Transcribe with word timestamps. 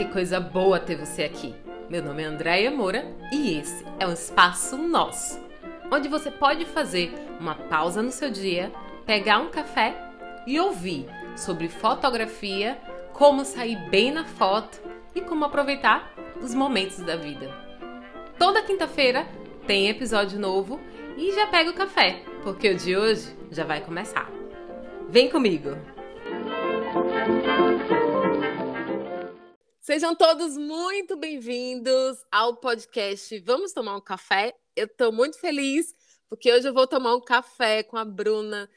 que 0.00 0.06
coisa 0.06 0.40
boa 0.40 0.80
ter 0.80 0.96
você 0.96 1.24
aqui. 1.24 1.54
Meu 1.90 2.02
nome 2.02 2.22
é 2.22 2.26
Andréia 2.26 2.70
Moura 2.70 3.04
e 3.30 3.58
esse 3.58 3.84
é 3.98 4.06
um 4.06 4.14
espaço 4.14 4.78
nosso, 4.78 5.38
onde 5.92 6.08
você 6.08 6.30
pode 6.30 6.64
fazer 6.64 7.12
uma 7.38 7.54
pausa 7.54 8.00
no 8.00 8.10
seu 8.10 8.30
dia, 8.30 8.72
pegar 9.04 9.40
um 9.40 9.50
café 9.50 9.94
e 10.46 10.58
ouvir 10.58 11.04
sobre 11.36 11.68
fotografia, 11.68 12.78
como 13.12 13.44
sair 13.44 13.76
bem 13.90 14.10
na 14.10 14.24
foto 14.24 14.80
e 15.14 15.20
como 15.20 15.44
aproveitar 15.44 16.10
os 16.40 16.54
momentos 16.54 17.00
da 17.00 17.16
vida. 17.16 17.54
Toda 18.38 18.62
quinta-feira 18.62 19.26
tem 19.66 19.90
episódio 19.90 20.40
novo 20.40 20.80
e 21.18 21.30
já 21.32 21.46
pega 21.48 21.68
o 21.68 21.74
café, 21.74 22.22
porque 22.42 22.70
o 22.70 22.74
de 22.74 22.96
hoje 22.96 23.36
já 23.50 23.64
vai 23.64 23.82
começar. 23.82 24.30
Vem 25.10 25.28
comigo! 25.28 25.76
Sejam 29.90 30.14
todos 30.14 30.56
muito 30.56 31.16
bem-vindos 31.16 32.24
ao 32.30 32.54
podcast 32.58 33.36
Vamos 33.40 33.72
Tomar 33.72 33.96
um 33.96 34.00
Café. 34.00 34.54
Eu 34.76 34.86
estou 34.86 35.10
muito 35.10 35.36
feliz 35.40 35.96
porque 36.28 36.52
hoje 36.52 36.68
eu 36.68 36.72
vou 36.72 36.86
tomar 36.86 37.16
um 37.16 37.20
café 37.20 37.82
com 37.82 37.96
a 37.96 38.04
Bruna 38.04 38.70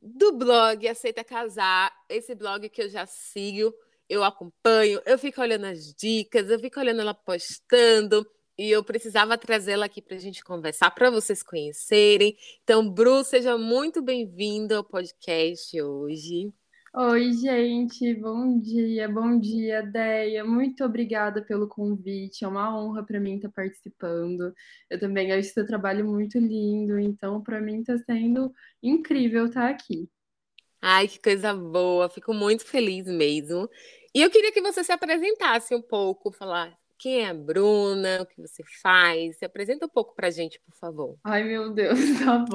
do 0.00 0.32
blog 0.32 0.88
Aceita 0.88 1.22
Casar, 1.22 1.94
esse 2.08 2.34
blog 2.34 2.66
que 2.70 2.80
eu 2.80 2.88
já 2.88 3.04
sigo, 3.04 3.74
eu 4.08 4.24
acompanho, 4.24 5.02
eu 5.04 5.18
fico 5.18 5.42
olhando 5.42 5.66
as 5.66 5.92
dicas, 5.92 6.48
eu 6.48 6.58
fico 6.58 6.80
olhando 6.80 7.02
ela 7.02 7.12
postando 7.12 8.26
e 8.56 8.70
eu 8.70 8.82
precisava 8.82 9.36
trazê-la 9.36 9.84
aqui 9.84 10.00
para 10.00 10.16
a 10.16 10.20
gente 10.20 10.42
conversar, 10.42 10.90
para 10.92 11.10
vocês 11.10 11.42
conhecerem. 11.42 12.38
Então, 12.62 12.88
Bru, 12.88 13.22
seja 13.22 13.58
muito 13.58 14.00
bem-vindo 14.00 14.74
ao 14.74 14.82
podcast 14.82 15.78
hoje. 15.78 16.54
Oi, 16.96 17.32
gente, 17.32 18.14
bom 18.14 18.56
dia, 18.60 19.08
bom 19.08 19.36
dia, 19.36 19.82
Deia. 19.82 20.44
Muito 20.44 20.84
obrigada 20.84 21.42
pelo 21.42 21.66
convite. 21.66 22.44
É 22.44 22.48
uma 22.48 22.72
honra 22.78 23.04
para 23.04 23.18
mim 23.18 23.34
estar 23.34 23.48
participando. 23.48 24.54
Eu 24.88 25.00
também 25.00 25.32
acho 25.32 25.52
seu 25.52 25.66
trabalho 25.66 26.06
muito 26.06 26.38
lindo, 26.38 26.96
então 26.96 27.42
para 27.42 27.60
mim 27.60 27.80
está 27.80 27.98
sendo 27.98 28.54
incrível 28.80 29.46
estar 29.46 29.68
aqui. 29.68 30.08
Ai, 30.80 31.08
que 31.08 31.18
coisa 31.18 31.52
boa. 31.52 32.08
Fico 32.08 32.32
muito 32.32 32.64
feliz 32.64 33.06
mesmo. 33.08 33.68
E 34.14 34.22
eu 34.22 34.30
queria 34.30 34.52
que 34.52 34.62
você 34.62 34.84
se 34.84 34.92
apresentasse 34.92 35.74
um 35.74 35.82
pouco, 35.82 36.30
falar 36.30 36.78
quem 36.96 37.22
é 37.22 37.28
a 37.28 37.34
Bruna, 37.34 38.22
o 38.22 38.26
que 38.26 38.40
você 38.40 38.62
faz. 38.80 39.38
Se 39.38 39.44
apresenta 39.44 39.84
um 39.84 39.88
pouco 39.88 40.14
para 40.14 40.28
a 40.28 40.30
gente, 40.30 40.60
por 40.60 40.76
favor. 40.76 41.18
Ai, 41.24 41.42
meu 41.42 41.72
Deus, 41.72 41.98
tá 42.24 42.38
bom. 42.38 42.54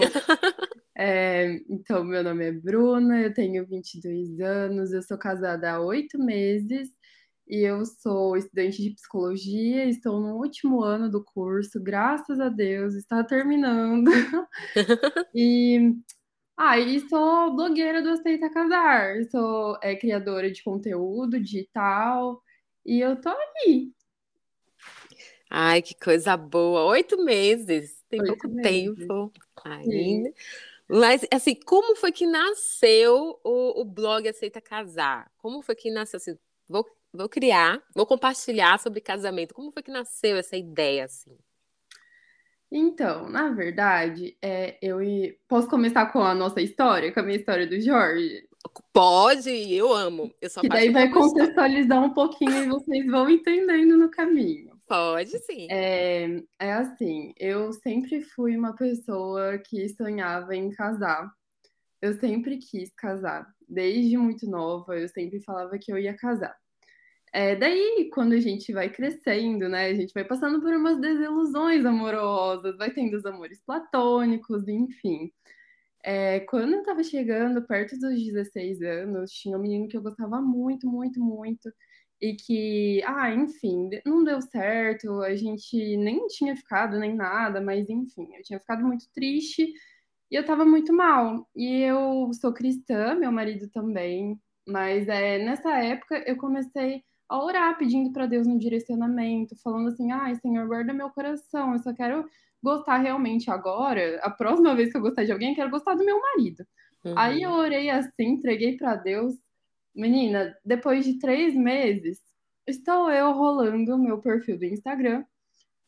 É, 1.01 1.61
então, 1.69 2.03
meu 2.03 2.21
nome 2.21 2.45
é 2.45 2.51
Bruna, 2.51 3.21
eu 3.21 3.33
tenho 3.33 3.65
22 3.65 4.41
anos, 4.41 4.91
eu 4.91 5.01
sou 5.01 5.17
casada 5.17 5.71
há 5.71 5.79
oito 5.79 6.19
meses 6.19 6.89
e 7.47 7.61
eu 7.61 7.85
sou 7.85 8.35
estudante 8.35 8.83
de 8.83 8.89
psicologia, 8.95 9.85
estou 9.85 10.19
no 10.19 10.35
último 10.35 10.83
ano 10.83 11.09
do 11.09 11.23
curso, 11.23 11.81
graças 11.81 12.37
a 12.41 12.49
Deus, 12.49 12.95
está 12.95 13.23
terminando. 13.23 14.11
e, 15.33 15.95
ah, 16.57 16.77
e 16.77 16.99
sou 17.07 17.55
blogueira 17.55 18.01
do 18.01 18.09
Aceita 18.09 18.49
Casar, 18.49 19.23
sou 19.31 19.79
é, 19.81 19.95
criadora 19.95 20.51
de 20.51 20.61
conteúdo 20.61 21.39
digital 21.39 22.43
e 22.85 22.99
eu 22.99 23.15
tô 23.21 23.29
aí. 23.29 23.93
Ai, 25.49 25.81
que 25.81 25.95
coisa 25.95 26.35
boa! 26.35 26.83
Oito 26.87 27.23
meses, 27.23 28.03
tem 28.09 28.19
Oito 28.19 28.37
pouco 28.37 28.49
meses. 28.49 28.69
tempo 28.69 29.31
ainda. 29.63 30.29
Sim. 30.29 30.33
Mas, 30.89 31.23
assim, 31.31 31.53
como 31.53 31.95
foi 31.95 32.11
que 32.11 32.25
nasceu 32.25 33.39
o, 33.43 33.81
o 33.81 33.85
blog 33.85 34.27
Aceita 34.27 34.59
Casar? 34.59 35.31
Como 35.37 35.61
foi 35.61 35.75
que 35.75 35.91
nasceu, 35.91 36.17
assim, 36.17 36.35
vou, 36.67 36.83
vou 37.13 37.29
criar, 37.29 37.79
vou 37.95 38.07
compartilhar 38.07 38.79
sobre 38.79 38.99
casamento. 38.99 39.53
Como 39.53 39.71
foi 39.71 39.83
que 39.83 39.91
nasceu 39.91 40.37
essa 40.37 40.57
ideia, 40.57 41.05
assim? 41.05 41.37
Então, 42.71 43.29
na 43.29 43.49
verdade, 43.49 44.35
é, 44.41 44.77
eu 44.81 44.99
posso 45.47 45.67
começar 45.67 46.07
com 46.07 46.23
a 46.23 46.33
nossa 46.33 46.61
história, 46.61 47.11
com 47.11 47.19
a 47.19 47.23
minha 47.23 47.37
história 47.37 47.67
do 47.67 47.79
Jorge? 47.79 48.47
Pode, 48.91 49.49
eu 49.73 49.93
amo. 49.93 50.33
Eu 50.41 50.49
só 50.49 50.61
que 50.61 50.69
daí 50.69 50.91
vai 50.91 51.09
contextualizar 51.09 52.03
um 52.03 52.13
pouquinho 52.13 52.63
e 52.63 52.67
vocês 52.67 53.05
vão 53.07 53.29
entendendo 53.29 53.95
no 53.95 54.09
caminho. 54.09 54.68
Pode 54.89 55.37
sim. 55.45 55.67
É, 55.69 56.41
é 56.59 56.73
assim, 56.73 57.31
eu 57.37 57.71
sempre 57.71 58.21
fui 58.21 58.57
uma 58.57 58.75
pessoa 58.75 59.59
que 59.59 59.87
sonhava 59.89 60.55
em 60.55 60.71
casar. 60.71 61.31
Eu 62.01 62.13
sempre 62.15 62.57
quis 62.57 62.91
casar. 62.95 63.47
Desde 63.67 64.17
muito 64.17 64.49
nova, 64.49 64.97
eu 64.97 65.07
sempre 65.07 65.39
falava 65.41 65.77
que 65.77 65.91
eu 65.91 65.97
ia 65.99 66.17
casar. 66.17 66.57
É, 67.31 67.55
daí, 67.55 68.09
quando 68.11 68.33
a 68.33 68.39
gente 68.39 68.73
vai 68.73 68.89
crescendo, 68.89 69.69
né, 69.69 69.85
a 69.85 69.93
gente 69.93 70.11
vai 70.11 70.23
passando 70.23 70.59
por 70.59 70.73
umas 70.73 70.99
desilusões 70.99 71.85
amorosas, 71.85 72.75
vai 72.75 72.89
tendo 72.91 73.15
os 73.15 73.25
amores 73.25 73.61
platônicos, 73.63 74.67
enfim. 74.67 75.31
É, 76.03 76.39
quando 76.41 76.73
eu 76.73 76.83
tava 76.83 77.03
chegando 77.03 77.61
perto 77.67 77.95
dos 77.99 78.23
16 78.23 78.81
anos, 78.81 79.31
tinha 79.31 79.55
um 79.55 79.61
menino 79.61 79.87
que 79.87 79.95
eu 79.95 80.01
gostava 80.01 80.41
muito, 80.41 80.87
muito, 80.87 81.19
muito 81.19 81.71
e 82.21 82.35
que, 82.35 83.01
ah, 83.05 83.33
enfim, 83.33 83.89
não 84.05 84.23
deu 84.23 84.41
certo, 84.41 85.21
a 85.21 85.35
gente 85.35 85.97
nem 85.97 86.27
tinha 86.27 86.55
ficado 86.55 86.99
nem 86.99 87.15
nada, 87.15 87.61
mas 87.61 87.89
enfim, 87.89 88.27
eu 88.35 88.43
tinha 88.43 88.59
ficado 88.59 88.85
muito 88.85 89.05
triste 89.13 89.71
e 90.31 90.35
eu 90.35 90.45
tava 90.45 90.65
muito 90.65 90.93
mal. 90.93 91.47
E 91.55 91.81
eu 91.81 92.29
sou 92.33 92.53
cristã, 92.53 93.15
meu 93.15 93.31
marido 93.31 93.69
também, 93.69 94.39
mas 94.67 95.07
é, 95.07 95.39
nessa 95.43 95.71
época 95.77 96.23
eu 96.27 96.37
comecei 96.37 97.03
a 97.29 97.43
orar 97.43 97.77
pedindo 97.77 98.11
para 98.11 98.25
Deus 98.25 98.47
um 98.47 98.57
direcionamento, 98.57 99.55
falando 99.63 99.89
assim: 99.89 100.11
ai, 100.11 100.35
Senhor, 100.35 100.67
guarda 100.67 100.93
meu 100.93 101.09
coração, 101.11 101.73
eu 101.73 101.79
só 101.79 101.93
quero 101.93 102.25
gostar 102.61 102.97
realmente 102.97 103.49
agora. 103.49 104.19
A 104.23 104.29
próxima 104.29 104.75
vez 104.75 104.91
que 104.91 104.97
eu 104.97 105.01
gostar 105.01 105.23
de 105.23 105.31
alguém, 105.31 105.51
eu 105.51 105.55
quero 105.55 105.69
gostar 105.69 105.95
do 105.95 106.05
meu 106.05 106.19
marido. 106.19 106.65
Uhum. 107.05 107.13
Aí 107.17 107.41
eu 107.43 107.51
orei 107.51 107.89
assim, 107.89 108.25
entreguei 108.31 108.75
para 108.75 108.95
Deus 108.95 109.35
Menina, 109.95 110.55
depois 110.63 111.05
de 111.05 111.19
três 111.19 111.55
meses, 111.55 112.19
estou 112.65 113.09
eu 113.11 113.31
rolando 113.33 113.95
o 113.95 113.97
meu 113.97 114.19
perfil 114.19 114.57
do 114.57 114.65
Instagram. 114.65 115.23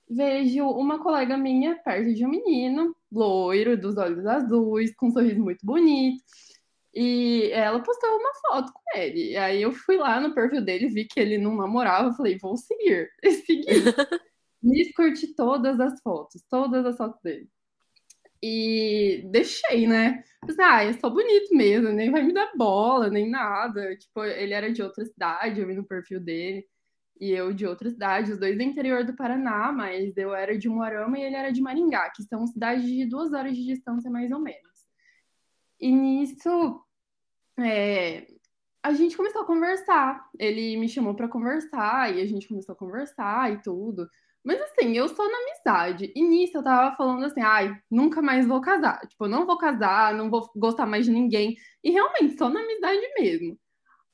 Vejo 0.10 0.68
uma 0.68 1.00
colega 1.02 1.38
minha 1.38 1.76
perto 1.76 2.14
de 2.14 2.26
um 2.26 2.30
menino, 2.30 2.96
loiro, 3.12 3.78
dos 3.78 3.98
olhos 3.98 4.26
azuis, 4.26 4.94
com 4.96 5.08
um 5.08 5.12
sorriso 5.12 5.42
muito 5.42 5.66
bonito. 5.66 6.22
E 6.94 7.50
ela 7.54 7.82
postou 7.82 8.10
uma 8.18 8.34
foto 8.42 8.74
com 8.74 9.00
ele. 9.00 9.32
E 9.32 9.38
aí 9.38 9.62
eu 9.62 9.72
fui 9.72 9.98
lá 9.98 10.20
no 10.20 10.34
perfil 10.34 10.62
dele, 10.62 10.90
vi 10.90 11.06
que 11.06 11.20
ele 11.20 11.38
não 11.38 11.56
namorava, 11.56 12.14
falei, 12.14 12.38
vou 12.38 12.58
seguir. 12.58 13.10
E 13.24 13.32
segui. 13.32 13.66
Me 14.62 14.94
curti 14.94 15.34
todas 15.34 15.80
as 15.80 16.00
fotos, 16.02 16.44
todas 16.48 16.86
as 16.86 16.96
fotos 16.96 17.20
dele. 17.24 17.50
E 18.44 19.24
deixei, 19.32 19.88
né? 19.88 20.24
Pensei, 20.46 20.66
ah, 20.66 20.84
eu 20.84 20.94
sou 20.96 21.12
bonito 21.12 21.56
mesmo, 21.56 21.90
nem 21.90 22.12
vai 22.12 22.24
me 22.24 22.34
dar 22.34 22.52
bola, 22.56 23.10
nem 23.10 23.30
nada. 23.30 23.96
Tipo, 23.98 24.24
ele 24.24 24.54
era 24.54 24.72
de 24.72 24.82
outra 24.82 25.06
cidade, 25.06 25.62
eu 25.62 25.68
vi 25.68 25.76
no 25.76 25.86
perfil 25.86 26.20
dele. 26.20 26.68
E 27.20 27.32
eu 27.32 27.54
de 27.54 27.68
outra 27.68 27.90
cidade, 27.90 28.32
os 28.32 28.40
dois 28.40 28.58
do 28.58 28.64
interior 28.64 29.06
do 29.06 29.16
Paraná, 29.16 29.72
mas 29.72 30.18
eu 30.18 30.34
era 30.34 30.58
de 30.58 30.68
Moarama 30.68 31.20
e 31.20 31.24
ele 31.24 31.36
era 31.36 31.52
de 31.52 31.62
Maringá, 31.62 32.10
que 32.10 32.24
são 32.24 32.48
cidades 32.48 32.84
de 32.86 33.06
duas 33.06 33.32
horas 33.32 33.56
de 33.56 33.64
distância, 33.64 34.10
mais 34.10 34.32
ou 34.32 34.40
menos. 34.40 34.72
E 35.80 35.92
nisso, 35.92 36.84
é, 37.60 38.26
a 38.84 38.94
gente 38.94 39.16
começou 39.16 39.42
a 39.42 39.46
conversar. 39.46 40.28
Ele 40.40 40.78
me 40.78 40.90
chamou 40.90 41.16
para 41.16 41.28
conversar 41.28 42.16
e 42.16 42.22
a 42.22 42.26
gente 42.26 42.48
começou 42.48 42.74
a 42.74 42.78
conversar 42.78 43.54
e 43.54 43.62
tudo. 43.62 44.08
Mas 44.44 44.60
assim, 44.62 44.98
eu 44.98 45.08
sou 45.08 45.30
na 45.30 45.38
amizade. 45.38 46.12
E 46.16 46.22
nisso 46.24 46.58
eu 46.58 46.64
tava 46.64 46.96
falando 46.96 47.26
assim, 47.26 47.42
ai, 47.42 47.76
nunca 47.90 48.22
mais 48.22 48.48
vou 48.48 48.60
casar. 48.62 49.00
Tipo, 49.08 49.26
eu 49.26 49.30
não 49.30 49.46
vou 49.46 49.58
casar, 49.58 50.16
não 50.16 50.30
vou 50.30 50.50
gostar 50.56 50.86
mais 50.86 51.06
de 51.06 51.12
ninguém. 51.12 51.56
E 51.84 51.92
realmente, 51.92 52.38
sou 52.38 52.50
na 52.50 52.62
amizade 52.62 53.02
mesmo. 53.20 53.58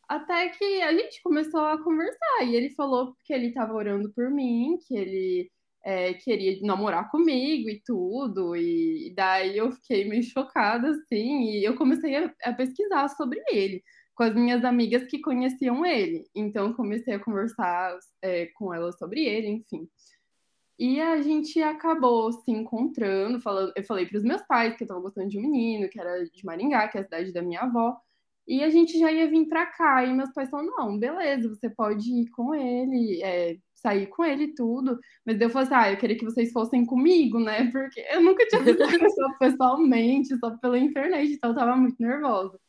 Até 0.10 0.50
que 0.50 0.82
a 0.82 0.94
gente 0.94 1.22
começou 1.24 1.62
a 1.62 1.82
conversar. 1.84 2.44
E 2.46 2.56
ele 2.56 2.70
falou 2.72 3.16
que 3.26 3.34
ele 3.34 3.54
tava 3.54 3.74
orando 3.74 4.12
por 4.14 4.30
mim, 4.30 4.78
que 4.88 4.96
ele 4.98 5.52
é, 5.86 6.14
queria 6.16 6.60
namorar 6.62 7.10
comigo 7.12 7.70
e 7.70 7.82
tudo. 7.86 8.56
E 8.56 9.14
daí 9.16 9.58
eu 9.58 9.72
fiquei 9.72 10.08
meio 10.10 10.24
chocada, 10.24 10.90
assim. 10.90 11.52
E 11.52 11.64
eu 11.66 11.76
comecei 11.78 12.16
a, 12.18 12.34
a 12.44 12.54
pesquisar 12.54 13.08
sobre 13.10 13.42
ele 13.52 13.84
com 14.18 14.24
as 14.24 14.34
minhas 14.34 14.66
amigas 14.66 15.06
que 15.08 15.20
conheciam 15.22 15.86
ele. 15.86 16.26
Então, 16.36 16.74
comecei 16.74 17.14
a 17.14 17.20
conversar 17.20 17.96
é, 18.22 18.48
com 18.56 18.74
elas 18.74 18.98
sobre 18.98 19.24
ele, 19.24 19.48
enfim. 19.48 19.88
E 20.80 21.02
a 21.02 21.22
gente 21.22 21.62
acabou 21.62 22.32
se 22.32 22.52
encontrando, 22.52 23.40
falando, 23.40 23.74
eu 23.76 23.84
falei 23.84 24.06
para 24.06 24.18
os 24.18 24.24
meus 24.24 24.42
pais 24.44 24.76
que 24.76 24.84
eu 24.84 24.86
estava 24.86 25.02
gostando 25.02 25.28
de 25.28 25.40
um 25.40 25.42
menino, 25.42 25.90
que 25.90 26.00
era 26.00 26.24
de 26.24 26.46
Maringá, 26.46 26.88
que 26.88 26.98
é 26.98 27.02
a 27.02 27.04
cidade 27.04 27.34
da 27.34 27.42
minha 27.42 27.62
avó, 27.62 28.00
e 28.48 28.64
a 28.64 28.70
gente 28.70 28.98
já 28.98 29.12
ia 29.12 29.30
vir 29.30 29.48
para 29.48 29.66
cá. 29.66 30.06
E 30.06 30.14
meus 30.14 30.32
pais 30.34 30.50
falaram: 30.50 30.76
não, 30.78 31.00
beleza, 31.00 31.50
você 31.50 31.70
pode 31.70 32.10
ir 32.10 32.30
com 32.30 32.56
ele, 32.56 33.22
é, 33.24 33.58
sair 33.76 34.08
com 34.08 34.24
ele 34.24 34.46
e 34.46 34.56
tudo. 34.56 35.00
Mas 35.26 35.42
eu 35.42 35.50
falei 35.50 35.68
assim: 35.68 35.76
ah, 35.76 35.92
eu 35.92 35.98
queria 35.98 36.18
que 36.18 36.26
vocês 36.26 36.52
fossem 36.52 36.86
comigo, 36.86 37.40
né? 37.40 37.70
Porque 37.72 38.06
eu 38.10 38.22
nunca 38.22 38.46
tinha 38.48 38.62
visto 38.64 38.84
a 38.84 38.88
pessoa 38.88 39.36
pessoalmente, 39.40 40.38
só 40.38 40.52
pela 40.58 40.80
internet, 40.80 41.34
então 41.34 41.52
eu 41.52 41.56
tava 41.56 41.76
muito 41.76 42.02
nervosa. 42.02 42.60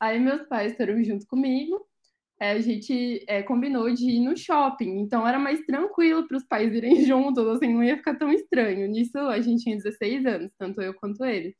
Aí 0.00 0.18
meus 0.18 0.42
pais 0.48 0.76
foram 0.76 1.02
junto 1.04 1.26
comigo. 1.26 1.86
É, 2.42 2.50
a 2.50 2.60
gente 2.60 3.24
é, 3.28 3.40
combinou 3.40 3.88
de 3.94 4.04
ir 4.04 4.20
no 4.20 4.36
shopping. 4.36 4.98
Então 4.98 5.26
era 5.26 5.38
mais 5.38 5.64
tranquilo 5.64 6.26
para 6.26 6.36
os 6.36 6.44
pais 6.44 6.74
irem 6.74 7.04
juntos, 7.06 7.46
assim, 7.46 7.72
não 7.72 7.84
ia 7.84 7.96
ficar 7.96 8.16
tão 8.16 8.32
estranho. 8.32 8.88
Nisso 8.88 9.16
a 9.16 9.40
gente 9.40 9.62
tinha 9.62 9.76
16 9.76 10.26
anos, 10.26 10.52
tanto 10.58 10.82
eu 10.82 10.92
quanto 10.92 11.24
ele. 11.24 11.54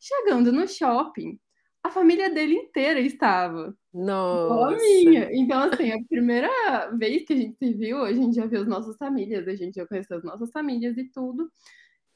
Chegando 0.00 0.50
no 0.50 0.66
shopping, 0.66 1.38
a 1.84 1.90
família 1.90 2.30
dele 2.30 2.54
inteira 2.54 2.98
estava. 2.98 3.76
Nossa. 3.92 4.74
Minha. 4.74 5.28
Então, 5.34 5.64
assim, 5.64 5.92
a 5.92 6.02
primeira 6.08 6.48
vez 6.96 7.26
que 7.26 7.34
a 7.34 7.36
gente 7.36 7.58
se 7.58 7.74
viu, 7.74 8.02
a 8.02 8.12
gente 8.14 8.34
já 8.34 8.46
viu 8.46 8.62
as 8.62 8.66
nossas 8.66 8.96
famílias, 8.96 9.46
a 9.46 9.54
gente 9.54 9.74
já 9.74 9.86
conheceu 9.86 10.16
as 10.16 10.24
nossas 10.24 10.50
famílias 10.50 10.96
e 10.96 11.04
tudo. 11.12 11.50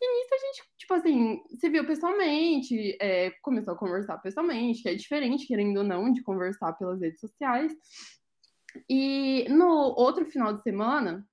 E 0.01 0.19
nisso 0.19 0.35
a 0.35 0.39
gente, 0.39 0.63
tipo 0.77 0.95
assim, 0.95 1.43
se 1.59 1.69
viu 1.69 1.87
pessoalmente, 1.87 2.97
é, 3.01 3.31
começou 3.43 3.75
a 3.75 3.79
conversar 3.79 4.19
pessoalmente, 4.19 4.83
que 4.83 4.89
é 4.89 4.95
diferente, 4.95 5.47
querendo 5.47 5.79
ou 5.79 5.85
não, 5.85 6.13
de 6.13 6.23
conversar 6.23 6.73
pelas 6.75 7.01
redes 7.01 7.21
sociais. 7.21 7.73
E 8.89 9.47
no 9.49 9.67
outro 9.67 10.27
final 10.27 10.53
de 10.53 10.63
semana, 10.63 11.27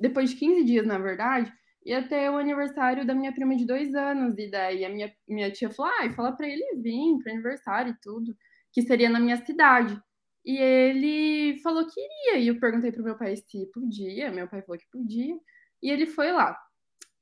depois 0.00 0.30
de 0.30 0.36
15 0.36 0.64
dias, 0.64 0.86
na 0.86 0.98
verdade, 0.98 1.52
ia 1.84 2.06
ter 2.06 2.30
o 2.30 2.36
aniversário 2.36 3.06
da 3.06 3.14
minha 3.14 3.32
prima 3.32 3.56
de 3.56 3.66
dois 3.66 3.94
anos. 3.94 4.38
E 4.38 4.50
daí 4.50 4.84
a 4.84 4.88
minha, 4.88 5.12
minha 5.26 5.50
tia 5.50 5.70
falou: 5.70 5.92
ah, 6.00 6.10
fala 6.10 6.32
pra 6.32 6.48
ele 6.48 6.64
vir 6.76 7.18
pro 7.22 7.32
aniversário 7.32 7.92
e 7.92 8.00
tudo, 8.00 8.36
que 8.72 8.82
seria 8.82 9.10
na 9.10 9.20
minha 9.20 9.36
cidade. 9.44 10.00
E 10.44 10.56
ele 10.56 11.60
falou 11.60 11.86
que 11.86 12.00
iria. 12.00 12.38
E 12.38 12.48
eu 12.48 12.58
perguntei 12.60 12.92
pro 12.92 13.02
meu 13.02 13.16
pai 13.16 13.36
se 13.36 13.66
podia. 13.72 14.30
Meu 14.30 14.48
pai 14.48 14.62
falou 14.62 14.78
que 14.78 14.88
podia. 14.90 15.36
E 15.82 15.90
ele 15.90 16.06
foi 16.06 16.32
lá. 16.32 16.58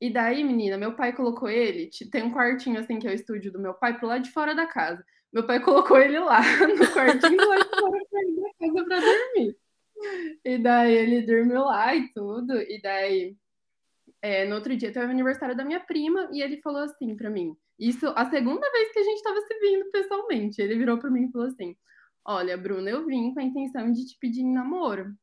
E 0.01 0.11
daí, 0.11 0.45
menina, 0.45 0.77
meu 0.77 0.95
pai 0.95 1.15
colocou 1.15 1.49
ele. 1.49 1.91
Tem 2.11 2.23
um 2.23 2.33
quartinho 2.33 2.81
assim 2.81 2.99
que 2.99 3.09
é 3.09 3.11
o 3.11 3.15
estúdio 3.15 3.53
do 3.53 3.59
meu 3.59 3.75
pai 3.75 3.97
pro 3.99 4.07
lado 4.07 4.23
de 4.23 4.31
fora 4.31 4.55
da 4.55 4.67
casa. 4.67 5.05
Meu 5.33 5.47
pai 5.47 5.61
colocou 5.65 5.99
ele 5.99 6.19
lá, 6.19 6.41
no 6.41 6.93
quartinho 6.93 7.37
do 7.37 7.49
lado 7.49 7.65
de 7.65 7.81
fora 7.81 7.99
da 7.99 8.73
casa 8.73 8.85
pra 8.85 9.01
dormir. 9.01 9.57
E 10.45 10.59
daí 10.59 10.95
ele 10.95 11.23
dormiu 11.23 11.65
lá 11.65 11.95
e 11.95 12.13
tudo. 12.13 12.61
E 12.61 12.81
daí 12.83 13.37
é, 14.23 14.45
no 14.47 14.57
outro 14.57 14.77
dia 14.77 14.93
teve 14.93 15.07
o 15.07 15.11
aniversário 15.11 15.57
da 15.57 15.65
minha 15.65 15.81
prima 15.81 16.29
e 16.33 16.43
ele 16.43 16.61
falou 16.61 16.83
assim 16.83 17.17
para 17.17 17.31
mim. 17.31 17.57
Isso 17.79 18.07
a 18.17 18.29
segunda 18.31 18.71
vez 18.71 18.93
que 18.93 18.99
a 18.99 19.03
gente 19.03 19.17
estava 19.17 19.41
se 19.41 19.59
vendo 19.61 19.91
pessoalmente. 19.91 20.61
Ele 20.61 20.77
virou 20.77 20.99
para 20.99 21.11
mim 21.11 21.27
e 21.27 21.33
falou 21.33 21.49
assim: 21.49 21.77
Olha, 22.25 22.57
Bruna, 22.57 22.91
eu 22.91 23.07
vim 23.07 23.33
com 23.33 23.41
a 23.41 23.45
intenção 23.45 23.93
de 23.93 24.07
te 24.07 24.19
pedir 24.19 24.41
em 24.41 24.53
namoro. 24.53 25.15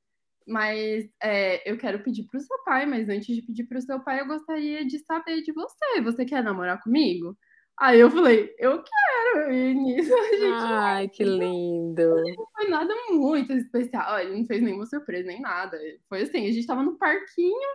Mas 0.47 1.09
é, 1.21 1.69
eu 1.69 1.77
quero 1.77 2.03
pedir 2.03 2.23
pro 2.23 2.39
seu 2.39 2.63
pai, 2.63 2.85
mas 2.85 3.09
antes 3.09 3.35
de 3.35 3.41
pedir 3.41 3.65
pro 3.65 3.81
seu 3.81 3.99
pai, 4.03 4.21
eu 4.21 4.27
gostaria 4.27 4.85
de 4.85 4.99
saber 4.99 5.41
de 5.41 5.51
você. 5.53 6.01
Você 6.01 6.25
quer 6.25 6.43
namorar 6.43 6.81
comigo? 6.81 7.37
Aí 7.79 7.99
eu 7.99 8.11
falei, 8.11 8.53
eu 8.59 8.83
quero. 8.83 9.51
E 9.51 9.73
nisso 9.73 10.13
a 10.13 10.23
gente. 10.23 10.63
Ai, 10.63 11.09
que 11.09 11.23
lindo. 11.23 12.15
Não 12.37 12.47
foi 12.55 12.69
nada 12.69 12.93
muito 13.09 13.53
especial. 13.53 14.19
Ele 14.19 14.37
não 14.37 14.45
fez 14.45 14.61
nenhuma 14.61 14.85
surpresa, 14.85 15.27
nem 15.27 15.41
nada. 15.41 15.77
Foi 16.07 16.21
assim, 16.21 16.47
a 16.47 16.51
gente 16.51 16.67
tava 16.67 16.83
no 16.83 16.97
parquinho 16.97 17.69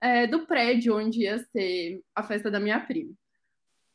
é, 0.00 0.26
do 0.26 0.46
prédio 0.46 0.96
onde 0.96 1.22
ia 1.22 1.38
ser 1.38 2.00
a 2.14 2.22
festa 2.22 2.50
da 2.50 2.58
minha 2.58 2.80
prima. 2.80 3.12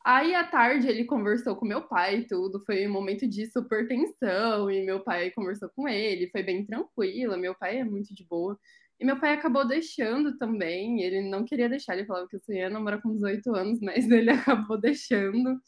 Aí 0.07 0.33
à 0.33 0.45
tarde 0.45 0.87
ele 0.87 1.03
conversou 1.03 1.53
com 1.57 1.65
meu 1.65 1.81
pai 1.81 2.19
e 2.19 2.25
tudo, 2.25 2.63
foi 2.65 2.87
um 2.87 2.93
momento 2.93 3.27
de 3.27 3.45
super 3.51 3.85
tensão, 3.89 4.71
e 4.71 4.85
meu 4.85 5.01
pai 5.03 5.31
conversou 5.31 5.67
com 5.75 5.85
ele, 5.85 6.29
foi 6.29 6.41
bem 6.41 6.65
tranquila, 6.65 7.35
meu 7.35 7.53
pai 7.53 7.79
é 7.79 7.83
muito 7.83 8.15
de 8.15 8.23
boa. 8.23 8.57
E 8.97 9.03
meu 9.05 9.19
pai 9.19 9.33
acabou 9.33 9.67
deixando 9.67 10.37
também, 10.37 11.01
ele 11.01 11.29
não 11.29 11.43
queria 11.43 11.67
deixar, 11.67 11.93
ele 11.93 12.05
falava 12.05 12.25
que 12.29 12.37
eu 12.37 12.39
só 12.39 12.53
ia 12.53 12.69
namorar 12.69 13.01
com 13.01 13.13
18 13.13 13.53
anos, 13.53 13.81
mas 13.83 14.09
ele 14.09 14.29
acabou 14.29 14.79
deixando. 14.79 15.59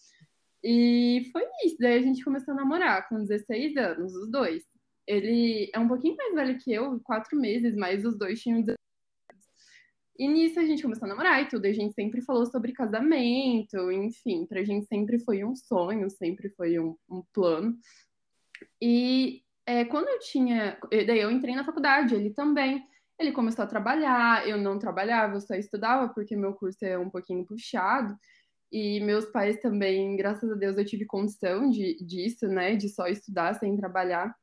E 0.63 1.30
foi 1.33 1.44
isso, 1.65 1.75
daí 1.77 2.00
a 2.00 2.01
gente 2.01 2.24
começou 2.24 2.53
a 2.53 2.57
namorar 2.57 3.09
com 3.09 3.25
16 3.25 3.75
anos, 3.75 4.15
os 4.15 4.31
dois. 4.31 4.63
Ele 5.06 5.69
é 5.74 5.80
um 5.80 5.88
pouquinho 5.89 6.15
mais 6.15 6.33
velho 6.33 6.57
que 6.59 6.71
eu, 6.71 6.97
quatro 7.01 7.38
meses, 7.38 7.75
mas 7.75 8.06
os 8.06 8.18
dois 8.18 8.42
tinham 8.42 8.63
e 10.19 10.27
nisso 10.27 10.60
a 10.60 10.66
gente 10.66 10.83
começou 10.83 11.06
a 11.06 11.10
namorar 11.10 11.42
e 11.42 11.48
tudo, 11.48 11.66
a 11.66 11.71
gente 11.71 11.94
sempre 11.94 12.21
falou 12.21 12.45
sobre 12.45 12.74
casamento, 12.74 13.89
enfim, 13.89 14.45
pra 14.45 14.66
gente 14.66 14.86
sempre 14.86 15.18
foi 15.18 15.45
um 15.45 15.56
sonho, 15.56 16.10
sempre 16.10 16.50
foi 16.50 16.77
um, 16.77 16.94
um 17.10 17.24
plano. 17.33 17.77
E 18.81 19.42
é, 19.66 19.86
quando 19.86 20.10
eu 20.10 20.19
tinha. 20.19 20.77
Daí 20.92 21.21
eu 21.21 21.31
entrei 21.31 21.56
na 21.56 21.63
faculdade, 21.63 22.16
ele 22.16 22.31
também. 22.31 22.83
Ele 23.18 23.31
começou 23.31 23.63
a 23.63 23.68
trabalhar, 23.68 24.48
eu 24.48 24.57
não 24.57 24.77
trabalhava, 24.77 25.36
eu 25.36 25.42
só 25.42 25.54
estudava, 25.56 26.13
porque 26.13 26.36
meu 26.36 26.54
curso 26.54 26.83
é 26.83 26.98
um 26.98 27.10
pouquinho 27.10 27.45
puxado. 27.45 28.13
E 28.71 29.00
meus 29.00 29.25
pais 29.25 29.60
também, 29.62 30.18
graças 30.18 30.51
a 30.51 30.56
Deus, 30.56 30.77
eu 30.77 30.86
tive 30.86 31.06
condição 31.06 31.69
de, 31.69 31.98
disso, 32.04 32.48
né? 32.48 32.75
De 32.75 32.89
só 32.89 33.07
estudar 33.07 33.54
sem 33.56 33.77
trabalhar. 33.77 34.36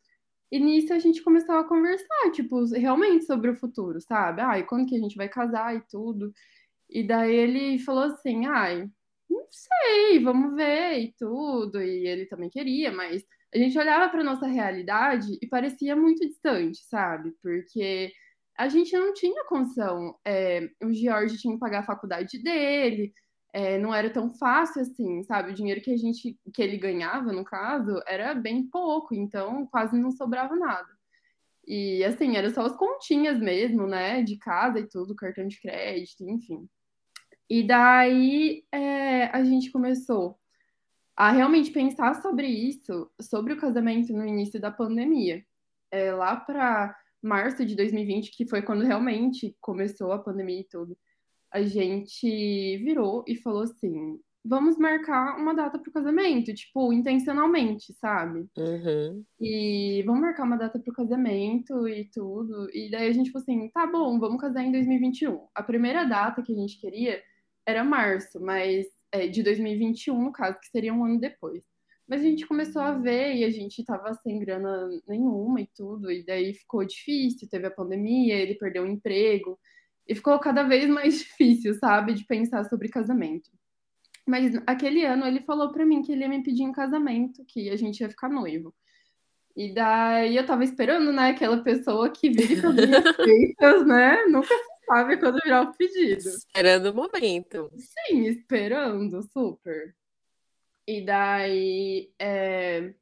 E 0.51 0.59
nisso 0.61 0.93
a 0.93 0.99
gente 0.99 1.23
começou 1.23 1.57
a 1.57 1.65
conversar, 1.65 2.31
tipo, 2.33 2.65
realmente 2.67 3.25
sobre 3.27 3.51
o 3.51 3.57
futuro, 3.57 4.01
sabe? 4.01 4.41
Ai, 4.43 4.65
quando 4.65 4.87
que 4.89 4.97
a 4.97 4.99
gente 4.99 5.17
vai 5.17 5.29
casar 5.29 5.75
e 5.77 5.81
tudo. 5.91 6.33
E 6.89 7.03
daí 7.07 7.35
ele 7.35 7.79
falou 7.81 8.05
assim, 8.05 8.47
ai, 8.47 8.89
não 9.29 9.47
sei, 9.51 10.21
vamos 10.23 10.55
ver 10.55 11.01
e 11.01 11.15
tudo. 11.19 11.83
E 11.83 12.07
ele 12.07 12.27
também 12.27 12.49
queria, 12.51 12.93
mas 12.93 13.25
a 13.55 13.59
gente 13.59 13.79
olhava 13.79 14.11
para 14.11 14.25
nossa 14.25 14.47
realidade 14.47 15.39
e 15.43 15.47
parecia 15.49 15.97
muito 15.97 16.27
distante, 16.27 16.79
sabe? 16.89 17.33
Porque 17.43 18.13
a 18.57 18.69
gente 18.69 18.97
não 18.97 19.13
tinha 19.15 19.45
condição. 19.47 20.17
É, 20.25 20.69
o 20.83 20.93
George 20.93 21.39
tinha 21.39 21.55
que 21.55 21.61
pagar 21.61 21.81
a 21.81 21.87
faculdade 21.87 22.43
dele, 22.43 23.13
é, 23.57 23.79
não 23.79 23.95
era 23.95 24.11
tão 24.11 24.31
fácil 24.35 24.83
assim, 24.83 25.23
sabe? 25.23 25.51
O 25.51 25.55
dinheiro 25.55 25.81
que 25.81 25.91
a 25.91 25.97
gente, 25.97 26.39
que 26.53 26.61
ele 26.61 26.77
ganhava, 26.77 27.33
no 27.33 27.43
caso, 27.43 28.03
era 28.07 28.35
bem 28.35 28.63
pouco, 28.63 29.15
então 29.15 29.65
quase 29.69 29.99
não 29.99 30.11
sobrava 30.11 30.55
nada. 30.55 30.87
E 31.67 32.05
assim, 32.05 32.37
era 32.37 32.51
só 32.51 32.67
as 32.67 32.77
continhas 32.77 33.39
mesmo, 33.41 33.87
né? 33.87 34.23
De 34.23 34.37
casa 34.37 34.79
e 34.79 34.87
tudo, 34.87 35.17
cartão 35.17 35.49
de 35.49 35.59
crédito, 35.59 36.29
enfim. 36.29 36.69
E 37.49 37.67
daí 37.67 38.63
é, 38.71 39.25
a 39.29 39.43
gente 39.43 39.71
começou 39.71 40.39
a 41.17 41.31
realmente 41.31 41.71
pensar 41.71 42.21
sobre 42.21 42.49
isso, 42.49 43.11
sobre 43.19 43.55
o 43.55 43.59
casamento 43.59 44.13
no 44.13 44.27
início 44.27 44.61
da 44.61 44.71
pandemia. 44.71 45.43
É, 45.91 46.13
lá 46.13 46.37
para 46.37 46.95
março 47.23 47.65
de 47.65 47.75
2020, 47.75 48.37
que 48.37 48.47
foi 48.47 48.61
quando 48.61 48.85
realmente 48.85 49.57
começou 49.63 50.13
a 50.13 50.19
pandemia 50.19 50.61
e 50.61 50.69
tudo 50.69 50.95
a 51.57 51.63
gente 51.63 52.77
virou 52.79 53.25
e 53.27 53.35
falou 53.37 53.63
assim: 53.63 54.19
vamos 54.45 54.79
marcar 54.79 55.37
uma 55.39 55.55
data 55.55 55.79
pro 55.79 55.93
casamento, 55.93 56.55
tipo, 56.55 56.93
intencionalmente, 56.93 57.93
sabe? 57.95 58.47
Uhum. 58.57 59.25
E 59.41 60.03
vamos 60.07 60.21
marcar 60.21 60.45
uma 60.45 60.57
data 60.57 60.79
pro 60.79 60.93
casamento 60.93 61.89
e 61.89 62.09
tudo. 62.13 62.69
E 62.73 62.91
daí 62.91 63.09
a 63.09 63.13
gente 63.13 63.31
falou 63.31 63.43
assim: 63.43 63.71
tá 63.71 63.87
bom, 63.87 64.19
vamos 64.19 64.41
casar 64.41 64.63
em 64.63 64.73
2021. 64.73 65.49
A 65.55 65.63
primeira 65.63 66.05
data 66.05 66.43
que 66.43 66.53
a 66.53 66.57
gente 66.57 66.81
queria 66.81 67.23
era 67.67 67.83
março, 67.83 68.41
mas 68.41 68.87
é, 69.11 69.27
de 69.27 69.43
2021, 69.43 70.23
no 70.23 70.33
caso, 70.33 70.61
que 70.61 70.69
seria 70.69 70.93
um 70.93 71.05
ano 71.05 71.19
depois. 71.19 71.65
Mas 72.09 72.21
a 72.21 72.25
gente 72.25 72.47
começou 72.47 72.83
a 72.83 72.93
ver 72.93 73.35
e 73.35 73.45
a 73.45 73.51
gente 73.51 73.85
tava 73.85 74.15
sem 74.15 74.39
grana 74.39 74.89
nenhuma 75.09 75.61
e 75.61 75.69
tudo, 75.75 76.09
e 76.11 76.25
daí 76.25 76.55
ficou 76.55 76.85
difícil, 76.85 77.49
teve 77.51 77.67
a 77.67 77.71
pandemia, 77.71 78.37
ele 78.37 78.55
perdeu 78.55 78.85
o 78.85 78.87
emprego. 78.87 79.59
E 80.09 80.15
ficou 80.15 80.39
cada 80.39 80.63
vez 80.63 80.89
mais 80.89 81.19
difícil, 81.21 81.75
sabe, 81.75 82.15
de 82.15 82.25
pensar 82.25 82.65
sobre 82.65 82.89
casamento. 82.89 83.51
Mas 84.27 84.53
aquele 84.67 85.05
ano 85.05 85.25
ele 85.25 85.41
falou 85.41 85.71
para 85.71 85.87
mim 85.87 86.03
que 86.03 86.13
ele 86.13 86.23
ia 86.23 86.29
me 86.29 86.43
pedir 86.43 86.63
em 86.63 86.73
casamento, 86.73 87.45
que 87.47 87.71
a 87.71 87.77
gente 87.77 88.01
ia 88.01 88.09
ficar 88.09 88.29
noivo. 88.29 88.75
E 89.57 89.73
daí 89.73 90.37
eu 90.37 90.45
tava 90.45 90.65
esperando, 90.65 91.11
né, 91.13 91.31
aquela 91.31 91.63
pessoa 91.63 92.11
que 92.11 92.29
vire 92.29 92.61
com 92.61 92.69
as 92.69 92.75
minhas 92.77 93.17
feitas, 93.17 93.87
né? 93.87 94.27
Nunca 94.27 94.49
se 94.49 94.85
sabe 94.85 95.17
quando 95.17 95.41
virar 95.43 95.63
o 95.63 95.73
pedido. 95.73 96.29
Esperando 96.29 96.91
o 96.91 96.95
momento. 96.95 97.71
Sim, 97.79 98.27
esperando, 98.27 99.23
super. 99.23 99.97
E 100.87 101.05
daí, 101.05 102.13
é... 102.19 102.93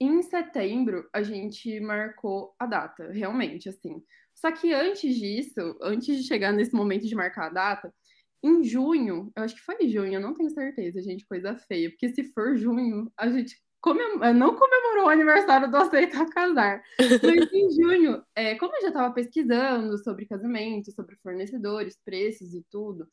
em 0.00 0.22
setembro, 0.22 1.08
a 1.12 1.22
gente 1.22 1.78
marcou 1.80 2.54
a 2.58 2.66
data, 2.66 3.12
realmente, 3.12 3.68
assim. 3.68 4.02
Só 4.36 4.52
que 4.52 4.72
antes 4.72 5.16
disso, 5.16 5.76
antes 5.80 6.18
de 6.18 6.28
chegar 6.28 6.52
nesse 6.52 6.74
momento 6.74 7.06
de 7.06 7.14
marcar 7.14 7.46
a 7.46 7.50
data, 7.50 7.94
em 8.42 8.62
junho, 8.62 9.32
eu 9.34 9.42
acho 9.42 9.54
que 9.54 9.62
foi 9.62 9.88
junho, 9.88 10.14
eu 10.14 10.20
não 10.20 10.34
tenho 10.34 10.50
certeza, 10.50 11.00
gente, 11.00 11.26
coisa 11.26 11.56
feia, 11.56 11.90
porque 11.90 12.10
se 12.10 12.22
for 12.32 12.56
junho, 12.56 13.10
a 13.16 13.28
gente 13.28 13.56
comem 13.80 14.06
eh, 14.22 14.32
não 14.32 14.54
comemorou 14.54 15.06
o 15.06 15.08
aniversário 15.08 15.70
do 15.70 15.76
Aceita 15.76 16.20
a 16.20 16.30
Casar. 16.30 16.82
Mas 16.98 17.52
em 17.52 17.70
junho, 17.74 18.22
é, 18.34 18.54
como 18.56 18.76
eu 18.76 18.82
já 18.82 18.88
estava 18.88 19.12
pesquisando 19.14 19.96
sobre 19.98 20.26
casamento, 20.26 20.92
sobre 20.92 21.16
fornecedores, 21.16 21.98
preços 22.04 22.54
e 22.54 22.62
tudo, 22.70 23.08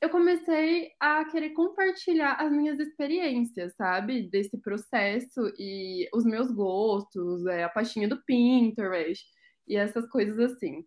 eu 0.00 0.08
comecei 0.08 0.92
a 0.98 1.24
querer 1.26 1.50
compartilhar 1.50 2.34
as 2.34 2.50
minhas 2.50 2.78
experiências, 2.78 3.74
sabe? 3.74 4.28
Desse 4.28 4.58
processo 4.58 5.52
e 5.58 6.08
os 6.12 6.24
meus 6.24 6.50
gostos, 6.50 7.44
é, 7.46 7.64
a 7.64 7.68
pastinha 7.68 8.08
do 8.08 8.22
Pinterest 8.24 9.24
e 9.66 9.76
essas 9.76 10.08
coisas 10.08 10.38
assim. 10.38 10.84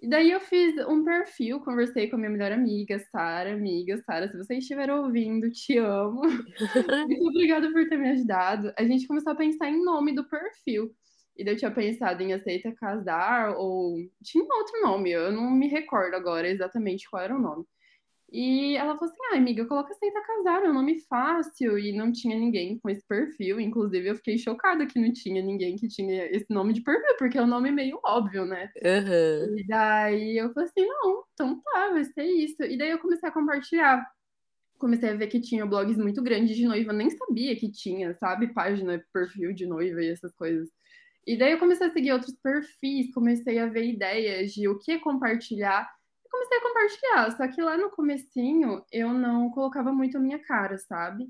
E 0.00 0.08
daí 0.08 0.30
eu 0.30 0.40
fiz 0.40 0.76
um 0.86 1.04
perfil, 1.04 1.60
conversei 1.60 2.08
com 2.08 2.14
a 2.14 2.18
minha 2.18 2.30
melhor 2.30 2.52
amiga, 2.52 3.00
Sara, 3.10 3.52
amiga, 3.52 4.00
Sara, 4.02 4.28
se 4.28 4.36
você 4.36 4.58
estiver 4.58 4.90
ouvindo, 4.90 5.50
te 5.50 5.76
amo. 5.76 6.22
Muito 7.08 7.26
obrigada 7.26 7.72
por 7.72 7.88
ter 7.88 7.98
me 7.98 8.10
ajudado. 8.10 8.72
A 8.78 8.84
gente 8.84 9.08
começou 9.08 9.32
a 9.32 9.36
pensar 9.36 9.68
em 9.68 9.84
nome 9.84 10.14
do 10.14 10.28
perfil. 10.28 10.94
E 11.36 11.44
daí 11.44 11.54
eu 11.54 11.58
tinha 11.58 11.70
pensado 11.70 12.22
em 12.22 12.32
aceita 12.32 12.72
casar, 12.74 13.56
ou 13.56 13.96
tinha 14.22 14.44
outro 14.44 14.82
nome, 14.82 15.10
eu 15.10 15.32
não 15.32 15.50
me 15.50 15.68
recordo 15.68 16.14
agora 16.14 16.48
exatamente 16.48 17.08
qual 17.08 17.22
era 17.22 17.36
o 17.36 17.40
nome. 17.40 17.64
E 18.30 18.76
ela 18.76 18.94
falou 18.96 19.10
assim: 19.10 19.22
ah, 19.32 19.36
amiga, 19.36 19.64
coloca 19.64 19.92
aceita 19.92 20.20
casar, 20.22 20.62
é 20.64 20.70
um 20.70 20.74
nome 20.74 21.00
fácil. 21.00 21.78
E 21.78 21.96
não 21.96 22.12
tinha 22.12 22.38
ninguém 22.38 22.78
com 22.78 22.90
esse 22.90 23.02
perfil. 23.06 23.58
Inclusive, 23.58 24.08
eu 24.08 24.16
fiquei 24.16 24.36
chocada 24.36 24.86
que 24.86 25.00
não 25.00 25.12
tinha 25.12 25.42
ninguém 25.42 25.76
que 25.76 25.88
tinha 25.88 26.26
esse 26.26 26.52
nome 26.52 26.74
de 26.74 26.82
perfil, 26.82 27.16
porque 27.18 27.38
é 27.38 27.42
um 27.42 27.46
nome 27.46 27.70
meio 27.70 27.98
óbvio, 28.04 28.44
né? 28.44 28.70
Uhum. 28.82 29.58
E 29.58 29.66
daí 29.66 30.36
eu 30.36 30.52
falei 30.52 30.68
assim: 30.68 30.86
não, 30.86 31.24
então 31.32 31.60
tá, 31.62 31.90
vai 31.90 32.04
ser 32.04 32.24
isso. 32.24 32.62
E 32.62 32.76
daí 32.76 32.90
eu 32.90 32.98
comecei 32.98 33.28
a 33.28 33.32
compartilhar. 33.32 34.06
Comecei 34.78 35.08
a 35.08 35.14
ver 35.14 35.26
que 35.26 35.40
tinha 35.40 35.66
blogs 35.66 35.96
muito 35.96 36.22
grandes 36.22 36.56
de 36.56 36.64
noiva, 36.64 36.92
nem 36.92 37.10
sabia 37.10 37.56
que 37.56 37.68
tinha, 37.70 38.14
sabe? 38.14 38.52
Página, 38.52 39.02
perfil 39.12 39.52
de 39.52 39.66
noiva 39.66 40.00
e 40.02 40.10
essas 40.10 40.32
coisas. 40.34 40.68
E 41.26 41.36
daí 41.36 41.52
eu 41.52 41.58
comecei 41.58 41.86
a 41.86 41.90
seguir 41.90 42.12
outros 42.12 42.34
perfis, 42.42 43.12
comecei 43.12 43.58
a 43.58 43.66
ver 43.66 43.84
ideias 43.84 44.52
de 44.52 44.68
o 44.68 44.78
que 44.78 44.98
compartilhar 45.00 45.88
comecei 46.38 46.58
a 46.58 46.62
compartilhar, 46.62 47.36
só 47.36 47.48
que 47.48 47.60
lá 47.60 47.76
no 47.76 47.90
comecinho 47.90 48.84
eu 48.92 49.12
não 49.12 49.50
colocava 49.50 49.92
muito 49.92 50.16
a 50.16 50.20
minha 50.20 50.38
cara, 50.38 50.78
sabe? 50.78 51.28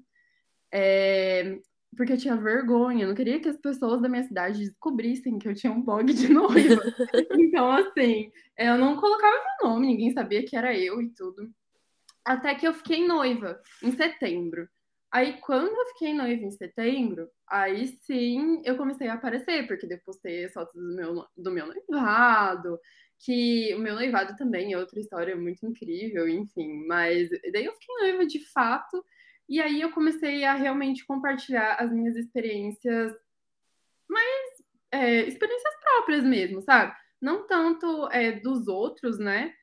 É, 0.72 1.58
porque 1.96 2.12
eu 2.12 2.18
tinha 2.18 2.36
vergonha, 2.36 3.04
eu 3.04 3.08
não 3.08 3.14
queria 3.14 3.40
que 3.40 3.48
as 3.48 3.56
pessoas 3.56 4.00
da 4.00 4.08
minha 4.08 4.24
cidade 4.24 4.58
descobrissem 4.58 5.38
que 5.38 5.48
eu 5.48 5.54
tinha 5.54 5.72
um 5.72 5.82
blog 5.82 6.12
de 6.12 6.28
noiva. 6.28 6.82
então, 7.32 7.70
assim, 7.72 8.30
eu 8.56 8.76
não 8.76 8.96
colocava 8.96 9.36
meu 9.60 9.70
nome, 9.70 9.86
ninguém 9.86 10.12
sabia 10.12 10.44
que 10.44 10.56
era 10.56 10.76
eu 10.76 11.00
e 11.00 11.08
tudo. 11.10 11.50
Até 12.24 12.54
que 12.54 12.66
eu 12.66 12.74
fiquei 12.74 13.06
noiva 13.06 13.60
em 13.82 13.92
setembro. 13.92 14.68
Aí, 15.10 15.40
quando 15.40 15.74
eu 15.74 15.86
fiquei 15.86 16.12
noiva 16.12 16.44
em 16.44 16.50
setembro, 16.50 17.30
aí 17.48 17.86
sim 18.02 18.60
eu 18.62 18.76
comecei 18.76 19.08
a 19.08 19.14
aparecer, 19.14 19.66
porque 19.66 19.86
depois 19.86 20.18
postei 20.18 20.44
as 20.44 20.52
fotos 20.52 20.74
do 20.74 20.94
meu, 20.94 21.26
do 21.34 21.50
meu 21.50 21.66
noivado, 21.66 22.78
que 23.20 23.74
o 23.74 23.78
meu 23.78 23.94
noivado 23.94 24.36
também 24.36 24.72
é 24.72 24.78
outra 24.78 25.00
história 25.00 25.36
muito 25.36 25.66
incrível, 25.66 26.28
enfim. 26.28 26.86
Mas 26.86 27.28
daí 27.52 27.64
eu 27.64 27.74
fiquei 27.74 27.96
noiva 27.96 28.26
de 28.26 28.40
fato, 28.52 29.04
e 29.48 29.60
aí 29.60 29.80
eu 29.80 29.90
comecei 29.92 30.44
a 30.44 30.54
realmente 30.54 31.06
compartilhar 31.06 31.76
as 31.76 31.90
minhas 31.90 32.16
experiências, 32.16 33.12
mais 34.08 34.62
é, 34.92 35.22
experiências 35.22 35.74
próprias 35.80 36.24
mesmo, 36.24 36.62
sabe? 36.62 36.94
Não 37.20 37.46
tanto 37.46 38.08
é, 38.12 38.32
dos 38.32 38.68
outros, 38.68 39.18
né? 39.18 39.54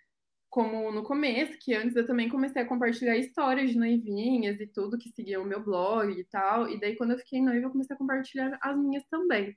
Como 0.50 0.92
no 0.92 1.04
começo, 1.04 1.58
que 1.60 1.74
antes 1.74 1.96
eu 1.96 2.06
também 2.06 2.30
comecei 2.30 2.62
a 2.62 2.68
compartilhar 2.68 3.18
histórias 3.18 3.72
de 3.72 3.78
noivinhas 3.78 4.60
e 4.60 4.68
tudo 4.68 4.98
que 4.98 5.10
seguia 5.10 5.42
o 5.42 5.46
meu 5.46 5.64
blog 5.64 6.12
e 6.12 6.24
tal. 6.26 6.70
E 6.70 6.80
daí, 6.80 6.96
quando 6.96 7.12
eu 7.12 7.18
fiquei 7.20 7.42
noiva, 7.42 7.68
eu 7.68 7.72
comecei 7.72 7.96
a 7.96 8.00
compartilhar 8.00 8.58
as 8.62 8.78
minhas 8.78 9.04
também. 9.10 9.56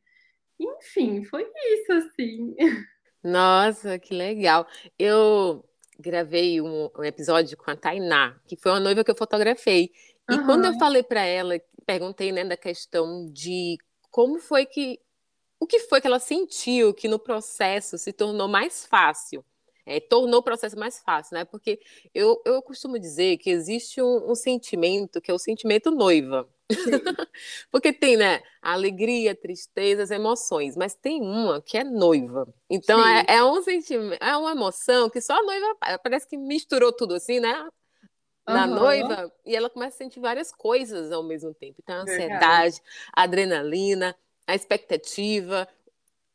Enfim, 0.61 1.25
foi 1.25 1.47
isso, 1.73 1.93
assim. 1.93 2.55
Nossa, 3.22 3.98
que 3.98 4.14
legal. 4.14 4.66
Eu 4.98 5.64
gravei 5.98 6.60
um, 6.60 6.90
um 6.96 7.04
episódio 7.04 7.56
com 7.56 7.70
a 7.70 7.76
Tainá, 7.76 8.37
que 8.46 8.56
foi 8.56 8.72
uma 8.72 8.80
noiva 8.80 9.02
que 9.02 9.10
eu 9.10 9.16
fotografei. 9.16 9.90
E 10.30 10.34
uhum. 10.34 10.44
quando 10.44 10.66
eu 10.66 10.78
falei 10.78 11.02
para 11.02 11.22
ela, 11.22 11.60
perguntei, 11.84 12.30
né, 12.30 12.44
da 12.44 12.56
questão 12.56 13.26
de 13.32 13.78
como 14.10 14.38
foi 14.38 14.66
que 14.66 15.00
o 15.60 15.66
que 15.66 15.80
foi 15.80 16.00
que 16.00 16.06
ela 16.06 16.20
sentiu 16.20 16.94
que 16.94 17.08
no 17.08 17.18
processo 17.18 17.98
se 17.98 18.12
tornou 18.12 18.46
mais 18.46 18.87
fácil? 18.87 19.44
É, 19.84 19.98
tornou 19.98 20.40
o 20.40 20.42
processo 20.42 20.78
mais 20.78 21.00
fácil, 21.00 21.34
né? 21.34 21.44
Porque 21.44 21.80
eu, 22.14 22.40
eu 22.44 22.62
costumo 22.62 22.98
dizer 22.98 23.38
que 23.38 23.50
existe 23.50 24.00
um, 24.00 24.30
um 24.30 24.34
sentimento 24.34 25.20
que 25.20 25.30
é 25.30 25.34
o 25.34 25.38
sentimento 25.38 25.90
noiva. 25.90 26.48
Porque 27.70 27.92
tem, 27.92 28.16
né, 28.16 28.42
alegria, 28.60 29.34
tristeza, 29.34 30.02
as 30.02 30.10
emoções, 30.10 30.76
mas 30.76 30.94
tem 30.94 31.20
uma 31.22 31.62
que 31.62 31.78
é 31.78 31.84
noiva. 31.84 32.46
Então 32.68 33.04
é, 33.06 33.25
é, 33.26 33.44
um 33.44 33.62
sentimento, 33.62 34.22
é 34.22 34.37
uma 34.37 34.52
emoção 34.52 35.08
que 35.08 35.20
só 35.20 35.34
a 35.34 35.42
noiva 35.42 35.76
parece 36.02 36.26
que 36.28 36.37
misturou 36.37 36.92
tudo 36.92 37.14
assim, 37.14 37.40
né? 37.40 37.68
Na 38.46 38.66
uhum. 38.66 38.75
noiva, 38.75 39.32
e 39.44 39.54
ela 39.54 39.68
começa 39.68 39.96
a 39.96 39.98
sentir 39.98 40.20
várias 40.20 40.50
coisas 40.50 41.12
ao 41.12 41.22
mesmo 41.22 41.52
tempo. 41.52 41.76
Então, 41.82 41.96
a 41.96 42.00
ansiedade, 42.00 42.80
a 43.14 43.22
adrenalina, 43.25 44.16
a 44.46 44.54
expectativa, 44.54 45.68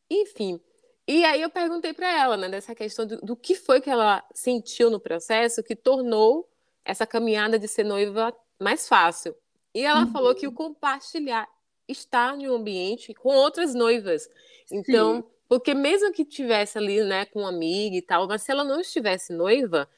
enfim. 0.07 0.61
E 1.07 1.25
aí 1.25 1.41
eu 1.41 1.49
perguntei 1.49 1.91
para 1.91 2.11
ela, 2.11 2.37
né, 2.37 2.49
dessa 2.49 2.75
questão 2.75 3.05
do, 3.05 3.17
do 3.17 3.35
que 3.35 3.55
foi 3.55 3.81
que 3.81 3.89
ela 3.89 4.23
sentiu 4.33 4.91
no 4.91 4.99
processo 4.99 5.63
que 5.63 5.75
tornou 5.75 6.47
essa 6.85 7.05
caminhada 7.05 7.57
de 7.57 7.67
ser 7.67 7.83
noiva 7.83 8.33
mais 8.59 8.87
fácil. 8.87 9.35
E 9.73 9.81
ela 9.81 10.01
uhum. 10.01 10.11
falou 10.11 10.35
que 10.35 10.47
o 10.47 10.51
compartilhar 10.51 11.47
estar 11.87 12.37
em 12.39 12.49
um 12.49 12.55
ambiente 12.55 13.13
com 13.13 13.29
outras 13.29 13.73
noivas. 13.73 14.29
Então, 14.71 15.17
Sim. 15.17 15.23
porque 15.49 15.73
mesmo 15.73 16.11
que 16.11 16.23
tivesse 16.23 16.77
ali, 16.77 17.03
né, 17.03 17.25
com 17.25 17.39
uma 17.39 17.49
amiga 17.49 17.95
e 17.95 18.01
tal, 18.01 18.27
mas 18.27 18.43
se 18.43 18.51
ela 18.51 18.63
não 18.63 18.79
estivesse 18.79 19.33
noiva, 19.33 19.89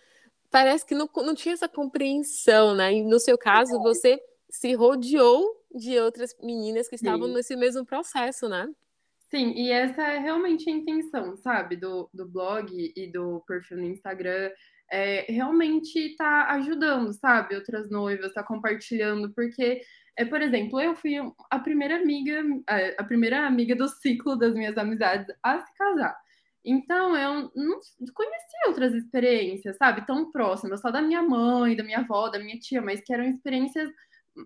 parece 0.50 0.86
que 0.86 0.96
não, 0.96 1.10
não 1.17 1.36
tinha 1.36 1.53
essa 1.53 1.67
compreensão, 1.67 2.74
né? 2.74 2.94
E 2.94 3.03
no 3.03 3.20
seu 3.20 3.38
caso, 3.38 3.75
é. 3.75 3.79
você 3.79 4.22
se 4.50 4.74
rodeou 4.74 5.63
de 5.74 6.00
outras 6.00 6.36
meninas 6.41 6.88
que 6.88 6.96
estavam 6.96 7.27
Sim. 7.27 7.34
nesse 7.34 7.55
mesmo 7.55 7.86
processo, 7.86 8.48
né? 8.48 8.67
Sim, 9.29 9.51
e 9.51 9.70
essa 9.70 10.01
é 10.01 10.20
realmente 10.20 10.70
a 10.70 10.74
intenção, 10.74 11.36
sabe, 11.36 11.75
do, 11.75 12.10
do 12.13 12.25
blog 12.25 12.72
e 12.96 13.08
do 13.08 13.41
perfil 13.46 13.77
no 13.77 13.84
Instagram 13.84 14.50
é, 14.92 15.25
realmente 15.32 15.98
está 16.00 16.51
ajudando, 16.51 17.13
sabe? 17.13 17.56
Outras 17.56 17.89
noivas, 17.89 18.27
está 18.27 18.44
compartilhando, 18.44 19.34
porque, 19.34 19.82
é, 20.18 20.25
por 20.25 20.42
exemplo, 20.42 20.80
eu 20.80 20.96
fui 20.96 21.15
a 21.50 21.60
primeira 21.60 21.98
amiga, 21.98 22.42
a 22.98 23.04
primeira 23.04 23.46
amiga 23.46 23.75
do 23.75 23.88
ciclo 23.88 24.36
das 24.36 24.54
minhas 24.54 24.77
amizades 24.77 25.27
a 25.44 25.60
se 25.60 25.74
casar. 25.75 26.18
Então, 26.63 27.15
eu 27.15 27.51
não 27.56 27.80
conhecia 28.13 28.68
outras 28.68 28.94
experiências, 28.94 29.77
sabe? 29.77 30.06
Tão 30.08 30.32
próximas, 30.32 30.82
só 30.82 30.89
da 30.89 31.01
minha 31.01 31.22
mãe, 31.22 31.75
da 31.75 31.84
minha 31.84 32.00
avó, 32.00 32.30
da 32.30 32.39
minha 32.39 32.58
tia, 32.60 32.82
mas 32.82 33.01
que 33.01 33.13
eram 33.13 33.25
experiências 33.25 33.89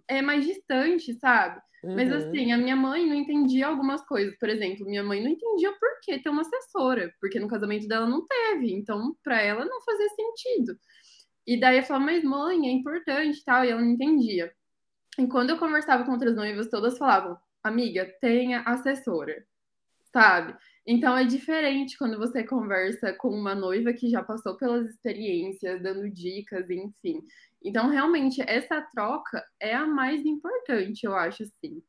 é, 0.07 0.21
mais 0.21 0.45
distantes, 0.45 1.17
sabe? 1.19 1.61
Uhum. 1.83 1.95
Mas 1.95 2.11
assim, 2.11 2.51
a 2.51 2.57
minha 2.57 2.75
mãe 2.75 3.05
não 3.05 3.15
entendia 3.15 3.67
algumas 3.67 4.05
coisas. 4.05 4.37
Por 4.37 4.49
exemplo, 4.49 4.85
minha 4.85 5.03
mãe 5.03 5.21
não 5.21 5.29
entendia 5.29 5.71
por 5.73 5.89
que 6.01 6.19
ter 6.19 6.29
uma 6.29 6.41
assessora, 6.41 7.13
porque 7.19 7.39
no 7.39 7.47
casamento 7.47 7.87
dela 7.87 8.05
não 8.05 8.25
teve. 8.25 8.73
Então, 8.73 9.15
para 9.23 9.41
ela 9.41 9.65
não 9.65 9.81
fazia 9.81 10.09
sentido. 10.09 10.77
E 11.47 11.59
daí 11.59 11.77
eu 11.77 11.83
falava, 11.83 12.05
mas 12.05 12.23
mãe, 12.23 12.67
é 12.67 12.71
importante 12.71 13.43
tal, 13.43 13.65
e 13.65 13.69
ela 13.69 13.81
não 13.81 13.89
entendia. 13.89 14.51
E 15.17 15.27
quando 15.27 15.49
eu 15.49 15.57
conversava 15.57 16.03
com 16.03 16.11
outras 16.11 16.35
noivas, 16.35 16.69
todas 16.69 16.97
falavam, 16.97 17.37
amiga, 17.63 18.05
tenha 18.21 18.61
assessora, 18.61 19.43
sabe? 20.13 20.55
Então 20.85 21.17
é 21.17 21.23
diferente 21.23 21.97
quando 21.97 22.17
você 22.17 22.43
conversa 22.43 23.13
com 23.13 23.29
uma 23.29 23.53
noiva 23.53 23.93
que 23.93 24.09
já 24.09 24.23
passou 24.23 24.57
pelas 24.57 24.89
experiências, 24.89 25.81
dando 25.81 26.09
dicas, 26.09 26.69
enfim. 26.69 27.21
Então, 27.63 27.89
realmente, 27.89 28.41
essa 28.41 28.81
troca 28.81 29.45
é 29.59 29.73
a 29.73 29.85
mais 29.85 30.25
importante, 30.25 31.05
eu 31.05 31.13
acho, 31.15 31.45
sim. 31.45 31.81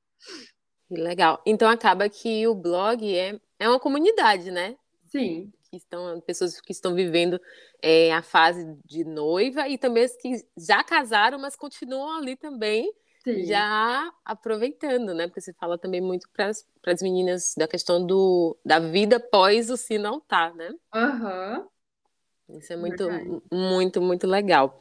Legal. 0.91 1.41
Então, 1.47 1.69
acaba 1.69 2.09
que 2.09 2.47
o 2.49 2.55
blog 2.55 3.17
é, 3.17 3.41
é 3.59 3.69
uma 3.69 3.79
comunidade, 3.79 4.51
né? 4.51 4.77
Sim. 5.07 5.53
Que 5.71 5.77
estão, 5.77 6.21
pessoas 6.21 6.61
que 6.61 6.73
estão 6.73 6.95
vivendo 6.95 7.41
é, 7.81 8.13
a 8.13 8.23
fase 8.23 8.67
de 8.85 9.05
noiva 9.05 9.69
e 9.69 9.79
também 9.79 10.05
as 10.05 10.17
que 10.17 10.45
já 10.59 10.83
casaram, 10.83 11.39
mas 11.39 11.55
continuam 11.55 12.19
ali 12.19 12.37
também, 12.37 12.93
Sim. 13.23 13.45
já 13.47 14.13
aproveitando, 14.25 15.15
né? 15.15 15.29
Porque 15.29 15.41
você 15.41 15.53
fala 15.53 15.79
também 15.79 16.01
muito 16.01 16.29
para 16.33 16.49
as 16.49 17.03
meninas 17.03 17.55
da 17.57 17.69
questão 17.69 18.05
do, 18.05 18.59
da 18.65 18.81
vida 18.81 19.21
pós 19.21 19.71
o 19.71 19.77
se 19.77 19.97
não 19.97 20.19
tá, 20.21 20.53
né? 20.53 20.71
Aham. 20.93 21.59
Uhum. 22.49 22.59
Isso 22.59 22.73
é 22.73 22.77
muito, 22.77 23.05
Verdade. 23.05 23.43
muito, 23.53 24.03
muito 24.03 24.27
legal. 24.27 24.81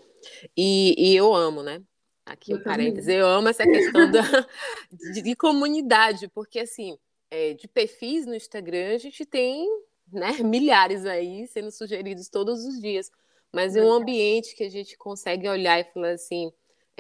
E, 0.55 0.95
e 0.97 1.15
eu 1.15 1.33
amo, 1.33 1.63
né? 1.63 1.81
Aqui 2.25 2.53
o 2.53 2.57
um 2.57 2.63
parênteses, 2.63 3.07
eu 3.07 3.25
amo 3.25 3.49
essa 3.49 3.63
questão 3.63 4.11
da, 4.11 4.21
de, 5.13 5.21
de, 5.23 5.35
comunidade, 5.35 6.27
porque 6.27 6.59
assim, 6.59 6.95
é, 7.31 7.55
de 7.55 7.67
perfis 7.67 8.25
no 8.25 8.35
Instagram 8.35 8.93
a 8.93 8.97
gente 8.99 9.25
tem 9.25 9.67
né, 10.11 10.33
milhares 10.43 11.05
aí 11.05 11.47
sendo 11.47 11.71
sugeridos 11.71 12.29
todos 12.29 12.63
os 12.65 12.79
dias. 12.79 13.09
Mas 13.51 13.75
em 13.75 13.81
um 13.81 13.91
ambiente 13.91 14.55
que 14.55 14.63
a 14.63 14.69
gente 14.69 14.95
consegue 14.95 15.49
olhar 15.49 15.79
e 15.79 15.83
falar 15.85 16.11
assim, 16.11 16.51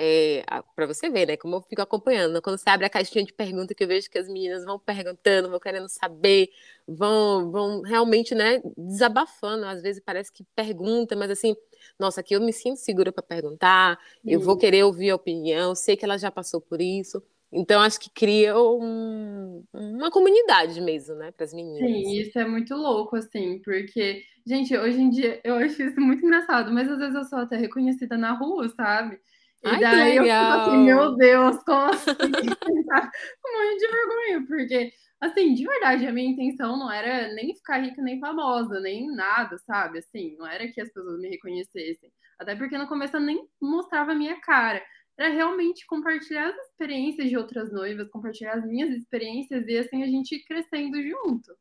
é, 0.01 0.45
para 0.73 0.87
você 0.87 1.09
ver, 1.09 1.27
né? 1.27 1.35
Como 1.35 1.57
eu 1.57 1.61
fico 1.61 1.81
acompanhando. 1.81 2.41
Quando 2.41 2.57
você 2.57 2.69
abre 2.69 2.85
a 2.85 2.89
caixinha 2.89 3.25
de 3.25 3.33
pergunta, 3.33 3.75
que 3.75 3.83
eu 3.83 3.87
vejo 3.87 4.09
que 4.09 4.17
as 4.17 4.29
meninas 4.29 4.63
vão 4.63 4.79
perguntando, 4.79 5.49
vão 5.49 5.59
querendo 5.59 5.89
saber, 5.89 6.49
vão, 6.87 7.51
vão 7.51 7.81
realmente, 7.81 8.33
né, 8.33 8.61
desabafando. 8.77 9.65
Às 9.65 9.81
vezes 9.81 10.01
parece 10.03 10.31
que 10.31 10.45
pergunta, 10.55 11.17
mas 11.17 11.29
assim, 11.29 11.53
nossa, 11.99 12.21
aqui 12.21 12.33
eu 12.33 12.39
me 12.39 12.53
sinto 12.53 12.77
segura 12.77 13.11
para 13.11 13.21
perguntar, 13.21 13.99
eu 14.25 14.39
vou 14.39 14.55
querer 14.55 14.83
ouvir 14.83 15.09
a 15.09 15.15
opinião, 15.15 15.75
sei 15.75 15.97
que 15.97 16.05
ela 16.05 16.17
já 16.17 16.31
passou 16.31 16.61
por 16.61 16.79
isso. 16.79 17.21
Então, 17.51 17.81
acho 17.81 17.99
que 17.99 18.11
cria 18.11 18.55
um, 18.57 19.63
uma 19.73 20.11
comunidade 20.11 20.79
mesmo, 20.79 21.15
né, 21.15 21.31
para 21.31 21.43
as 21.43 21.53
meninas. 21.53 21.89
Sim, 21.89 22.21
isso 22.21 22.39
é 22.39 22.45
muito 22.45 22.73
louco, 22.73 23.17
assim, 23.17 23.59
porque, 23.65 24.23
gente, 24.45 24.77
hoje 24.77 25.01
em 25.01 25.09
dia 25.09 25.41
eu 25.43 25.55
acho 25.55 25.81
isso 25.81 25.99
muito 25.99 26.23
engraçado, 26.23 26.71
mas 26.71 26.89
às 26.89 26.99
vezes 26.99 27.15
eu 27.15 27.25
sou 27.25 27.39
até 27.39 27.57
reconhecida 27.57 28.17
na 28.17 28.31
rua, 28.31 28.69
sabe? 28.69 29.19
E 29.63 29.67
Ai, 29.67 29.79
daí 29.79 30.15
eu 30.15 30.23
fico 30.23 30.35
assim, 30.35 30.77
meu 30.77 31.15
Deus, 31.15 31.63
como 31.63 31.89
assim? 31.91 32.05
Com 33.41 33.77
de 33.77 33.87
vergonha, 33.87 34.45
porque, 34.47 34.91
assim, 35.19 35.53
de 35.53 35.65
verdade, 35.65 36.07
a 36.07 36.13
minha 36.13 36.31
intenção 36.31 36.77
não 36.77 36.89
era 36.89 37.33
nem 37.33 37.53
ficar 37.53 37.79
rica 37.79 38.01
nem 38.01 38.19
famosa, 38.19 38.79
nem 38.79 39.13
nada, 39.13 39.57
sabe? 39.59 39.99
Assim, 39.99 40.37
não 40.37 40.47
era 40.47 40.67
que 40.71 40.79
as 40.79 40.89
pessoas 40.91 41.19
me 41.19 41.29
reconhecessem. 41.29 42.09
Até 42.39 42.55
porque 42.55 42.77
no 42.77 42.87
começo 42.87 43.17
eu 43.17 43.21
nem 43.21 43.45
mostrava 43.61 44.13
a 44.13 44.15
minha 44.15 44.39
cara. 44.39 44.81
Era 45.17 45.27
realmente 45.33 45.85
compartilhar 45.85 46.47
as 46.47 46.55
experiências 46.69 47.27
de 47.27 47.35
outras 47.35 47.69
noivas, 47.73 48.09
compartilhar 48.09 48.53
as 48.53 48.65
minhas 48.65 48.89
experiências 48.91 49.67
e 49.67 49.77
assim 49.77 50.01
a 50.01 50.07
gente 50.07 50.41
crescendo 50.45 51.01
junto. 51.03 51.53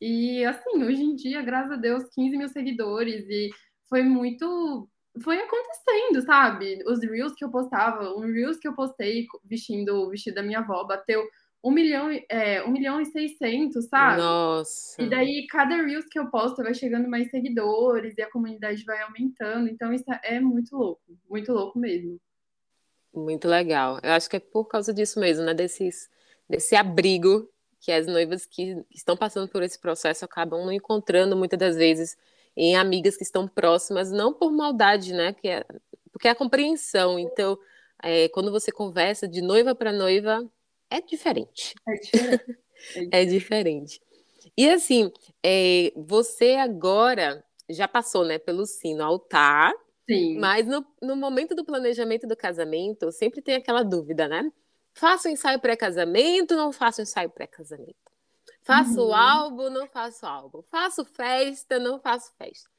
E 0.00 0.44
assim, 0.44 0.84
hoje 0.84 1.02
em 1.02 1.16
dia, 1.16 1.42
graças 1.42 1.72
a 1.72 1.76
Deus, 1.76 2.04
15 2.14 2.36
mil 2.36 2.48
seguidores 2.48 3.28
e 3.28 3.50
foi 3.88 4.04
muito 4.04 4.88
foi 5.20 5.38
acontecendo, 5.38 6.22
sabe? 6.24 6.82
Os 6.86 7.00
reels 7.00 7.34
que 7.34 7.44
eu 7.44 7.50
postava, 7.50 8.14
um 8.14 8.20
reels 8.20 8.56
que 8.56 8.66
eu 8.66 8.74
postei 8.74 9.26
vestindo 9.44 9.94
o 10.02 10.10
vestido 10.10 10.34
da 10.34 10.42
minha 10.42 10.60
avó, 10.60 10.84
bateu 10.84 11.22
um 11.64 11.70
milhão, 11.70 12.10
é, 12.28 12.62
um 12.64 12.70
milhão 12.70 13.00
e 13.00 13.06
seiscentos, 13.06 13.86
sabe? 13.86 14.20
Nossa! 14.20 15.00
E 15.00 15.08
daí, 15.08 15.46
cada 15.48 15.76
reels 15.76 16.06
que 16.06 16.18
eu 16.18 16.28
posto 16.28 16.62
vai 16.62 16.74
chegando 16.74 17.08
mais 17.08 17.30
seguidores 17.30 18.16
e 18.16 18.22
a 18.22 18.30
comunidade 18.30 18.84
vai 18.84 19.00
aumentando. 19.02 19.68
Então, 19.68 19.92
isso 19.92 20.04
é 20.24 20.40
muito 20.40 20.76
louco, 20.76 21.02
muito 21.28 21.52
louco 21.52 21.78
mesmo. 21.78 22.18
Muito 23.14 23.46
legal. 23.46 24.00
Eu 24.02 24.12
acho 24.12 24.28
que 24.28 24.36
é 24.36 24.40
por 24.40 24.64
causa 24.64 24.92
disso 24.92 25.20
mesmo, 25.20 25.44
né? 25.44 25.54
Desses, 25.54 26.10
desse 26.48 26.74
abrigo 26.74 27.48
que 27.78 27.92
as 27.92 28.06
noivas 28.06 28.46
que 28.46 28.84
estão 28.90 29.16
passando 29.16 29.48
por 29.48 29.62
esse 29.62 29.78
processo 29.78 30.24
acabam 30.24 30.64
não 30.64 30.72
encontrando 30.72 31.36
muitas 31.36 31.58
das 31.58 31.76
vezes 31.76 32.16
em 32.56 32.76
amigas 32.76 33.16
que 33.16 33.22
estão 33.22 33.48
próximas, 33.48 34.10
não 34.10 34.32
por 34.32 34.52
maldade, 34.52 35.12
né? 35.12 35.32
Que 35.32 35.48
é, 35.48 35.64
porque 36.12 36.28
é 36.28 36.30
a 36.30 36.34
compreensão. 36.34 37.18
Então, 37.18 37.58
é, 38.02 38.28
quando 38.28 38.50
você 38.50 38.70
conversa 38.70 39.26
de 39.26 39.40
noiva 39.40 39.74
para 39.74 39.92
noiva, 39.92 40.48
é 40.90 41.00
diferente. 41.00 41.74
É 41.88 41.94
diferente. 41.94 42.58
é 43.10 43.24
diferente. 43.24 44.00
E 44.56 44.68
assim, 44.68 45.10
é, 45.42 45.92
você 45.96 46.54
agora 46.54 47.42
já 47.70 47.88
passou, 47.88 48.24
né, 48.24 48.38
pelo 48.38 48.66
sino 48.66 49.02
altar, 49.02 49.72
Sim. 50.08 50.38
mas 50.38 50.66
no, 50.66 50.84
no 51.00 51.16
momento 51.16 51.54
do 51.54 51.64
planejamento 51.64 52.26
do 52.26 52.36
casamento, 52.36 53.10
sempre 53.10 53.40
tem 53.40 53.54
aquela 53.54 53.82
dúvida, 53.82 54.28
né? 54.28 54.52
Faço 54.94 55.28
ensaio 55.28 55.58
pré-casamento, 55.58 56.54
não 56.54 56.70
faço 56.70 57.00
ensaio 57.00 57.30
pré-casamento? 57.30 57.96
Faço 58.62 59.00
uhum. 59.00 59.14
álbum, 59.14 59.70
não 59.70 59.86
faço 59.86 60.24
álbum. 60.24 60.62
Faço 60.70 61.04
festa, 61.04 61.78
não 61.78 61.98
faço 61.98 62.32
festa. 62.38 62.70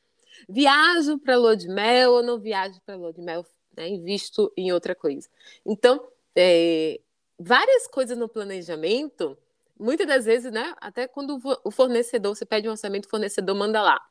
Viajo 0.47 1.19
para 1.19 1.37
lua 1.37 1.55
de 1.55 1.67
mel 1.67 2.13
ou 2.13 2.23
não 2.23 2.39
viajo 2.39 2.79
para 2.85 2.95
lua 2.95 3.13
de 3.13 3.21
mel, 3.21 3.45
né? 3.75 3.87
Invisto 3.89 4.51
em 4.57 4.71
outra 4.71 4.95
coisa. 4.95 5.29
Então, 5.65 6.07
é, 6.35 6.99
várias 7.37 7.87
coisas 7.87 8.17
no 8.17 8.29
planejamento, 8.29 9.37
muitas 9.79 10.07
das 10.07 10.25
vezes, 10.25 10.51
né? 10.51 10.73
Até 10.79 11.07
quando 11.07 11.39
o 11.63 11.71
fornecedor, 11.71 12.35
você 12.35 12.45
pede 12.45 12.67
um 12.67 12.71
orçamento, 12.71 13.05
o 13.05 13.09
fornecedor 13.09 13.55
manda 13.55 13.81
lá. 13.81 14.01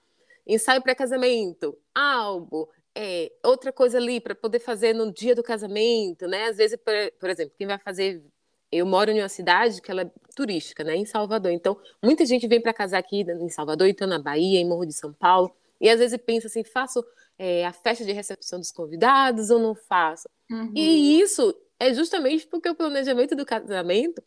Ensaio 0.47 0.83
pré-casamento, 0.83 1.77
álbum, 1.95 2.67
é, 2.95 3.33
outra 3.43 3.73
coisa 3.73 3.97
ali 3.97 4.21
para 4.21 4.35
poder 4.35 4.59
fazer 4.59 4.93
no 4.95 5.11
dia 5.11 5.35
do 5.35 5.43
casamento, 5.43 6.27
né? 6.27 6.47
Às 6.47 6.59
vezes, 6.59 6.77
por, 6.77 6.95
por 7.19 7.31
exemplo, 7.31 7.55
quem 7.57 7.67
vai 7.67 7.79
fazer 7.79 8.23
eu 8.73 8.87
moro 8.87 9.11
em 9.11 9.21
uma 9.21 9.29
cidade 9.29 9.83
que 9.83 9.91
ela 9.91 10.03
é 10.03 10.11
turística, 10.35 10.83
né, 10.83 10.97
em 10.97 11.05
Salvador. 11.05 11.53
Então, 11.53 11.79
muita 12.03 12.25
gente 12.25 12.49
vem 12.49 12.61
para 12.61 12.73
casar 12.73 12.99
aqui 12.99 13.21
em 13.21 13.49
Salvador, 13.51 13.87
então 13.87 14.09
na 14.09 14.19
Bahia, 14.19 14.59
em 14.59 14.67
Morro 14.67 14.87
de 14.87 14.95
São 14.95 15.13
Paulo, 15.13 15.55
e 15.79 15.91
às 15.91 15.99
vezes 15.99 16.19
pensa 16.25 16.47
assim, 16.47 16.65
faço 16.65 17.05
é, 17.39 17.67
a 17.67 17.73
festa 17.73 18.05
de 18.05 18.13
recepção 18.13 18.59
dos 18.59 18.73
convidados 18.73 19.51
ou 19.51 19.59
não 19.59 19.75
faço? 19.75 20.29
Uhum. 20.51 20.73
E 20.75 21.21
isso 21.21 21.55
é 21.79 21.93
justamente 21.93 22.47
porque 22.47 22.69
o 22.69 22.75
planejamento 22.75 23.37
do 23.37 23.45
casamento 23.45 24.23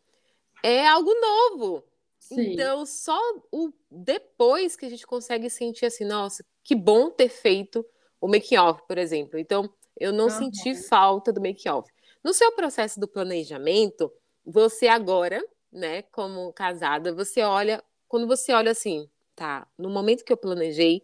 é 0.61 0.85
algo 0.87 1.11
novo. 1.13 1.83
Sim. 2.19 2.53
Então, 2.53 2.85
só 2.85 3.19
o 3.51 3.71
depois 3.89 4.75
que 4.75 4.85
a 4.85 4.89
gente 4.89 5.05
consegue 5.05 5.49
sentir 5.49 5.85
assim, 5.85 6.05
nossa, 6.05 6.43
que 6.63 6.75
bom 6.75 7.09
ter 7.09 7.29
feito 7.29 7.85
o 8.19 8.27
make-off, 8.27 8.81
por 8.87 8.97
exemplo. 8.97 9.39
Então, 9.39 9.69
eu 9.99 10.11
não 10.11 10.25
uhum. 10.25 10.29
senti 10.29 10.75
falta 10.75 11.31
do 11.31 11.39
make-off. 11.39 11.89
No 12.23 12.33
seu 12.33 12.51
processo 12.53 12.99
do 12.99 13.07
planejamento, 13.07 14.11
você 14.45 14.87
agora, 14.87 15.43
né, 15.71 16.03
como 16.03 16.53
casada, 16.53 17.13
você 17.13 17.41
olha, 17.41 17.83
quando 18.07 18.27
você 18.27 18.53
olha 18.53 18.71
assim, 18.71 19.09
tá, 19.35 19.67
no 19.77 19.89
momento 19.89 20.23
que 20.23 20.31
eu 20.31 20.37
planejei, 20.37 21.03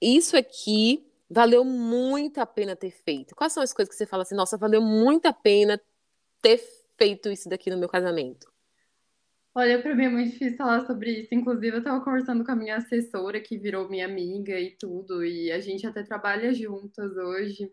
isso 0.00 0.36
aqui 0.36 1.06
valeu 1.28 1.64
muito 1.64 2.38
a 2.38 2.46
pena 2.46 2.76
ter 2.76 2.90
feito. 2.90 3.34
Quais 3.34 3.52
são 3.52 3.62
as 3.62 3.72
coisas 3.72 3.92
que 3.92 3.96
você 3.96 4.06
fala 4.06 4.22
assim, 4.22 4.34
nossa, 4.34 4.56
valeu 4.56 4.80
muito 4.80 5.26
a 5.26 5.32
pena 5.32 5.80
ter 6.40 6.58
feito 6.96 7.28
isso 7.30 7.48
daqui 7.48 7.68
no 7.70 7.78
meu 7.78 7.88
casamento? 7.88 8.50
Olha, 9.54 9.80
para 9.80 9.94
mim 9.94 10.04
é 10.04 10.08
muito 10.10 10.32
difícil 10.32 10.58
falar 10.58 10.86
sobre 10.86 11.22
isso. 11.22 11.34
Inclusive, 11.34 11.76
eu 11.76 11.78
estava 11.78 12.04
conversando 12.04 12.44
com 12.44 12.52
a 12.52 12.56
minha 12.56 12.76
assessora, 12.76 13.40
que 13.40 13.56
virou 13.56 13.88
minha 13.88 14.04
amiga 14.04 14.60
e 14.60 14.76
tudo, 14.76 15.24
e 15.24 15.50
a 15.50 15.58
gente 15.60 15.86
até 15.86 16.02
trabalha 16.02 16.52
juntas 16.52 17.16
hoje. 17.16 17.72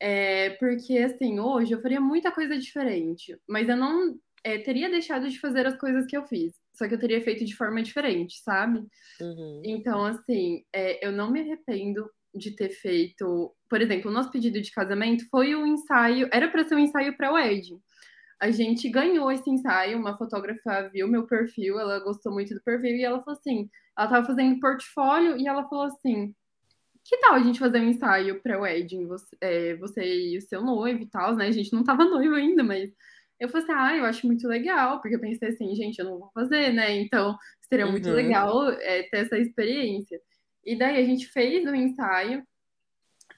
É, 0.00 0.50
porque, 0.58 0.98
assim, 0.98 1.38
hoje 1.38 1.72
eu 1.72 1.80
faria 1.80 2.00
muita 2.00 2.32
coisa 2.32 2.58
diferente, 2.58 3.38
mas 3.48 3.68
eu 3.68 3.76
não 3.76 4.18
é, 4.44 4.58
teria 4.58 4.90
deixado 4.90 5.28
de 5.28 5.40
fazer 5.40 5.66
as 5.66 5.76
coisas 5.76 6.06
que 6.06 6.16
eu 6.16 6.24
fiz. 6.26 6.52
Só 6.74 6.86
que 6.86 6.94
eu 6.94 7.00
teria 7.00 7.20
feito 7.22 7.44
de 7.44 7.56
forma 7.56 7.82
diferente, 7.82 8.40
sabe? 8.42 8.86
Uhum. 9.20 9.62
Então, 9.64 10.04
assim, 10.04 10.62
é, 10.72 11.04
eu 11.04 11.10
não 11.10 11.30
me 11.30 11.40
arrependo 11.40 12.08
de 12.34 12.50
ter 12.50 12.68
feito. 12.68 13.54
Por 13.68 13.80
exemplo, 13.80 14.10
o 14.10 14.14
nosso 14.14 14.30
pedido 14.30 14.60
de 14.60 14.70
casamento 14.70 15.26
foi 15.30 15.54
um 15.54 15.66
ensaio, 15.66 16.28
era 16.30 16.48
para 16.48 16.64
ser 16.64 16.74
um 16.74 16.80
ensaio 16.80 17.16
para 17.16 17.32
o 17.32 17.38
Ed. 17.38 17.74
A 18.40 18.50
gente 18.50 18.88
ganhou 18.90 19.30
esse 19.32 19.48
ensaio, 19.48 19.98
uma 19.98 20.18
fotógrafa 20.18 20.90
viu 20.92 21.08
meu 21.08 21.26
perfil, 21.26 21.78
ela 21.78 21.98
gostou 22.00 22.32
muito 22.32 22.54
do 22.54 22.62
perfil 22.62 22.96
e 22.96 23.04
ela 23.04 23.22
falou 23.22 23.38
assim: 23.38 23.70
ela 23.96 24.06
estava 24.06 24.26
fazendo 24.26 24.60
portfólio 24.60 25.38
e 25.38 25.46
ela 25.46 25.66
falou 25.68 25.86
assim: 25.86 26.34
que 27.04 27.16
tal 27.18 27.34
a 27.34 27.40
gente 27.40 27.58
fazer 27.58 27.80
um 27.80 27.88
ensaio 27.88 28.42
pré-wedding, 28.42 29.06
você, 29.06 29.36
é, 29.40 29.76
você 29.76 30.02
e 30.02 30.38
o 30.38 30.42
seu 30.42 30.62
noivo 30.62 31.02
e 31.02 31.06
tal, 31.06 31.36
né? 31.36 31.46
A 31.46 31.52
gente 31.52 31.72
não 31.72 31.84
tava 31.84 32.04
noivo 32.04 32.34
ainda, 32.34 32.64
mas 32.64 32.90
eu 33.44 33.48
falei 33.48 33.64
assim, 33.64 33.72
ah, 33.76 33.96
eu 33.96 34.04
acho 34.04 34.26
muito 34.26 34.48
legal, 34.48 35.00
porque 35.00 35.16
eu 35.16 35.20
pensei 35.20 35.50
assim, 35.50 35.74
gente, 35.74 35.98
eu 35.98 36.06
não 36.06 36.18
vou 36.18 36.30
fazer, 36.32 36.72
né? 36.72 36.96
Então, 36.96 37.36
seria 37.68 37.86
muito 37.86 38.08
uhum. 38.08 38.14
legal 38.14 38.70
é, 38.70 39.02
ter 39.04 39.18
essa 39.18 39.38
experiência. 39.38 40.20
E 40.64 40.76
daí 40.76 40.96
a 40.96 41.06
gente 41.06 41.26
fez 41.28 41.64
um 41.66 41.74
ensaio, 41.74 42.42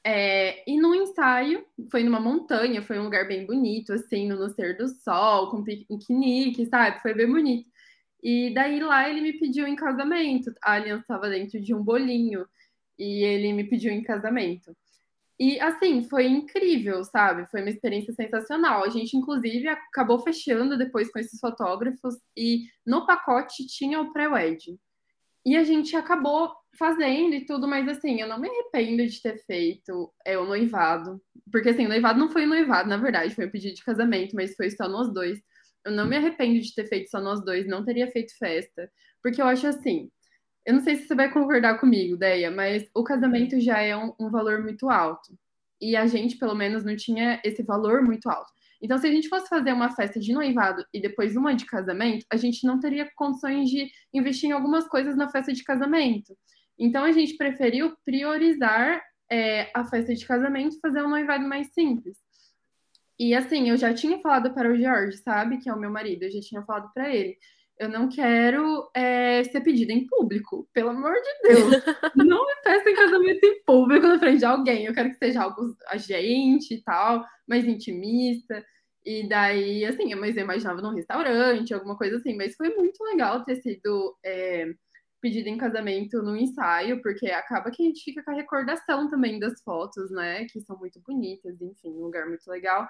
é, 0.04 0.62
e 0.70 0.80
no 0.80 0.94
ensaio, 0.94 1.66
foi 1.90 2.04
numa 2.04 2.20
montanha, 2.20 2.80
foi 2.80 2.98
um 2.98 3.04
lugar 3.04 3.26
bem 3.26 3.44
bonito, 3.44 3.92
assim, 3.92 4.28
no 4.28 4.38
Nascer 4.38 4.76
do 4.76 4.88
Sol, 4.88 5.50
com 5.50 5.64
piquenique, 5.64 6.66
sabe? 6.66 7.02
Foi 7.02 7.12
bem 7.12 7.26
bonito. 7.26 7.68
E 8.22 8.54
daí 8.54 8.78
lá 8.80 9.08
ele 9.08 9.20
me 9.20 9.32
pediu 9.32 9.66
em 9.66 9.74
casamento, 9.74 10.52
a 10.62 10.72
aliança 10.74 11.02
estava 11.02 11.28
dentro 11.28 11.60
de 11.60 11.74
um 11.74 11.82
bolinho, 11.82 12.46
e 12.98 13.24
ele 13.24 13.52
me 13.52 13.64
pediu 13.64 13.92
em 13.92 14.02
casamento. 14.02 14.76
E 15.38 15.60
assim, 15.60 16.02
foi 16.08 16.26
incrível, 16.26 17.04
sabe? 17.04 17.46
Foi 17.50 17.60
uma 17.60 17.70
experiência 17.70 18.12
sensacional. 18.14 18.84
A 18.84 18.88
gente, 18.88 19.16
inclusive, 19.16 19.68
acabou 19.68 20.18
fechando 20.20 20.78
depois 20.78 21.10
com 21.10 21.18
esses 21.18 21.38
fotógrafos 21.38 22.16
e 22.36 22.64
no 22.86 23.06
pacote 23.06 23.66
tinha 23.66 24.00
o 24.00 24.12
pré-wedding. 24.12 24.78
E 25.44 25.56
a 25.56 25.62
gente 25.62 25.94
acabou 25.94 26.52
fazendo 26.76 27.34
e 27.34 27.44
tudo, 27.44 27.68
mas 27.68 27.86
assim, 27.88 28.20
eu 28.20 28.26
não 28.26 28.40
me 28.40 28.48
arrependo 28.48 29.06
de 29.06 29.22
ter 29.22 29.38
feito 29.44 30.12
é, 30.24 30.38
o 30.38 30.44
noivado. 30.46 31.20
Porque 31.52 31.68
assim, 31.68 31.86
o 31.86 31.88
noivado 31.88 32.18
não 32.18 32.30
foi 32.30 32.44
o 32.44 32.48
noivado, 32.48 32.88
na 32.88 32.96
verdade, 32.96 33.34
foi 33.34 33.46
um 33.46 33.50
pedido 33.50 33.74
de 33.74 33.84
casamento, 33.84 34.34
mas 34.34 34.56
foi 34.56 34.70
só 34.70 34.88
nós 34.88 35.12
dois. 35.12 35.38
Eu 35.84 35.92
não 35.92 36.06
me 36.06 36.16
arrependo 36.16 36.60
de 36.60 36.74
ter 36.74 36.88
feito 36.88 37.10
só 37.10 37.20
nós 37.20 37.44
dois, 37.44 37.66
não 37.66 37.84
teria 37.84 38.10
feito 38.10 38.36
festa. 38.38 38.90
Porque 39.22 39.40
eu 39.40 39.46
acho 39.46 39.66
assim, 39.66 40.10
eu 40.66 40.74
não 40.74 40.80
sei 40.80 40.96
se 40.96 41.06
você 41.06 41.14
vai 41.14 41.30
concordar 41.32 41.78
comigo, 41.78 42.16
Deia, 42.16 42.50
mas 42.50 42.90
o 42.92 43.04
casamento 43.04 43.60
já 43.60 43.80
é 43.80 43.96
um, 43.96 44.12
um, 44.18 44.28
valor 44.28 44.64
muito 44.64 44.90
alto. 44.90 45.38
E 45.80 45.94
a 45.94 46.06
gente, 46.08 46.36
pelo 46.36 46.56
menos, 46.56 46.84
não 46.84 46.96
tinha 46.96 47.40
esse 47.44 47.62
valor 47.62 48.02
muito 48.02 48.28
alto. 48.28 48.52
Então, 48.82 48.98
se 48.98 49.06
a 49.06 49.10
gente 49.10 49.28
fosse 49.28 49.48
fazer 49.48 49.72
uma 49.72 49.94
festa 49.94 50.18
de 50.18 50.32
noivado 50.32 50.84
e 50.92 51.00
depois 51.00 51.36
uma 51.36 51.54
de 51.54 51.64
casamento, 51.64 52.26
a 52.30 52.36
gente 52.36 52.66
não 52.66 52.80
teria 52.80 53.08
condições 53.14 53.70
de 53.70 53.88
investir 54.12 54.50
em 54.50 54.52
algumas 54.52 54.88
coisas 54.88 55.16
na 55.16 55.30
festa 55.30 55.52
de 55.52 55.62
casamento. 55.62 56.36
Então, 56.76 57.04
a 57.04 57.12
gente 57.12 57.36
preferiu 57.36 57.96
priorizar 58.04 59.00
é, 59.30 59.70
a 59.72 59.84
festa 59.84 60.12
de 60.14 60.26
casamento 60.26 60.76
e 60.76 60.80
fazer 60.80 61.00
um 61.00 61.08
noivado 61.08 61.46
mais 61.46 61.72
simples. 61.72 62.18
E 63.18 63.34
assim, 63.34 63.70
eu 63.70 63.76
já 63.76 63.94
tinha 63.94 64.18
falado 64.18 64.52
para 64.52 64.70
o 64.70 64.76
Jorge, 64.76 65.16
sabe, 65.18 65.58
que 65.58 65.70
é 65.70 65.72
o 65.72 65.78
meu 65.78 65.90
marido, 65.90 66.24
eu 66.24 66.30
já 66.30 66.40
tinha 66.40 66.62
falado 66.62 66.92
para 66.92 67.14
ele 67.14 67.38
eu 67.78 67.88
não 67.88 68.08
quero 68.08 68.90
é, 68.94 69.44
ser 69.44 69.60
pedida 69.60 69.92
em 69.92 70.06
público, 70.06 70.68
pelo 70.72 70.90
amor 70.90 71.12
de 71.12 71.48
Deus. 71.48 71.84
não 72.16 72.46
me 72.46 72.54
peça 72.62 72.88
em 72.88 72.94
casamento 72.94 73.44
em 73.44 73.62
público 73.64 74.06
na 74.06 74.18
frente 74.18 74.38
de 74.38 74.44
alguém. 74.46 74.86
Eu 74.86 74.94
quero 74.94 75.10
que 75.10 75.18
seja 75.18 75.42
algo 75.42 75.76
a 75.88 75.96
gente 75.96 76.74
e 76.74 76.82
tal, 76.82 77.24
mais 77.46 77.66
intimista. 77.66 78.64
E 79.04 79.28
daí, 79.28 79.84
assim, 79.84 80.14
mas 80.14 80.36
eu 80.36 80.44
imaginava 80.44 80.80
num 80.80 80.94
restaurante, 80.94 81.74
alguma 81.74 81.96
coisa 81.96 82.16
assim. 82.16 82.34
Mas 82.34 82.56
foi 82.56 82.74
muito 82.74 83.02
legal 83.04 83.44
ter 83.44 83.56
sido 83.56 84.16
é, 84.24 84.72
pedido 85.20 85.48
em 85.48 85.58
casamento 85.58 86.22
no 86.22 86.34
ensaio, 86.34 87.02
porque 87.02 87.26
acaba 87.26 87.70
que 87.70 87.82
a 87.82 87.86
gente 87.86 88.02
fica 88.02 88.22
com 88.22 88.30
a 88.30 88.34
recordação 88.34 89.10
também 89.10 89.38
das 89.38 89.62
fotos, 89.62 90.10
né? 90.10 90.46
Que 90.46 90.60
são 90.62 90.78
muito 90.78 90.98
bonitas, 91.00 91.60
enfim, 91.60 91.90
um 91.90 92.04
lugar 92.04 92.26
muito 92.26 92.48
legal. 92.48 92.88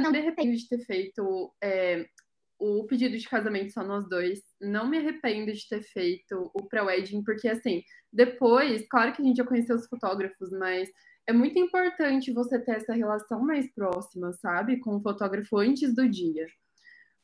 Não 0.00 0.10
me 0.10 0.18
arrependo 0.18 0.56
de 0.56 0.68
ter 0.68 0.78
feito 0.84 1.54
é, 1.62 2.08
o 2.58 2.84
pedido 2.86 3.16
de 3.16 3.28
casamento 3.28 3.72
só 3.72 3.84
nós 3.84 4.08
dois. 4.08 4.40
Não 4.60 4.88
me 4.88 4.98
arrependo 4.98 5.52
de 5.52 5.68
ter 5.68 5.82
feito 5.82 6.50
o 6.54 6.66
pré-wedding, 6.68 7.22
porque 7.24 7.48
assim, 7.48 7.82
depois, 8.12 8.86
claro 8.88 9.12
que 9.12 9.22
a 9.22 9.24
gente 9.24 9.36
já 9.36 9.44
conheceu 9.44 9.76
os 9.76 9.86
fotógrafos, 9.86 10.50
mas 10.52 10.88
é 11.26 11.32
muito 11.32 11.58
importante 11.58 12.32
você 12.32 12.58
ter 12.58 12.76
essa 12.76 12.92
relação 12.92 13.40
mais 13.40 13.72
próxima, 13.72 14.32
sabe, 14.34 14.78
com 14.78 14.96
o 14.96 15.02
fotógrafo 15.02 15.58
antes 15.58 15.94
do 15.94 16.08
dia. 16.08 16.46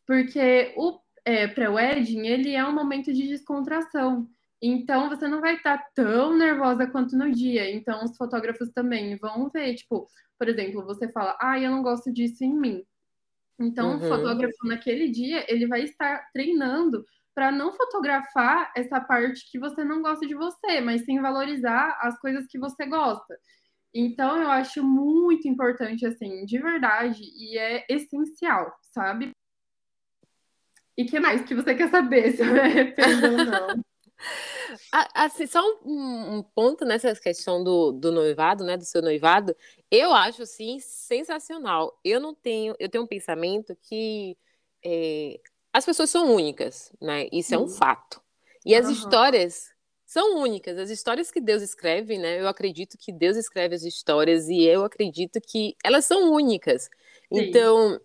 Porque 0.06 0.72
o 0.76 0.98
é, 1.24 1.46
pré-wedding, 1.46 2.26
ele 2.26 2.54
é 2.54 2.64
um 2.64 2.74
momento 2.74 3.12
de 3.12 3.28
descontração. 3.28 4.28
Então, 4.62 5.08
você 5.08 5.26
não 5.26 5.40
vai 5.40 5.56
estar 5.56 5.78
tão 5.94 6.36
nervosa 6.36 6.86
quanto 6.86 7.16
no 7.16 7.30
dia. 7.30 7.70
Então, 7.70 8.04
os 8.04 8.16
fotógrafos 8.16 8.70
também 8.72 9.16
vão 9.16 9.48
ver, 9.50 9.74
tipo, 9.74 10.06
por 10.38 10.48
exemplo, 10.48 10.84
você 10.84 11.10
fala, 11.12 11.36
ah, 11.40 11.58
eu 11.58 11.70
não 11.70 11.82
gosto 11.82 12.12
disso 12.12 12.44
em 12.44 12.54
mim. 12.54 12.82
Então, 13.60 13.90
uhum. 13.90 13.96
o 13.96 14.08
fotógrafo 14.08 14.66
naquele 14.66 15.08
dia, 15.08 15.44
ele 15.46 15.66
vai 15.66 15.82
estar 15.82 16.26
treinando 16.32 17.04
para 17.34 17.52
não 17.52 17.72
fotografar 17.72 18.72
essa 18.74 18.98
parte 19.00 19.50
que 19.50 19.58
você 19.58 19.84
não 19.84 20.00
gosta 20.00 20.26
de 20.26 20.34
você, 20.34 20.80
mas 20.80 21.04
sim 21.04 21.20
valorizar 21.20 21.98
as 22.00 22.18
coisas 22.18 22.46
que 22.46 22.58
você 22.58 22.86
gosta. 22.86 23.38
Então, 23.94 24.40
eu 24.40 24.50
acho 24.50 24.82
muito 24.82 25.46
importante, 25.46 26.06
assim, 26.06 26.44
de 26.46 26.58
verdade, 26.58 27.22
e 27.22 27.58
é 27.58 27.84
essencial, 27.88 28.72
sabe? 28.82 29.32
E 30.96 31.04
que 31.04 31.20
mais 31.20 31.42
que 31.42 31.54
você 31.54 31.74
quer 31.74 31.90
saber 31.90 32.32
se 32.36 32.42
eu 32.42 32.52
me 32.52 32.60
arrependo 32.60 33.26
ou 33.26 33.44
não? 33.44 33.68
Assim, 35.14 35.46
só 35.46 35.60
um, 35.84 36.36
um, 36.36 36.42
ponto 36.42 36.84
nessa 36.84 37.14
questão 37.14 37.62
do, 37.62 37.92
do 37.92 38.12
noivado, 38.12 38.64
né, 38.64 38.76
do 38.76 38.84
seu 38.84 39.02
noivado, 39.02 39.54
eu 39.90 40.12
acho 40.12 40.42
assim 40.42 40.78
sensacional. 40.80 41.98
Eu 42.04 42.20
não 42.20 42.34
tenho, 42.34 42.74
eu 42.78 42.88
tenho 42.88 43.04
um 43.04 43.06
pensamento 43.06 43.76
que 43.82 44.36
é, 44.84 45.40
as 45.72 45.84
pessoas 45.84 46.10
são 46.10 46.34
únicas, 46.34 46.92
né? 47.00 47.28
Isso 47.32 47.54
é 47.54 47.58
um 47.58 47.68
fato. 47.68 48.20
E 48.64 48.74
as 48.74 48.86
uhum. 48.86 48.92
histórias 48.92 49.70
são 50.04 50.38
únicas. 50.38 50.76
As 50.76 50.90
histórias 50.90 51.30
que 51.30 51.40
Deus 51.40 51.62
escreve, 51.62 52.18
né? 52.18 52.40
Eu 52.40 52.48
acredito 52.48 52.98
que 52.98 53.12
Deus 53.12 53.36
escreve 53.36 53.76
as 53.76 53.84
histórias 53.84 54.48
e 54.48 54.62
eu 54.64 54.84
acredito 54.84 55.40
que 55.40 55.76
elas 55.84 56.04
são 56.04 56.32
únicas. 56.32 56.84
Sim. 56.84 56.90
Então, 57.30 58.00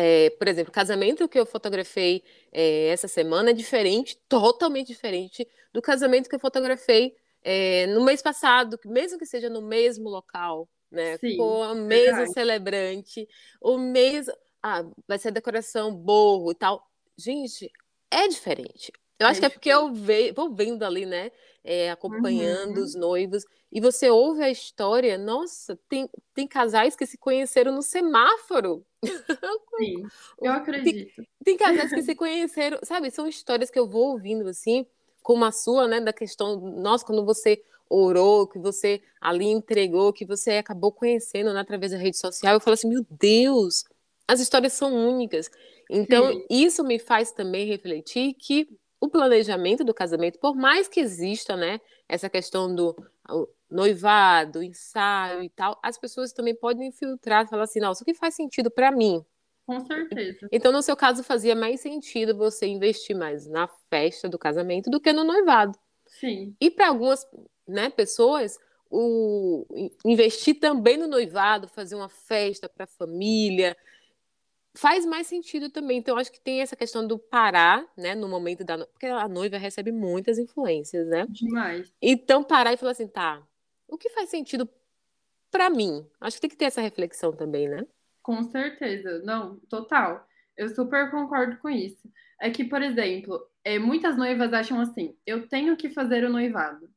é, 0.00 0.30
por 0.30 0.48
exemplo, 0.48 0.70
o 0.70 0.74
casamento 0.74 1.28
que 1.28 1.38
eu 1.38 1.46
fotografei 1.46 2.22
é, 2.52 2.88
essa 2.88 3.08
semana 3.08 3.50
é 3.50 3.52
diferente, 3.52 4.16
totalmente 4.28 4.88
diferente 4.88 5.46
do 5.72 5.82
casamento 5.82 6.28
que 6.28 6.34
eu 6.34 6.40
fotografei 6.40 7.14
é, 7.42 7.86
no 7.88 8.04
mês 8.04 8.22
passado, 8.22 8.78
mesmo 8.84 9.18
que 9.18 9.26
seja 9.26 9.50
no 9.50 9.62
mesmo 9.62 10.08
local, 10.08 10.68
né? 10.90 11.18
Sim, 11.18 11.36
com 11.36 11.60
o 11.60 11.74
mesmo 11.74 12.32
celebrante, 12.32 13.28
o 13.60 13.78
mesmo. 13.78 14.32
Ah, 14.62 14.84
vai 15.08 15.18
ser 15.18 15.32
decoração, 15.32 15.94
borro 15.94 16.52
e 16.52 16.54
tal. 16.54 16.86
Gente, 17.16 17.70
é 18.10 18.28
diferente. 18.28 18.92
Eu 19.22 19.28
acho 19.28 19.40
que 19.40 19.46
é 19.46 19.48
porque 19.48 19.68
eu 19.68 19.92
ve... 19.92 20.32
vou 20.32 20.52
vendo 20.54 20.82
ali, 20.82 21.06
né? 21.06 21.30
É, 21.64 21.90
acompanhando 21.90 22.78
uhum. 22.78 22.82
os 22.82 22.94
noivos, 22.96 23.44
e 23.70 23.80
você 23.80 24.10
ouve 24.10 24.42
a 24.42 24.50
história, 24.50 25.16
nossa, 25.16 25.78
tem, 25.88 26.10
tem 26.34 26.46
casais 26.46 26.94
que 26.94 27.06
se 27.06 27.16
conheceram 27.16 27.72
no 27.72 27.82
semáforo. 27.82 28.84
Sim, 29.78 30.02
eu 30.42 30.52
acredito. 30.52 31.14
Tem, 31.14 31.28
tem 31.44 31.56
casais 31.56 31.90
que 31.90 32.02
se 32.02 32.14
conheceram, 32.16 32.78
sabe? 32.82 33.10
São 33.10 33.26
histórias 33.26 33.70
que 33.70 33.78
eu 33.78 33.88
vou 33.88 34.10
ouvindo 34.10 34.46
assim, 34.48 34.84
como 35.22 35.44
a 35.44 35.52
sua, 35.52 35.88
né? 35.88 36.00
Da 36.00 36.12
questão, 36.12 36.60
nossa, 36.60 37.06
quando 37.06 37.24
você 37.24 37.62
orou, 37.88 38.46
que 38.46 38.58
você 38.58 39.00
ali 39.20 39.46
entregou, 39.46 40.12
que 40.12 40.26
você 40.26 40.52
acabou 40.52 40.92
conhecendo 40.92 41.52
né, 41.52 41.60
através 41.60 41.92
da 41.92 41.98
rede 41.98 42.18
social, 42.18 42.54
eu 42.54 42.60
falo 42.60 42.74
assim, 42.74 42.88
meu 42.88 43.06
Deus, 43.10 43.84
as 44.26 44.40
histórias 44.40 44.72
são 44.72 44.94
únicas. 44.94 45.50
Então, 45.90 46.32
Sim. 46.32 46.46
isso 46.48 46.82
me 46.84 46.98
faz 46.98 47.32
também 47.32 47.66
refletir 47.66 48.34
que 48.34 48.66
o 49.02 49.08
planejamento 49.08 49.82
do 49.82 49.92
casamento, 49.92 50.38
por 50.38 50.54
mais 50.54 50.86
que 50.86 51.00
exista, 51.00 51.56
né, 51.56 51.80
essa 52.08 52.30
questão 52.30 52.72
do 52.72 52.94
noivado, 53.68 54.62
ensaio 54.62 55.42
e 55.42 55.50
tal, 55.50 55.76
as 55.82 55.98
pessoas 55.98 56.32
também 56.32 56.54
podem 56.54 56.92
filtrar 56.92 57.44
e 57.44 57.48
falar 57.48 57.64
assim, 57.64 57.80
nossa, 57.80 58.04
o 58.04 58.04
que 58.04 58.14
faz 58.14 58.36
sentido 58.36 58.70
para 58.70 58.92
mim? 58.92 59.20
Com 59.66 59.80
certeza. 59.80 60.46
Então, 60.52 60.70
no 60.70 60.80
seu 60.82 60.94
caso, 60.94 61.24
fazia 61.24 61.56
mais 61.56 61.80
sentido 61.80 62.36
você 62.36 62.64
investir 62.66 63.16
mais 63.16 63.44
na 63.48 63.66
festa 63.90 64.28
do 64.28 64.38
casamento 64.38 64.88
do 64.88 65.00
que 65.00 65.12
no 65.12 65.24
noivado. 65.24 65.76
Sim. 66.06 66.54
E 66.60 66.70
para 66.70 66.86
algumas 66.86 67.26
né, 67.66 67.90
pessoas, 67.90 68.56
o 68.88 69.66
investir 70.04 70.60
também 70.60 70.96
no 70.96 71.08
noivado, 71.08 71.66
fazer 71.66 71.96
uma 71.96 72.08
festa 72.08 72.68
para 72.68 72.84
a 72.84 72.86
família, 72.98 73.76
faz 74.74 75.04
mais 75.04 75.26
sentido 75.26 75.70
também. 75.70 75.98
Então, 75.98 76.16
acho 76.16 76.32
que 76.32 76.40
tem 76.40 76.60
essa 76.60 76.76
questão 76.76 77.06
do 77.06 77.18
parar, 77.18 77.84
né, 77.96 78.14
no 78.14 78.28
momento 78.28 78.64
da. 78.64 78.86
Porque 78.86 79.06
a 79.06 79.28
noiva 79.28 79.56
recebe 79.56 79.92
muitas 79.92 80.38
influências, 80.38 81.06
né? 81.06 81.26
Demais. 81.28 81.92
Então, 82.00 82.42
parar 82.42 82.72
e 82.72 82.76
falar 82.76 82.92
assim, 82.92 83.08
tá, 83.08 83.42
o 83.86 83.98
que 83.98 84.10
faz 84.10 84.30
sentido 84.30 84.68
para 85.50 85.68
mim? 85.68 86.06
Acho 86.20 86.36
que 86.36 86.42
tem 86.42 86.50
que 86.50 86.56
ter 86.56 86.64
essa 86.66 86.80
reflexão 86.80 87.32
também, 87.32 87.68
né? 87.68 87.86
Com 88.22 88.42
certeza. 88.44 89.20
Não, 89.24 89.56
total. 89.68 90.26
Eu 90.56 90.68
super 90.68 91.10
concordo 91.10 91.58
com 91.58 91.68
isso. 91.68 92.08
É 92.40 92.50
que, 92.50 92.64
por 92.64 92.82
exemplo, 92.82 93.40
é, 93.64 93.78
muitas 93.78 94.16
noivas 94.16 94.52
acham 94.52 94.80
assim: 94.80 95.16
eu 95.26 95.48
tenho 95.48 95.76
que 95.76 95.90
fazer 95.90 96.24
o 96.24 96.30
noivado 96.30 96.88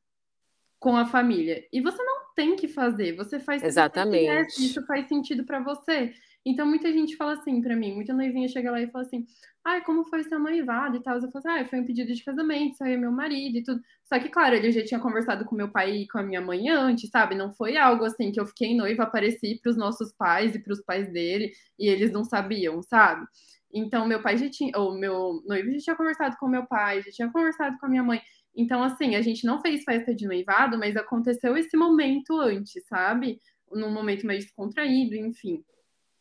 com 0.80 0.96
a 0.96 1.06
família. 1.06 1.66
E 1.72 1.82
você 1.82 2.02
não 2.04 2.34
tem 2.36 2.56
que 2.56 2.68
fazer, 2.68 3.16
você 3.16 3.40
faz 3.40 3.64
Exatamente. 3.64 4.54
Você 4.54 4.66
isso 4.66 4.86
faz 4.86 5.08
sentido 5.08 5.44
para 5.44 5.60
você. 5.60 6.14
Então, 6.46 6.68
muita 6.68 6.92
gente 6.94 7.16
fala 7.16 7.34
assim 7.34 7.62
para 7.62 7.76
mim, 7.76 7.94
muita 7.94 8.14
noivinha 8.14 8.48
chega 8.48 8.70
lá 8.70 8.80
e 8.80 8.90
fala 8.92 9.04
assim, 9.04 9.26
ai, 9.66 9.84
como 9.84 10.06
foi 10.06 10.24
seu 10.24 10.40
noivado 10.40 10.98
e 10.98 11.02
tal? 11.02 11.16
Eu 11.16 11.32
falo 11.32 11.38
assim, 11.38 11.50
ah, 11.50 11.68
foi 11.68 11.80
um 11.80 11.86
pedido 11.86 12.14
de 12.14 12.24
casamento, 12.24 12.78
saiu 12.78 13.00
meu 13.00 13.12
marido 13.12 13.58
e 13.58 13.64
tudo. 13.64 13.82
Só 14.04 14.20
que, 14.20 14.30
claro, 14.30 14.56
ele 14.56 14.72
já 14.72 14.84
tinha 14.84 15.00
conversado 15.00 15.44
com 15.46 15.56
meu 15.56 15.72
pai 15.72 15.96
e 15.98 16.08
com 16.08 16.20
a 16.20 16.24
minha 16.24 16.40
mãe 16.42 16.70
antes, 16.70 17.10
sabe? 17.10 17.34
Não 17.36 17.52
foi 17.54 17.78
algo 17.78 18.06
assim 18.06 18.32
que 18.32 18.40
eu 18.40 18.46
fiquei 18.46 18.76
noiva, 18.78 19.04
apareci 19.04 19.60
para 19.62 19.72
os 19.72 19.78
nossos 19.78 20.14
pais 20.14 20.54
e 20.56 20.60
para 20.60 20.74
os 20.74 20.82
pais 20.84 21.12
dele 21.12 21.52
e 21.80 21.88
eles 21.90 22.12
não 22.12 22.24
sabiam, 22.24 22.82
sabe? 22.84 23.26
Então, 23.74 24.08
meu 24.08 24.22
pai 24.22 24.38
já 24.38 24.50
tinha, 24.50 24.72
ou 24.78 24.98
meu 24.98 25.42
noivo 25.48 25.72
já 25.72 25.80
tinha 25.80 25.96
conversado 25.96 26.38
com 26.40 26.48
meu 26.48 26.66
pai, 26.68 27.02
já 27.02 27.12
tinha 27.12 27.32
conversado 27.32 27.78
com 27.80 27.88
a 27.88 27.90
minha 27.90 28.04
mãe. 28.04 28.22
Então, 28.56 28.84
assim, 28.84 29.16
a 29.16 29.22
gente 29.22 29.46
não 29.46 29.60
fez 29.62 29.84
festa 29.84 30.14
de 30.16 30.26
noivado, 30.28 30.78
mas 30.78 30.96
aconteceu 30.96 31.58
esse 31.58 31.76
momento 31.76 32.40
antes, 32.40 32.86
sabe? 32.88 33.40
Num 33.72 33.92
momento 33.92 34.26
mais 34.26 34.46
descontraído, 34.46 35.16
enfim. 35.16 35.64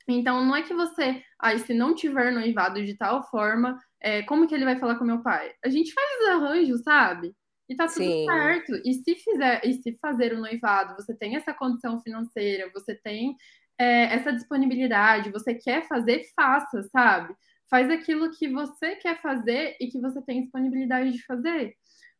Então, 0.06 0.44
não 0.44 0.54
é 0.54 0.62
que 0.62 0.74
você, 0.74 1.22
ah, 1.38 1.56
se 1.58 1.72
não 1.72 1.94
tiver 1.94 2.30
noivado 2.30 2.84
de 2.84 2.96
tal 2.96 3.22
forma, 3.30 3.78
é, 4.00 4.22
como 4.22 4.46
que 4.46 4.54
ele 4.54 4.64
vai 4.64 4.78
falar 4.78 4.96
com 4.96 5.04
meu 5.04 5.22
pai? 5.22 5.52
A 5.64 5.68
gente 5.68 5.92
faz 5.92 6.20
os 6.20 6.28
arranjos, 6.28 6.82
sabe? 6.82 7.34
E 7.68 7.74
tá 7.74 7.86
tudo 7.86 8.04
Sim. 8.04 8.26
certo. 8.26 8.72
E 8.84 8.94
se 8.94 9.14
fizer, 9.14 9.62
e 9.64 9.74
se 9.74 9.96
fazer 10.00 10.34
o 10.34 10.40
noivado, 10.40 10.94
você 10.94 11.16
tem 11.16 11.36
essa 11.36 11.54
condição 11.54 12.00
financeira, 12.02 12.70
você 12.74 12.94
tem 12.94 13.34
é, 13.78 14.14
essa 14.14 14.32
disponibilidade, 14.32 15.32
você 15.32 15.54
quer 15.54 15.88
fazer, 15.88 16.22
faça, 16.36 16.82
sabe? 16.84 17.34
Faz 17.70 17.90
aquilo 17.90 18.30
que 18.30 18.48
você 18.48 18.96
quer 18.96 19.20
fazer 19.22 19.76
e 19.80 19.88
que 19.88 19.98
você 19.98 20.20
tem 20.20 20.42
disponibilidade 20.42 21.12
de 21.12 21.24
fazer. 21.24 21.74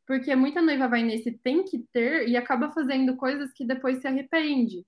Porque 0.06 0.34
muita 0.34 0.62
noiva 0.62 0.88
vai 0.88 1.02
nesse 1.02 1.32
tem 1.32 1.64
que 1.64 1.80
ter 1.92 2.28
e 2.28 2.36
acaba 2.36 2.70
fazendo 2.70 3.16
coisas 3.16 3.52
que 3.52 3.66
depois 3.66 4.00
se 4.00 4.06
arrepende 4.06 4.84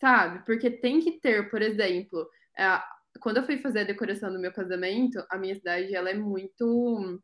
sabe? 0.00 0.44
Porque 0.46 0.70
tem 0.70 1.00
que 1.00 1.20
ter, 1.20 1.50
por 1.50 1.62
exemplo, 1.62 2.28
é, 2.58 2.80
quando 3.20 3.38
eu 3.38 3.44
fui 3.44 3.58
fazer 3.58 3.80
a 3.80 3.84
decoração 3.84 4.32
do 4.32 4.40
meu 4.40 4.52
casamento, 4.52 5.24
a 5.30 5.38
minha 5.38 5.54
cidade 5.54 5.94
ela 5.94 6.10
é 6.10 6.14
muito 6.14 7.20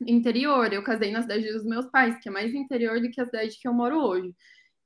interior. 0.00 0.72
Eu 0.72 0.82
casei 0.82 1.12
na 1.12 1.22
cidade 1.22 1.52
dos 1.52 1.64
meus 1.64 1.86
pais, 1.90 2.18
que 2.20 2.28
é 2.28 2.32
mais 2.32 2.54
interior 2.54 3.00
do 3.00 3.10
que 3.10 3.20
a 3.20 3.26
cidade 3.26 3.58
que 3.60 3.68
eu 3.68 3.74
moro 3.74 3.98
hoje. 3.98 4.34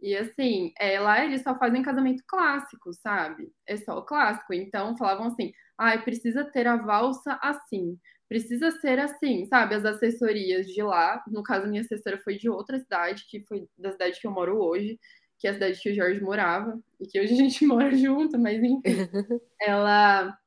E 0.00 0.16
assim, 0.16 0.72
é, 0.78 0.98
lá 1.00 1.24
eles 1.24 1.42
só 1.42 1.56
fazem 1.58 1.82
casamento 1.82 2.22
clássico, 2.26 2.92
sabe? 2.94 3.52
É 3.66 3.76
só 3.76 3.98
o 3.98 4.04
clássico. 4.04 4.54
Então 4.54 4.96
falavam 4.96 5.26
assim: 5.26 5.52
ah, 5.78 5.96
precisa 5.98 6.44
ter 6.44 6.66
a 6.66 6.76
valsa 6.76 7.38
assim, 7.42 7.98
precisa 8.28 8.70
ser 8.72 8.98
assim, 8.98 9.46
sabe? 9.46 9.74
As 9.74 9.84
assessorias 9.84 10.66
de 10.66 10.82
lá, 10.82 11.22
no 11.28 11.42
caso, 11.42 11.68
minha 11.68 11.82
assessora 11.82 12.18
foi 12.24 12.36
de 12.38 12.48
outra 12.48 12.78
cidade, 12.78 13.24
que 13.28 13.44
foi 13.46 13.66
da 13.78 13.92
cidade 13.92 14.20
que 14.20 14.26
eu 14.26 14.32
moro 14.32 14.58
hoje 14.58 14.98
que 15.40 15.48
é 15.48 15.50
a 15.50 15.54
cidade 15.54 15.80
que 15.80 15.90
o 15.90 15.94
Jorge 15.94 16.20
morava, 16.20 16.78
e 17.00 17.06
que 17.06 17.18
hoje 17.18 17.32
a 17.32 17.36
gente 17.36 17.64
mora 17.66 17.96
junto, 17.96 18.38
mas 18.38 18.62
enfim. 18.62 18.80
ela 19.60 20.38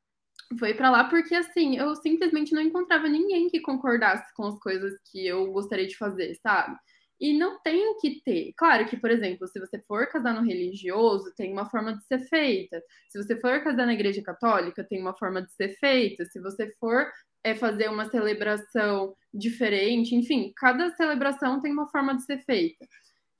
foi 0.58 0.72
para 0.74 0.90
lá 0.90 1.04
porque, 1.04 1.34
assim, 1.34 1.76
eu 1.76 1.94
simplesmente 1.96 2.52
não 2.52 2.62
encontrava 2.62 3.08
ninguém 3.08 3.48
que 3.48 3.60
concordasse 3.60 4.32
com 4.34 4.44
as 4.44 4.58
coisas 4.60 4.92
que 5.10 5.26
eu 5.26 5.50
gostaria 5.52 5.86
de 5.86 5.96
fazer, 5.96 6.34
sabe? 6.36 6.76
E 7.20 7.36
não 7.36 7.60
tem 7.60 7.96
que 7.98 8.20
ter. 8.22 8.52
Claro 8.56 8.86
que, 8.86 8.96
por 8.96 9.10
exemplo, 9.10 9.46
se 9.48 9.58
você 9.58 9.80
for 9.80 10.06
casar 10.08 10.34
no 10.34 10.46
religioso, 10.46 11.32
tem 11.36 11.52
uma 11.52 11.68
forma 11.68 11.96
de 11.96 12.04
ser 12.04 12.20
feita. 12.28 12.82
Se 13.08 13.22
você 13.22 13.36
for 13.36 13.62
casar 13.62 13.86
na 13.86 13.94
igreja 13.94 14.22
católica, 14.22 14.84
tem 14.84 15.00
uma 15.00 15.16
forma 15.16 15.42
de 15.42 15.52
ser 15.52 15.70
feita. 15.78 16.24
Se 16.26 16.40
você 16.40 16.72
for 16.78 17.10
é 17.42 17.54
fazer 17.54 17.90
uma 17.90 18.08
celebração 18.10 19.14
diferente, 19.32 20.14
enfim, 20.14 20.52
cada 20.56 20.90
celebração 20.96 21.60
tem 21.60 21.70
uma 21.72 21.86
forma 21.88 22.16
de 22.16 22.24
ser 22.24 22.38
feita. 22.44 22.86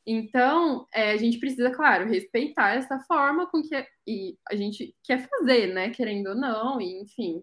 Então, 0.06 0.86
é, 0.92 1.12
a 1.12 1.16
gente 1.16 1.38
precisa, 1.38 1.70
claro, 1.70 2.08
respeitar 2.08 2.74
essa 2.74 3.00
forma 3.00 3.46
com 3.46 3.62
que 3.62 3.74
e 4.06 4.36
a 4.48 4.54
gente 4.54 4.94
quer 5.02 5.26
fazer, 5.28 5.68
né? 5.72 5.90
Querendo 5.90 6.28
ou 6.28 6.34
não, 6.34 6.80
e, 6.80 7.00
enfim. 7.00 7.42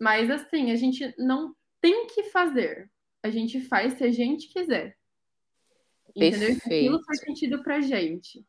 Mas, 0.00 0.30
assim, 0.30 0.70
a 0.70 0.76
gente 0.76 1.12
não 1.18 1.54
tem 1.80 2.06
que 2.06 2.24
fazer. 2.24 2.90
A 3.22 3.30
gente 3.30 3.60
faz 3.62 3.94
se 3.94 4.04
a 4.04 4.10
gente 4.10 4.48
quiser. 4.48 4.96
Entendeu? 6.14 6.48
Perfeito. 6.48 6.66
Aquilo 6.66 7.04
faz 7.04 7.20
sentido 7.20 7.62
pra 7.62 7.80
gente. 7.80 8.44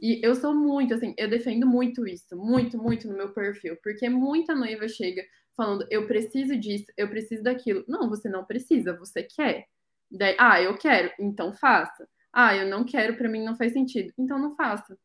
E 0.00 0.24
eu 0.24 0.34
sou 0.34 0.54
muito, 0.54 0.94
assim, 0.94 1.14
eu 1.18 1.28
defendo 1.28 1.66
muito 1.66 2.06
isso, 2.06 2.34
muito, 2.34 2.78
muito 2.78 3.06
no 3.06 3.14
meu 3.14 3.34
perfil, 3.34 3.76
porque 3.82 4.08
muita 4.08 4.54
noiva 4.54 4.88
chega 4.88 5.22
falando, 5.54 5.86
eu 5.90 6.06
preciso 6.06 6.56
disso, 6.56 6.86
eu 6.96 7.08
preciso 7.08 7.42
daquilo. 7.42 7.84
Não, 7.86 8.08
você 8.08 8.28
não 8.28 8.44
precisa, 8.44 8.96
você 8.96 9.22
quer. 9.22 9.66
Daí, 10.10 10.34
ah, 10.38 10.60
eu 10.62 10.76
quero, 10.78 11.12
então 11.20 11.52
faça. 11.52 12.08
Ah, 12.32 12.54
eu 12.56 12.68
não 12.68 12.84
quero, 12.84 13.16
para 13.16 13.28
mim 13.28 13.44
não 13.44 13.56
faz 13.56 13.72
sentido. 13.72 14.12
Então 14.18 14.38
não 14.38 14.54
faça. 14.54 14.96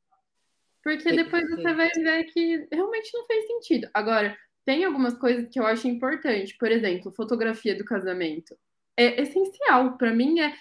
Porque 0.84 1.12
depois 1.12 1.50
você 1.50 1.74
vai 1.74 1.90
ver 1.90 2.26
que 2.26 2.68
realmente 2.72 3.12
não 3.14 3.26
fez 3.26 3.48
sentido. 3.48 3.90
Agora, 3.94 4.38
tem 4.64 4.84
algumas 4.84 5.18
coisas 5.18 5.50
que 5.50 5.60
eu 5.60 5.66
acho 5.66 5.88
importante. 5.88 6.56
Por 6.58 6.72
exemplo, 6.72 7.12
fotografia 7.12 7.76
do 7.76 7.84
casamento. 7.84 8.56
É 8.96 9.22
essencial. 9.22 9.98
Para 9.98 10.14
mim, 10.14 10.40
é 10.40 10.54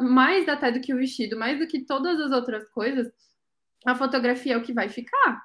mais 0.00 0.48
até 0.48 0.72
do 0.72 0.80
que 0.80 0.94
o 0.94 0.96
vestido, 0.96 1.38
mais 1.38 1.58
do 1.58 1.66
que 1.66 1.84
todas 1.84 2.18
as 2.20 2.32
outras 2.32 2.68
coisas, 2.70 3.12
a 3.84 3.94
fotografia 3.94 4.54
é 4.54 4.56
o 4.56 4.62
que 4.62 4.72
vai 4.72 4.88
ficar, 4.88 5.44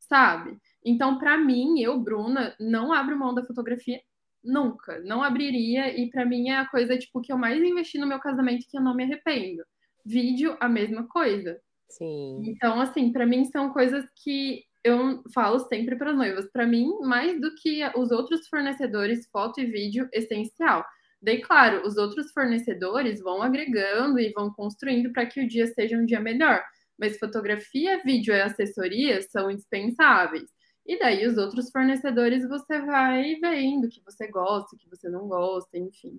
sabe? 0.00 0.58
Então, 0.84 1.18
para 1.18 1.36
mim, 1.36 1.80
eu, 1.80 1.98
Bruna, 2.00 2.56
não 2.58 2.92
abro 2.92 3.16
mão 3.16 3.34
da 3.34 3.44
fotografia 3.44 4.00
Nunca, 4.42 5.00
não 5.00 5.22
abriria. 5.22 5.98
E 5.98 6.10
para 6.10 6.24
mim 6.24 6.50
é 6.50 6.56
a 6.56 6.68
coisa 6.68 6.96
tipo 6.96 7.20
que 7.20 7.32
eu 7.32 7.38
mais 7.38 7.62
investi 7.62 7.98
no 7.98 8.06
meu 8.06 8.18
casamento 8.18 8.66
que 8.68 8.76
eu 8.76 8.82
não 8.82 8.94
me 8.94 9.04
arrependo. 9.04 9.62
Vídeo, 10.04 10.56
a 10.60 10.68
mesma 10.68 11.06
coisa. 11.08 11.60
Sim. 11.88 12.40
Então, 12.44 12.80
assim, 12.80 13.12
para 13.12 13.26
mim 13.26 13.44
são 13.46 13.72
coisas 13.72 14.04
que 14.22 14.62
eu 14.84 15.22
falo 15.34 15.58
sempre 15.60 15.96
para 15.96 16.10
as 16.10 16.16
noivas. 16.16 16.50
Para 16.52 16.66
mim, 16.66 16.88
mais 17.00 17.40
do 17.40 17.54
que 17.56 17.82
os 17.96 18.10
outros 18.10 18.46
fornecedores, 18.48 19.28
foto 19.30 19.60
e 19.60 19.66
vídeo, 19.66 20.08
essencial. 20.12 20.84
Daí, 21.20 21.40
claro, 21.40 21.86
os 21.86 21.96
outros 21.96 22.30
fornecedores 22.32 23.20
vão 23.20 23.42
agregando 23.42 24.20
e 24.20 24.32
vão 24.32 24.52
construindo 24.52 25.12
para 25.12 25.26
que 25.26 25.40
o 25.40 25.48
dia 25.48 25.66
seja 25.66 25.96
um 25.96 26.06
dia 26.06 26.20
melhor. 26.20 26.62
Mas 26.98 27.18
fotografia, 27.18 28.02
vídeo 28.04 28.34
e 28.34 28.40
assessoria 28.40 29.20
são 29.22 29.50
indispensáveis. 29.50 30.48
E 30.88 30.98
daí 30.98 31.26
os 31.26 31.36
outros 31.36 31.70
fornecedores 31.70 32.48
você 32.48 32.80
vai 32.80 33.34
vendo 33.34 33.84
o 33.84 33.88
que 33.90 34.00
você 34.02 34.26
gosta, 34.26 34.74
o 34.74 34.78
que 34.78 34.88
você 34.88 35.06
não 35.10 35.28
gosta, 35.28 35.76
enfim. 35.76 36.18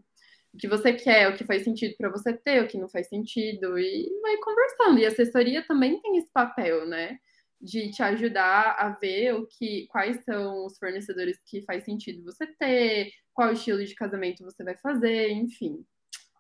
O 0.54 0.58
que 0.58 0.68
você 0.68 0.94
quer, 0.94 1.28
o 1.28 1.36
que 1.36 1.44
faz 1.44 1.64
sentido 1.64 1.96
para 1.98 2.12
você 2.12 2.34
ter, 2.34 2.64
o 2.64 2.68
que 2.68 2.78
não 2.78 2.88
faz 2.88 3.08
sentido, 3.08 3.80
e 3.80 4.08
vai 4.22 4.38
conversando. 4.38 5.00
E 5.00 5.06
a 5.06 5.08
assessoria 5.08 5.66
também 5.66 6.00
tem 6.00 6.18
esse 6.18 6.32
papel, 6.32 6.88
né? 6.88 7.18
De 7.60 7.90
te 7.90 8.04
ajudar 8.04 8.76
a 8.78 8.90
ver 8.90 9.34
o 9.34 9.48
que, 9.48 9.88
quais 9.88 10.24
são 10.24 10.68
os 10.68 10.78
fornecedores 10.78 11.40
que 11.48 11.64
faz 11.64 11.84
sentido 11.84 12.24
você 12.24 12.46
ter, 12.46 13.12
qual 13.34 13.52
estilo 13.52 13.84
de 13.84 13.96
casamento 13.96 14.44
você 14.44 14.64
vai 14.64 14.78
fazer, 14.78 15.32
enfim. 15.32 15.84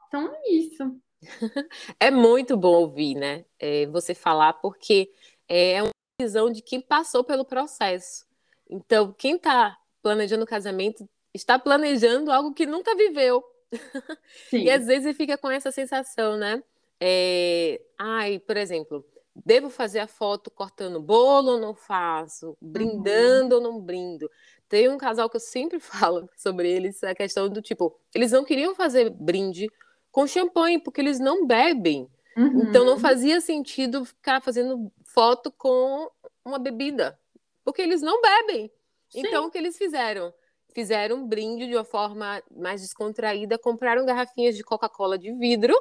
Então 0.07 0.31
é 0.35 0.51
isso. 0.51 1.01
É 1.99 2.11
muito 2.11 2.55
bom 2.55 2.75
ouvir, 2.75 3.15
né? 3.15 3.43
É, 3.59 3.87
você 3.87 4.13
falar, 4.13 4.53
porque 4.53 5.11
é 5.47 5.81
uma 5.81 5.98
visão 6.19 6.51
de 6.51 6.61
quem 6.61 6.81
passou 6.81 7.23
pelo 7.23 7.45
processo. 7.45 8.25
Então, 8.69 9.13
quem 9.17 9.35
está 9.35 9.77
planejando 10.01 10.43
o 10.43 10.47
casamento 10.47 11.07
está 11.33 11.57
planejando 11.57 12.31
algo 12.31 12.53
que 12.53 12.65
nunca 12.65 12.95
viveu. 12.95 13.43
Sim. 14.49 14.63
e 14.63 14.71
às 14.71 14.87
vezes 14.87 15.15
fica 15.15 15.37
com 15.37 15.49
essa 15.49 15.71
sensação, 15.71 16.37
né? 16.37 16.63
É... 16.99 17.79
Ai, 17.97 18.39
por 18.39 18.57
exemplo, 18.57 19.05
devo 19.45 19.69
fazer 19.69 19.99
a 19.99 20.07
foto 20.07 20.49
cortando 20.49 20.99
bolo 20.99 21.51
ou 21.51 21.59
não 21.59 21.73
faço? 21.73 22.57
Brindando 22.59 23.55
uhum. 23.55 23.63
ou 23.63 23.73
não 23.73 23.79
brindo? 23.79 24.29
Tem 24.67 24.89
um 24.89 24.97
casal 24.97 25.29
que 25.29 25.37
eu 25.37 25.41
sempre 25.41 25.79
falo 25.79 26.29
sobre 26.35 26.69
eles, 26.69 27.03
a 27.03 27.15
questão 27.15 27.47
do 27.47 27.61
tipo, 27.61 27.95
eles 28.13 28.31
não 28.31 28.43
queriam 28.43 28.75
fazer 28.75 29.09
brinde 29.09 29.69
com 30.11 30.27
champanhe, 30.27 30.79
porque 30.79 30.99
eles 30.99 31.19
não 31.19 31.45
bebem. 31.45 32.09
Uhum. 32.35 32.63
Então 32.63 32.85
não 32.85 32.97
fazia 32.97 33.41
sentido 33.41 34.05
ficar 34.05 34.41
fazendo 34.41 34.91
foto 35.13 35.51
com 35.51 36.09
uma 36.43 36.59
bebida, 36.59 37.19
porque 37.63 37.81
eles 37.81 38.01
não 38.01 38.21
bebem. 38.21 38.71
Sim. 39.09 39.21
Então 39.21 39.45
o 39.45 39.51
que 39.51 39.57
eles 39.57 39.77
fizeram? 39.77 40.33
Fizeram 40.73 41.17
um 41.17 41.27
brinde 41.27 41.67
de 41.67 41.75
uma 41.75 41.83
forma 41.83 42.41
mais 42.55 42.81
descontraída, 42.81 43.57
compraram 43.57 44.05
garrafinhas 44.05 44.55
de 44.55 44.63
Coca-Cola 44.63 45.17
de 45.17 45.31
vidro 45.33 45.75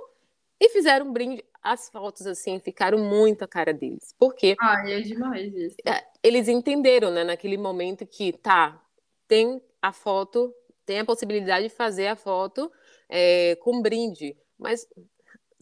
e 0.58 0.68
fizeram 0.70 1.06
um 1.06 1.12
brinde. 1.12 1.44
As 1.62 1.90
fotos, 1.90 2.26
assim, 2.26 2.58
ficaram 2.60 2.98
muito 2.98 3.42
a 3.42 3.48
cara 3.48 3.74
deles. 3.74 4.14
Por 4.18 4.34
quê? 4.34 4.56
Ah, 4.60 4.88
é 4.88 5.00
demais 5.00 5.52
isso. 5.54 5.76
É, 5.84 6.06
eles 6.22 6.48
entenderam, 6.48 7.10
né, 7.10 7.24
naquele 7.24 7.58
momento 7.58 8.06
que, 8.06 8.32
tá, 8.32 8.82
tem 9.26 9.60
a 9.82 9.92
foto, 9.92 10.54
tem 10.86 11.00
a 11.00 11.04
possibilidade 11.04 11.68
de 11.68 11.74
fazer 11.74 12.06
a 12.06 12.16
foto 12.16 12.72
é, 13.08 13.56
com 13.56 13.82
brinde, 13.82 14.36
mas 14.58 14.86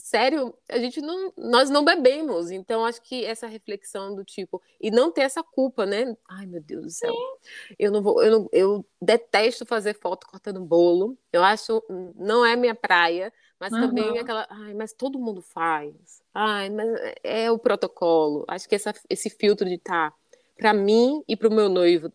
sério, 0.06 0.56
a 0.68 0.78
gente 0.78 1.00
não, 1.00 1.32
nós 1.36 1.68
não 1.68 1.84
bebemos. 1.84 2.52
Então, 2.52 2.86
acho 2.86 3.02
que 3.02 3.24
essa 3.24 3.48
reflexão 3.48 4.14
do 4.14 4.24
tipo, 4.24 4.62
e 4.80 4.88
não 4.88 5.10
ter 5.10 5.22
essa 5.22 5.42
culpa, 5.42 5.84
né? 5.84 6.16
Ai, 6.28 6.46
meu 6.46 6.62
Deus 6.62 6.84
do 6.84 6.90
céu. 6.90 7.12
Sim. 7.12 7.74
Eu 7.76 7.90
não 7.90 8.00
vou, 8.00 8.22
eu, 8.22 8.30
não, 8.30 8.48
eu 8.52 8.86
detesto 9.02 9.66
fazer 9.66 9.94
foto 9.94 10.28
cortando 10.28 10.60
bolo. 10.60 11.18
Eu 11.32 11.42
acho, 11.42 11.82
não 12.14 12.46
é 12.46 12.54
minha 12.54 12.74
praia, 12.74 13.32
mas 13.58 13.72
uhum. 13.72 13.80
também 13.80 14.18
aquela, 14.20 14.46
ai, 14.48 14.74
mas 14.74 14.92
todo 14.92 15.18
mundo 15.18 15.42
faz. 15.42 16.22
Ai, 16.32 16.70
mas 16.70 16.88
é 17.24 17.50
o 17.50 17.58
protocolo. 17.58 18.44
Acho 18.46 18.68
que 18.68 18.76
essa, 18.76 18.94
esse 19.10 19.28
filtro 19.28 19.68
de 19.68 19.76
tá 19.76 20.14
para 20.56 20.72
mim 20.72 21.20
e 21.26 21.36
para 21.36 21.48
o 21.48 21.52
meu 21.52 21.68
noivo 21.68 22.12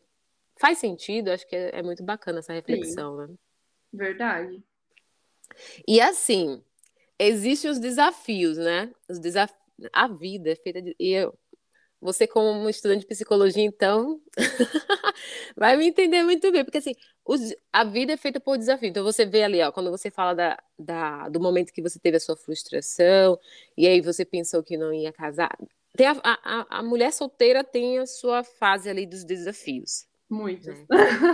faz 0.55 0.77
sentido. 0.77 1.29
Acho 1.29 1.45
que 1.45 1.57
é, 1.57 1.79
é 1.79 1.83
muito 1.83 2.03
bacana 2.03 2.39
essa 2.39 2.53
reflexão, 2.53 3.17
Sim. 3.17 3.21
né? 3.21 3.37
Verdade. 3.91 4.63
E 5.85 5.99
assim, 5.99 6.63
existem 7.27 7.69
os 7.69 7.79
desafios, 7.79 8.57
né? 8.57 8.91
Os 9.09 9.19
desaf... 9.19 9.53
A 9.91 10.07
vida 10.07 10.51
é 10.51 10.55
feita 10.55 10.81
de. 10.81 10.95
E 10.99 11.11
eu, 11.11 11.33
você, 11.99 12.27
como 12.27 12.69
estudante 12.69 13.01
de 13.01 13.07
psicologia, 13.07 13.63
então, 13.63 14.19
vai 15.55 15.77
me 15.77 15.87
entender 15.87 16.23
muito 16.23 16.51
bem, 16.51 16.63
porque 16.63 16.79
assim, 16.79 16.93
os... 17.25 17.53
a 17.71 17.83
vida 17.83 18.13
é 18.13 18.17
feita 18.17 18.39
por 18.39 18.57
desafio. 18.57 18.89
Então, 18.89 19.03
você 19.03 19.25
vê 19.25 19.43
ali, 19.43 19.61
ó, 19.61 19.71
quando 19.71 19.91
você 19.91 20.09
fala 20.09 20.33
da, 20.33 20.57
da, 20.77 21.29
do 21.29 21.39
momento 21.39 21.71
que 21.71 21.81
você 21.81 21.99
teve 21.99 22.17
a 22.17 22.19
sua 22.19 22.35
frustração, 22.35 23.39
e 23.77 23.87
aí 23.87 24.01
você 24.01 24.25
pensou 24.25 24.63
que 24.63 24.77
não 24.77 24.93
ia 24.93 25.11
casar. 25.13 25.55
Tem 25.95 26.07
a, 26.07 26.19
a, 26.23 26.79
a 26.79 26.83
mulher 26.83 27.11
solteira 27.11 27.63
tem 27.63 27.99
a 27.99 28.05
sua 28.05 28.43
fase 28.43 28.89
ali 28.89 29.05
dos 29.05 29.23
desafios. 29.23 30.05
Muitos. 30.29 30.67
Né? 30.67 30.85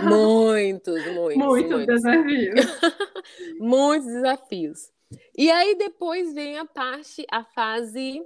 Muitos, 0.02 1.06
muitos. 1.14 1.36
Muitos, 1.36 1.70
muitos. 1.70 1.86
desafios. 1.86 2.66
muitos 3.60 4.06
desafios. 4.06 4.90
E 5.36 5.50
aí 5.50 5.74
depois 5.76 6.34
vem 6.34 6.58
a 6.58 6.64
parte, 6.64 7.24
a 7.30 7.44
fase 7.44 8.22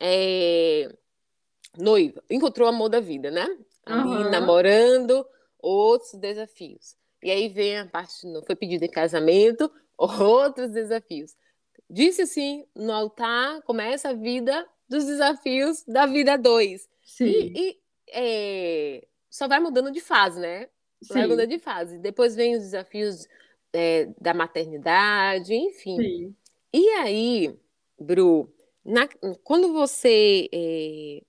é, 0.00 0.94
noiva. 1.76 2.22
Encontrou 2.30 2.66
o 2.66 2.70
amor 2.70 2.88
da 2.88 3.00
vida, 3.00 3.30
né? 3.30 3.46
Ali 3.84 4.08
uhum. 4.08 4.30
namorando, 4.30 5.26
outros 5.58 6.14
desafios. 6.14 6.96
E 7.22 7.30
aí 7.30 7.48
vem 7.48 7.78
a 7.78 7.86
parte, 7.86 8.26
não 8.26 8.42
foi 8.42 8.54
pedido 8.54 8.84
em 8.84 8.90
casamento, 8.90 9.70
outros 9.96 10.70
desafios. 10.70 11.34
Disse 11.90 12.22
assim, 12.22 12.66
no 12.74 12.92
altar 12.92 13.62
começa 13.62 14.10
a 14.10 14.12
vida 14.12 14.66
dos 14.88 15.04
desafios 15.04 15.84
da 15.84 16.06
vida 16.06 16.36
dois. 16.36 16.88
Sim. 17.02 17.24
E, 17.24 17.52
e 17.56 17.80
é, 18.10 19.06
só 19.30 19.48
vai 19.48 19.60
mudando 19.60 19.90
de 19.90 20.00
fase, 20.00 20.38
né? 20.38 20.68
Sim. 21.02 21.14
Vai 21.14 21.26
mudando 21.26 21.48
de 21.48 21.58
fase. 21.58 21.98
Depois 21.98 22.34
vem 22.34 22.56
os 22.56 22.62
desafios 22.62 23.26
é, 23.72 24.08
da 24.20 24.34
maternidade, 24.34 25.54
enfim. 25.54 25.96
Sim. 25.96 26.36
E 26.72 26.88
aí, 26.90 27.54
Bru, 27.98 28.52
na, 28.84 29.08
quando 29.42 29.72
você 29.72 30.48
é, 30.52 31.22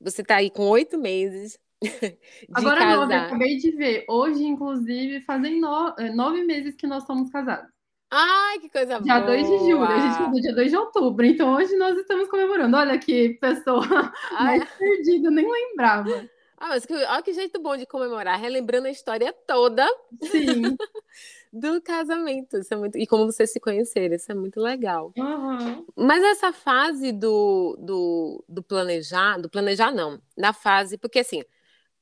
você 0.00 0.22
tá 0.22 0.36
aí 0.36 0.50
com 0.50 0.68
oito 0.68 0.98
meses 0.98 1.58
Agora 2.54 2.80
casar... 2.80 2.96
nove, 2.96 3.14
acabei 3.14 3.56
de 3.56 3.70
ver. 3.72 4.04
Hoje, 4.08 4.44
inclusive, 4.44 5.20
fazem 5.22 5.60
no, 5.60 5.94
é, 5.98 6.10
nove 6.10 6.42
meses 6.44 6.74
que 6.76 6.86
nós 6.86 7.04
somos 7.04 7.30
casados. 7.30 7.70
Ai, 8.10 8.58
que 8.58 8.68
coisa 8.68 9.00
dia 9.00 9.20
boa! 9.20 9.36
Dia 9.36 9.46
2 9.46 9.46
de 9.46 9.70
julho, 9.70 9.84
a 9.84 10.00
gente 10.00 10.18
casou 10.18 10.40
dia 10.40 10.54
2 10.54 10.70
de 10.70 10.76
outubro, 10.76 11.24
então 11.24 11.54
hoje 11.54 11.74
nós 11.76 11.96
estamos 11.96 12.28
comemorando. 12.28 12.76
Olha 12.76 12.98
que 12.98 13.30
pessoa 13.40 13.82
Ai. 14.36 14.58
mais 14.58 14.70
perdida, 14.74 15.30
nem 15.30 15.50
lembrava. 15.50 16.28
Ah, 16.58 16.68
mas 16.68 16.84
que, 16.84 16.92
olha 16.92 17.22
que 17.22 17.32
jeito 17.32 17.60
bom 17.60 17.76
de 17.76 17.86
comemorar, 17.86 18.38
relembrando 18.38 18.86
a 18.86 18.90
história 18.90 19.32
toda. 19.46 19.86
Sim. 20.22 20.76
do 21.52 21.80
casamento. 21.82 22.56
Isso 22.56 22.72
é 22.72 22.76
muito... 22.76 22.96
E 22.96 23.06
como 23.06 23.26
vocês 23.26 23.52
se 23.52 23.60
conheceram, 23.60 24.14
isso 24.14 24.32
é 24.32 24.34
muito 24.34 24.58
legal. 24.58 25.12
Uhum. 25.16 25.84
Mas 25.94 26.24
essa 26.24 26.52
fase 26.52 27.12
do, 27.12 27.76
do, 27.78 28.44
do 28.48 28.62
planejar, 28.62 29.38
do 29.38 29.50
planejar 29.50 29.92
não, 29.92 30.20
na 30.36 30.52
fase, 30.52 30.96
porque 30.96 31.18
assim, 31.18 31.42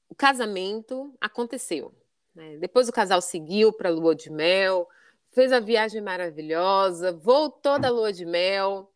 o 0.08 0.14
casamento 0.14 1.12
aconteceu. 1.20 1.92
Né? 2.34 2.56
Depois 2.58 2.88
o 2.88 2.92
casal 2.92 3.20
seguiu 3.20 3.72
para 3.72 3.88
a 3.88 3.92
lua 3.92 4.14
de 4.14 4.30
mel, 4.30 4.88
fez 5.32 5.52
a 5.52 5.60
viagem 5.60 6.00
maravilhosa, 6.00 7.12
voltou 7.12 7.78
da 7.78 7.90
lua 7.90 8.12
de 8.12 8.24
mel, 8.24 8.92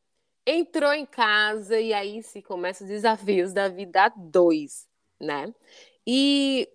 entrou 0.47 0.93
em 0.93 1.07
casa 1.07 1.81
e 1.81 1.93
aí 1.93 2.23
se 2.23 2.43
começam 2.43 2.87
os 2.87 2.93
desafios 2.93 3.53
da 3.53 3.69
vida 3.69 4.05
a 4.05 4.09
dois, 4.09 4.87
né? 5.21 5.53
E 6.07 6.69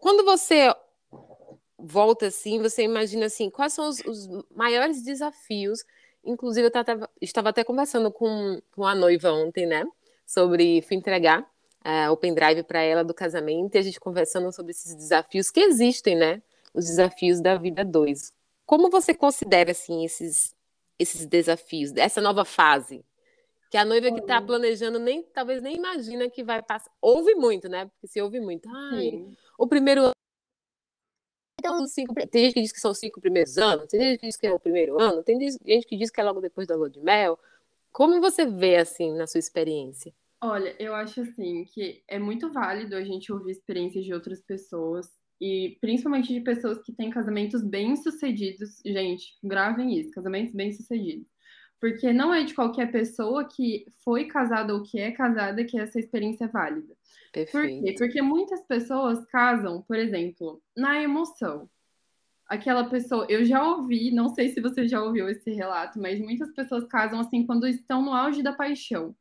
quando 0.00 0.24
você 0.24 0.74
volta 1.82 2.26
assim, 2.26 2.60
você 2.60 2.82
imagina 2.82 3.26
assim, 3.26 3.50
quais 3.50 3.72
são 3.72 3.88
os, 3.88 4.00
os 4.00 4.28
maiores 4.54 5.02
desafios? 5.02 5.84
Inclusive, 6.24 6.68
eu 6.68 6.70
tava, 6.70 7.10
estava 7.20 7.48
até 7.48 7.64
conversando 7.64 8.12
com, 8.12 8.60
com 8.70 8.86
a 8.86 8.94
noiva 8.94 9.32
ontem, 9.32 9.66
né? 9.66 9.84
Sobre 10.24 10.80
fui 10.82 10.96
entregar 10.96 11.42
uh, 11.42 12.12
o 12.12 12.16
pendrive 12.16 12.62
para 12.62 12.80
ela 12.80 13.02
do 13.02 13.12
casamento 13.12 13.74
e 13.74 13.78
a 13.78 13.82
gente 13.82 13.98
conversando 13.98 14.52
sobre 14.52 14.70
esses 14.70 14.94
desafios 14.94 15.50
que 15.50 15.60
existem, 15.60 16.14
né? 16.14 16.40
Os 16.72 16.86
desafios 16.86 17.40
da 17.40 17.56
vida 17.56 17.84
dois. 17.84 18.32
Como 18.64 18.88
você 18.88 19.12
considera 19.12 19.72
assim 19.72 20.04
esses 20.04 20.54
esses 20.98 21.26
desafios, 21.26 21.92
essa 21.96 22.20
nova 22.20 22.44
fase? 22.44 23.04
Que 23.68 23.76
a 23.76 23.84
noiva 23.84 24.12
que 24.12 24.20
está 24.20 24.40
planejando 24.40 25.00
nem 25.00 25.22
talvez 25.22 25.60
nem 25.60 25.74
imagina 25.74 26.30
que 26.30 26.44
vai 26.44 26.62
passar. 26.62 26.90
Ouve 27.00 27.34
muito, 27.34 27.68
né? 27.68 27.86
Porque 27.86 28.06
se 28.06 28.22
ouve 28.22 28.38
muito. 28.38 28.68
Ai, 28.68 29.00
Sim. 29.00 29.36
o 29.58 29.66
primeiro 29.66 30.02
ano 30.02 30.21
então, 31.62 31.86
cinco, 31.86 32.12
tem 32.14 32.44
gente 32.44 32.54
que 32.54 32.62
diz 32.62 32.72
que 32.72 32.80
são 32.80 32.92
cinco 32.92 33.20
primeiros 33.20 33.56
anos, 33.56 33.86
tem 33.86 34.00
gente 34.00 34.18
que 34.18 34.26
diz 34.26 34.36
que 34.36 34.46
é 34.46 34.52
o 34.52 34.58
primeiro 34.58 35.00
ano, 35.00 35.22
tem 35.22 35.38
gente 35.38 35.86
que 35.86 35.96
diz 35.96 36.10
que 36.10 36.20
é 36.20 36.24
logo 36.24 36.40
depois 36.40 36.66
da 36.66 36.74
lua 36.74 36.90
de 36.90 37.00
mel. 37.00 37.38
Como 37.92 38.20
você 38.20 38.44
vê, 38.44 38.76
assim, 38.76 39.12
na 39.12 39.26
sua 39.26 39.38
experiência? 39.38 40.12
Olha, 40.40 40.74
eu 40.78 40.92
acho, 40.92 41.20
assim, 41.20 41.64
que 41.66 42.02
é 42.08 42.18
muito 42.18 42.52
válido 42.52 42.96
a 42.96 43.04
gente 43.04 43.32
ouvir 43.32 43.52
experiências 43.52 44.04
de 44.04 44.12
outras 44.12 44.40
pessoas, 44.40 45.08
e 45.40 45.76
principalmente 45.80 46.32
de 46.32 46.40
pessoas 46.40 46.78
que 46.82 46.92
têm 46.92 47.10
casamentos 47.10 47.62
bem-sucedidos. 47.62 48.80
Gente, 48.84 49.36
gravem 49.42 49.98
isso, 49.98 50.10
casamentos 50.10 50.54
bem-sucedidos. 50.54 51.26
Porque 51.80 52.12
não 52.12 52.32
é 52.32 52.44
de 52.44 52.54
qualquer 52.54 52.90
pessoa 52.92 53.44
que 53.44 53.84
foi 54.04 54.26
casada 54.26 54.74
ou 54.74 54.82
que 54.82 55.00
é 55.00 55.10
casada 55.10 55.64
que 55.64 55.78
essa 55.78 55.98
experiência 55.98 56.44
é 56.44 56.48
válida. 56.48 56.94
Perfeito. 57.32 57.52
Por 57.52 57.84
quê? 57.84 57.94
Porque 57.98 58.22
muitas 58.22 58.64
pessoas 58.66 59.24
casam, 59.26 59.82
por 59.82 59.96
exemplo, 59.96 60.62
na 60.76 61.02
emoção. 61.02 61.68
Aquela 62.46 62.84
pessoa, 62.88 63.26
eu 63.28 63.44
já 63.44 63.66
ouvi, 63.66 64.10
não 64.10 64.28
sei 64.28 64.50
se 64.50 64.60
você 64.60 64.86
já 64.86 65.02
ouviu 65.02 65.28
esse 65.28 65.50
relato, 65.50 65.98
mas 65.98 66.20
muitas 66.20 66.52
pessoas 66.52 66.84
casam 66.84 67.20
assim 67.20 67.46
quando 67.46 67.66
estão 67.66 68.02
no 68.02 68.12
auge 68.12 68.42
da 68.42 68.52
paixão. 68.52 69.16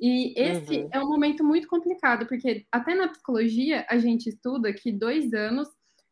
E 0.00 0.32
esse 0.40 0.78
uhum. 0.78 0.88
é 0.92 1.00
um 1.00 1.08
momento 1.08 1.44
muito 1.44 1.68
complicado, 1.68 2.26
porque 2.26 2.66
até 2.70 2.94
na 2.94 3.08
psicologia 3.08 3.86
a 3.88 3.98
gente 3.98 4.28
estuda 4.28 4.72
que 4.72 4.92
dois 4.92 5.32
anos 5.32 5.68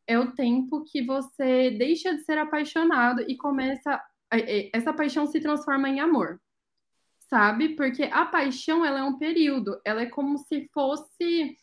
é 0.07 0.19
o 0.19 0.33
tempo 0.33 0.85
que 0.85 1.03
você 1.03 1.71
deixa 1.71 2.15
de 2.15 2.23
ser 2.23 2.39
apaixonado 2.39 3.25
e 3.27 3.37
começa. 3.37 4.01
Essa 4.73 4.93
paixão 4.93 5.27
se 5.27 5.41
transforma 5.41 5.89
em 5.89 6.01
amor 6.01 6.41
sabe? 7.29 7.71
Porque 7.71 8.05
a 8.05 8.25
paixão, 8.25 8.85
ela 8.85 9.01
é 9.01 9.03
um 9.03 9.19
período, 9.19 9.81
ela 9.85 10.03
é 10.03 10.07
como 10.07 10.39
se 10.39 10.69
fosse 10.73 11.57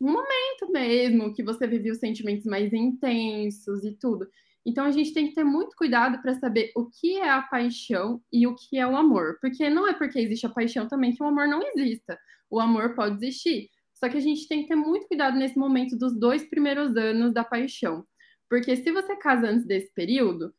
um 0.00 0.12
momento 0.12 0.70
mesmo 0.70 1.32
que 1.34 1.42
você 1.42 1.66
vivia 1.66 1.92
os 1.92 1.98
sentimentos 1.98 2.44
mais 2.44 2.72
intensos 2.72 3.84
e 3.84 3.92
tudo. 3.92 4.28
Então 4.64 4.84
a 4.84 4.90
gente 4.90 5.14
tem 5.14 5.28
que 5.28 5.34
ter 5.34 5.44
muito 5.44 5.76
cuidado 5.76 6.20
para 6.20 6.34
saber 6.34 6.72
o 6.74 6.86
que 6.86 7.16
é 7.18 7.30
a 7.30 7.40
paixão 7.40 8.20
e 8.32 8.46
o 8.46 8.54
que 8.54 8.78
é 8.78 8.86
o 8.86 8.96
amor, 8.96 9.38
porque 9.40 9.70
não 9.70 9.86
é 9.86 9.94
porque 9.94 10.18
existe 10.18 10.44
a 10.44 10.50
paixão 10.50 10.88
também 10.88 11.14
que 11.14 11.22
o 11.22 11.26
amor 11.26 11.46
não 11.46 11.62
exista. 11.62 12.18
O 12.50 12.60
amor 12.60 12.94
pode 12.94 13.16
existir, 13.16 13.70
só 13.94 14.08
que 14.08 14.16
a 14.16 14.20
gente 14.20 14.46
tem 14.48 14.62
que 14.62 14.68
ter 14.68 14.74
muito 14.74 15.06
cuidado 15.06 15.38
nesse 15.38 15.56
momento 15.56 15.96
dos 15.96 16.18
dois 16.18 16.44
primeiros 16.48 16.96
anos 16.96 17.32
da 17.32 17.44
paixão, 17.44 18.04
porque 18.50 18.76
se 18.76 18.90
você 18.92 19.16
casa 19.16 19.48
antes 19.48 19.64
desse 19.66 19.92
período, 19.94 20.52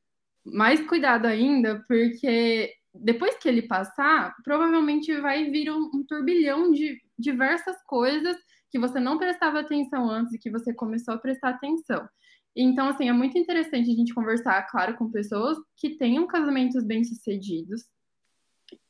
mais 0.46 0.80
cuidado 0.88 1.26
ainda, 1.26 1.84
porque 1.88 2.74
depois 3.02 3.38
que 3.38 3.48
ele 3.48 3.64
passar, 3.64 4.36
provavelmente 4.44 5.16
vai 5.20 5.50
vir 5.50 5.72
um, 5.72 5.90
um, 5.94 6.04
turbilhão 6.08 6.72
de 6.72 7.02
diversas 7.18 7.82
coisas 7.84 8.38
que 8.70 8.80
você 8.80 9.00
não 9.00 9.18
prestava 9.18 9.60
atenção 9.60 10.10
antes 10.10 10.34
e 10.34 10.40
que 10.40 10.52
você 10.52 10.74
começou 10.74 11.14
a 11.14 11.18
prestar 11.18 11.50
atenção. 11.50 12.08
Então, 12.56 12.90
assim, 12.90 13.08
é 13.08 13.14
muito 13.14 13.38
interessante 13.38 13.92
a 13.92 13.94
gente 13.94 14.14
conversar, 14.14 14.62
claro, 14.64 14.98
com 14.98 15.12
pessoas 15.12 15.58
que 15.76 15.92
tenham 15.92 16.26
casamentos 16.26 16.84
bem-sucedidos 16.84 17.86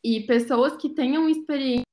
e 0.04 0.22
pessoas 0.22 0.76
que 0.78 0.90
tenham 0.90 1.30
experiência 1.30 1.84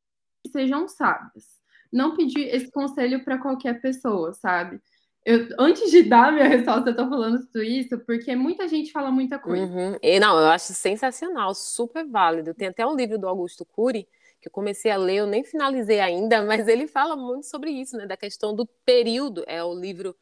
e 0.46 0.50
sejam 0.50 0.87
sábias. 0.87 1.44
Não 1.92 2.16
pedir 2.16 2.42
esse 2.55 2.70
conselho 2.70 3.24
para 3.24 3.38
qualquer 3.38 3.81
pessoa, 3.81 4.33
sabe? 4.35 4.81
Eu, 5.24 5.48
antes 5.58 5.90
de 5.90 6.02
dar 6.02 6.30
minha 6.32 6.46
resposta, 6.46 6.90
eu 6.90 6.96
tô 6.96 7.08
falando 7.08 7.46
tudo 7.46 7.62
isso 7.62 7.98
porque 8.00 8.37
muita 8.37 8.68
gente 8.68 8.92
fala 8.92 9.10
muita 9.10 9.38
coisa. 9.38 9.64
Uhum. 9.64 9.96
E, 10.02 10.20
não, 10.20 10.38
eu 10.38 10.48
acho 10.48 10.74
sensacional, 10.74 11.54
super 11.54 12.06
válido. 12.06 12.52
Tem 12.52 12.68
até 12.68 12.87
um 12.87 12.94
livro 12.94 13.18
do 13.18 13.26
Augusto 13.26 13.64
Cury 13.64 14.06
que 14.44 14.48
eu 14.48 14.52
comecei 14.52 14.90
a 14.90 14.96
ler, 14.98 15.16
eu 15.16 15.26
nem 15.26 15.42
finalizei 15.42 16.00
ainda, 16.00 16.42
mas 16.44 16.68
ele 16.68 16.87
fala 16.87 17.16
muito 17.16 17.46
sobre 17.46 17.70
isso, 17.70 17.96
né? 17.96 18.06
Da 18.06 18.16
questão 18.16 18.54
do 18.54 18.66
período. 18.84 19.42
É 19.46 19.64
o 19.64 19.72
livro, 19.72 20.14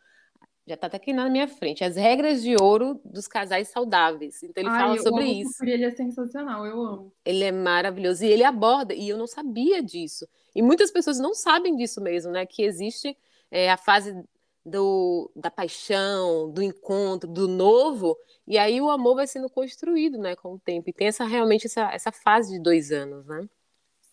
já 0.65 0.77
tá 0.77 0.87
até 0.87 0.97
aqui 0.97 1.13
na 1.13 1.29
minha 1.29 1.49
frente, 1.49 1.83
As 1.83 1.97
Regras 1.97 2.41
de 2.41 2.55
Ouro 2.55 3.01
dos 3.05 3.27
Casais 3.27 3.67
Saudáveis. 3.67 4.41
Então 4.45 4.63
ele 4.63 4.71
Ai, 4.71 4.81
fala 4.81 4.99
sobre 4.99 5.25
isso. 5.25 5.59
Cury, 5.59 5.73
ele 5.73 5.85
é 5.85 5.91
sensacional, 5.91 6.65
eu 6.65 6.81
amo. 6.81 7.13
Ele 7.25 7.43
é 7.43 7.51
maravilhoso. 7.51 8.25
E 8.25 8.29
ele 8.29 8.45
aborda, 8.45 8.95
e 8.95 9.09
eu 9.09 9.19
não 9.19 9.27
sabia 9.27 9.83
disso. 9.83 10.29
E 10.55 10.63
muitas 10.63 10.93
pessoas 10.93 11.19
não 11.19 11.35
sabem 11.35 11.75
disso 11.75 12.01
mesmo, 12.01 12.31
né? 12.31 12.47
Que 12.47 12.63
existe 12.63 13.19
é, 13.51 13.73
a 13.73 13.77
fase 13.77 14.17
do, 14.65 15.31
da 15.35 15.51
paixão, 15.51 16.51
do 16.51 16.63
encontro, 16.63 17.29
do 17.29 17.49
novo, 17.49 18.17
e 18.47 18.57
aí 18.57 18.81
o 18.81 18.91
amor 18.91 19.17
vai 19.17 19.27
sendo 19.27 19.51
construído, 19.51 20.19
né, 20.19 20.37
com 20.37 20.55
o 20.55 20.59
tempo. 20.59 20.89
E 20.89 20.93
tem 20.93 21.09
essa, 21.09 21.25
realmente 21.25 21.67
essa, 21.67 21.93
essa 21.93 22.13
fase 22.13 22.53
de 22.55 22.63
dois 22.63 22.93
anos, 22.93 23.27
né? 23.27 23.49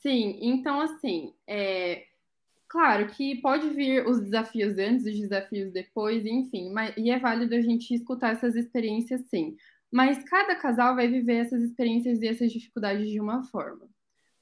Sim, 0.01 0.39
então 0.41 0.79
assim, 0.79 1.33
é, 1.45 2.05
claro 2.67 3.07
que 3.09 3.41
pode 3.41 3.69
vir 3.69 4.07
os 4.07 4.19
desafios 4.21 4.77
antes, 4.77 5.05
os 5.05 5.19
desafios 5.19 5.71
depois, 5.71 6.25
enfim, 6.25 6.71
mas, 6.71 6.95
e 6.97 7.11
é 7.11 7.19
válido 7.19 7.53
a 7.53 7.61
gente 7.61 7.93
escutar 7.93 8.33
essas 8.33 8.55
experiências 8.55 9.21
sim. 9.29 9.55
Mas 9.91 10.23
cada 10.23 10.55
casal 10.55 10.95
vai 10.95 11.07
viver 11.07 11.45
essas 11.45 11.61
experiências 11.61 12.21
e 12.21 12.27
essas 12.27 12.51
dificuldades 12.51 13.09
de 13.09 13.19
uma 13.19 13.43
forma. 13.45 13.87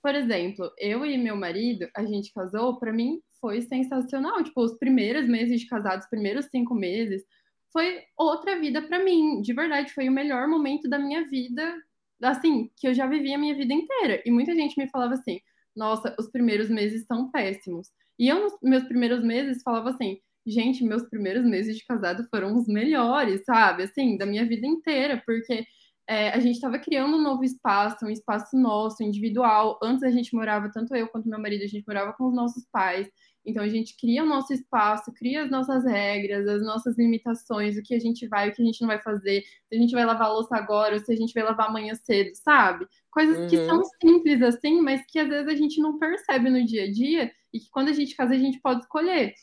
Por 0.01 0.13
exemplo, 0.13 0.71
eu 0.77 1.05
e 1.05 1.17
meu 1.17 1.35
marido, 1.35 1.89
a 1.95 2.05
gente 2.05 2.33
casou, 2.33 2.77
para 2.77 2.93
mim 2.93 3.21
foi 3.39 3.61
sensacional. 3.61 4.43
Tipo, 4.43 4.61
os 4.61 4.77
primeiros 4.77 5.27
meses 5.27 5.59
de 5.59 5.67
casados, 5.67 6.05
os 6.05 6.09
primeiros 6.09 6.45
cinco 6.45 6.73
meses, 6.73 7.23
foi 7.71 8.01
outra 8.17 8.59
vida 8.59 8.81
para 8.81 9.03
mim. 9.03 9.41
De 9.41 9.53
verdade, 9.53 9.93
foi 9.93 10.09
o 10.09 10.11
melhor 10.11 10.47
momento 10.47 10.89
da 10.89 10.99
minha 10.99 11.27
vida, 11.27 11.75
assim, 12.21 12.71
que 12.75 12.87
eu 12.87 12.93
já 12.93 13.07
vivi 13.07 13.33
a 13.33 13.37
minha 13.37 13.55
vida 13.55 13.73
inteira. 13.73 14.21
E 14.25 14.31
muita 14.31 14.55
gente 14.55 14.77
me 14.77 14.89
falava 14.89 15.13
assim: 15.13 15.39
nossa, 15.75 16.15
os 16.19 16.29
primeiros 16.29 16.69
meses 16.69 17.05
são 17.05 17.29
péssimos. 17.31 17.89
E 18.19 18.27
eu, 18.27 18.41
nos 18.41 18.53
meus 18.63 18.83
primeiros 18.85 19.23
meses, 19.23 19.61
falava 19.63 19.91
assim: 19.91 20.19
gente, 20.45 20.83
meus 20.83 21.03
primeiros 21.03 21.45
meses 21.45 21.77
de 21.77 21.85
casado 21.85 22.25
foram 22.29 22.55
os 22.55 22.67
melhores, 22.67 23.43
sabe? 23.45 23.83
Assim, 23.83 24.17
da 24.17 24.25
minha 24.25 24.45
vida 24.45 24.65
inteira, 24.65 25.21
porque 25.25 25.65
é, 26.07 26.29
a 26.29 26.39
gente 26.39 26.55
estava 26.55 26.79
criando 26.79 27.17
um 27.17 27.21
novo 27.21 27.43
espaço, 27.43 28.05
um 28.05 28.09
espaço 28.09 28.57
nosso, 28.57 29.03
individual. 29.03 29.77
Antes 29.83 30.03
a 30.03 30.09
gente 30.09 30.33
morava, 30.33 30.71
tanto 30.71 30.95
eu 30.95 31.07
quanto 31.09 31.27
meu 31.27 31.39
marido, 31.39 31.63
a 31.63 31.67
gente 31.67 31.85
morava 31.85 32.13
com 32.13 32.27
os 32.27 32.33
nossos 32.33 32.65
pais. 32.71 33.07
Então 33.47 33.63
a 33.63 33.69
gente 33.69 33.95
cria 33.95 34.23
o 34.23 34.25
nosso 34.25 34.51
espaço, 34.51 35.13
cria 35.13 35.45
as 35.45 35.49
nossas 35.49 35.85
regras, 35.85 36.45
as 36.45 36.61
nossas 36.61 36.97
limitações, 36.97 37.77
o 37.77 37.81
que 37.81 37.95
a 37.95 37.99
gente 37.99 38.27
vai, 38.27 38.49
o 38.49 38.53
que 38.53 38.61
a 38.61 38.65
gente 38.65 38.81
não 38.81 38.89
vai 38.89 38.99
fazer, 38.99 39.41
se 39.41 39.75
a 39.75 39.77
gente 39.77 39.93
vai 39.93 40.05
lavar 40.05 40.27
a 40.27 40.33
louça 40.33 40.57
agora, 40.57 40.95
ou 40.95 40.99
se 40.99 41.13
a 41.13 41.15
gente 41.15 41.33
vai 41.33 41.43
lavar 41.43 41.69
amanhã 41.69 41.95
cedo, 41.95 42.35
sabe? 42.35 42.85
Coisas 43.09 43.37
uhum. 43.37 43.47
que 43.47 43.65
são 43.65 43.81
simples 44.01 44.41
assim, 44.41 44.81
mas 44.81 45.01
que 45.07 45.17
às 45.17 45.29
vezes 45.29 45.47
a 45.47 45.55
gente 45.55 45.79
não 45.79 45.97
percebe 45.97 46.49
no 46.49 46.65
dia 46.65 46.83
a 46.83 46.91
dia 46.91 47.31
e 47.53 47.59
que 47.61 47.69
quando 47.71 47.87
a 47.87 47.93
gente 47.93 48.15
casa 48.17 48.33
a 48.33 48.37
gente 48.37 48.59
pode 48.59 48.81
escolher. 48.81 49.33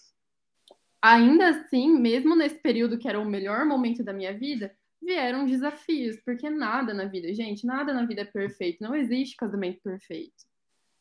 Ainda 1.00 1.48
assim, 1.48 1.98
mesmo 1.98 2.36
nesse 2.36 2.56
período 2.56 2.98
que 2.98 3.08
era 3.08 3.18
o 3.18 3.24
melhor 3.24 3.64
momento 3.64 4.04
da 4.04 4.12
minha 4.12 4.36
vida, 4.36 4.70
vieram 5.02 5.46
desafios, 5.46 6.16
porque 6.24 6.50
nada 6.50 6.92
na 6.92 7.06
vida, 7.06 7.32
gente, 7.32 7.66
nada 7.66 7.92
na 7.94 8.04
vida 8.04 8.20
é 8.20 8.26
perfeito, 8.26 8.82
não 8.82 8.94
existe 8.94 9.36
casamento 9.36 9.80
perfeito. 9.82 10.44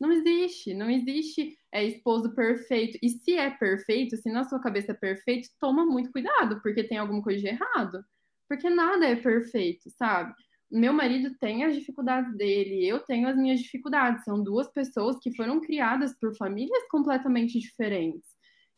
Não 0.03 0.11
existe, 0.11 0.73
não 0.73 0.89
existe 0.89 1.57
é, 1.71 1.81
esposo 1.85 2.35
perfeito. 2.35 2.99
E 3.01 3.07
se 3.07 3.37
é 3.37 3.49
perfeito, 3.49 4.17
se 4.17 4.29
na 4.29 4.43
sua 4.43 4.59
cabeça 4.59 4.91
é 4.91 4.95
perfeito, 4.95 5.47
toma 5.57 5.85
muito 5.85 6.11
cuidado, 6.11 6.59
porque 6.61 6.83
tem 6.83 6.97
alguma 6.97 7.21
coisa 7.21 7.39
de 7.39 7.47
errado. 7.47 8.03
Porque 8.49 8.69
nada 8.69 9.07
é 9.07 9.15
perfeito, 9.15 9.89
sabe? 9.91 10.33
Meu 10.69 10.91
marido 10.91 11.33
tem 11.39 11.63
as 11.63 11.73
dificuldades 11.73 12.35
dele, 12.35 12.85
eu 12.85 12.99
tenho 12.99 13.29
as 13.29 13.37
minhas 13.37 13.61
dificuldades. 13.61 14.25
São 14.25 14.43
duas 14.43 14.69
pessoas 14.73 15.17
que 15.21 15.33
foram 15.37 15.61
criadas 15.61 16.13
por 16.19 16.35
famílias 16.35 16.85
completamente 16.91 17.57
diferentes. 17.57 18.27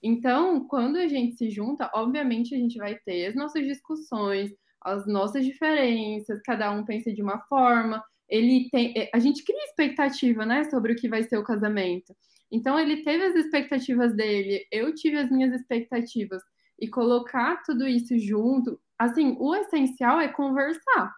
Então, 0.03 0.67
quando 0.67 0.97
a 0.97 1.07
gente 1.07 1.37
se 1.37 1.49
junta, 1.49 1.89
obviamente 1.95 2.53
a 2.53 2.57
gente 2.59 2.77
vai 2.77 2.99
ter 3.03 3.25
as 3.25 3.35
nossas 3.35 3.65
discussões, 3.65 4.51
as 4.79 5.07
nossas 5.07 5.43
diferenças, 5.43 6.39
cada 6.43 6.69
um 6.69 6.85
pensa 6.85 7.11
de 7.11 7.23
uma 7.23 7.39
forma. 7.49 8.03
Ele 8.29 8.69
tem, 8.71 8.93
é, 8.97 9.09
a 9.13 9.19
gente 9.19 9.43
cria 9.43 9.63
expectativa, 9.65 10.45
né, 10.45 10.63
sobre 10.65 10.93
o 10.93 10.95
que 10.95 11.07
vai 11.07 11.23
ser 11.23 11.37
o 11.37 11.43
casamento. 11.43 12.15
Então 12.51 12.79
ele 12.79 13.03
teve 13.03 13.23
as 13.23 13.35
expectativas 13.35 14.15
dele, 14.15 14.65
eu 14.71 14.93
tive 14.93 15.17
as 15.17 15.29
minhas 15.29 15.53
expectativas. 15.53 16.41
e 16.77 16.89
colocar 16.89 17.63
tudo 17.63 17.87
isso 17.87 18.19
junto, 18.19 18.77
assim, 18.99 19.37
o 19.39 19.55
essencial 19.55 20.19
é 20.19 20.27
conversar. 20.27 21.15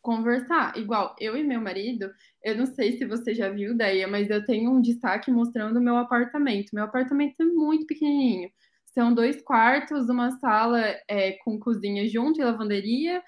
Conversar. 0.00 0.76
Igual 0.76 1.14
eu 1.20 1.36
e 1.36 1.42
meu 1.42 1.60
marido, 1.60 2.10
eu 2.42 2.56
não 2.56 2.66
sei 2.66 2.96
se 2.96 3.04
você 3.04 3.34
já 3.34 3.50
viu 3.50 3.72
ideia, 3.72 4.08
mas 4.08 4.30
eu 4.30 4.44
tenho 4.44 4.70
um 4.70 4.80
destaque 4.80 5.30
mostrando 5.30 5.80
meu 5.82 5.96
apartamento. 5.98 6.70
Meu 6.74 6.84
apartamento 6.84 7.42
é 7.42 7.44
muito 7.44 7.86
pequenininho. 7.86 8.50
São 8.86 9.12
dois 9.12 9.42
quartos, 9.42 10.08
uma 10.08 10.30
sala 10.38 10.80
é, 11.08 11.32
com 11.44 11.58
cozinha 11.58 12.08
junto 12.08 12.40
e 12.40 12.44
lavanderia 12.44 13.22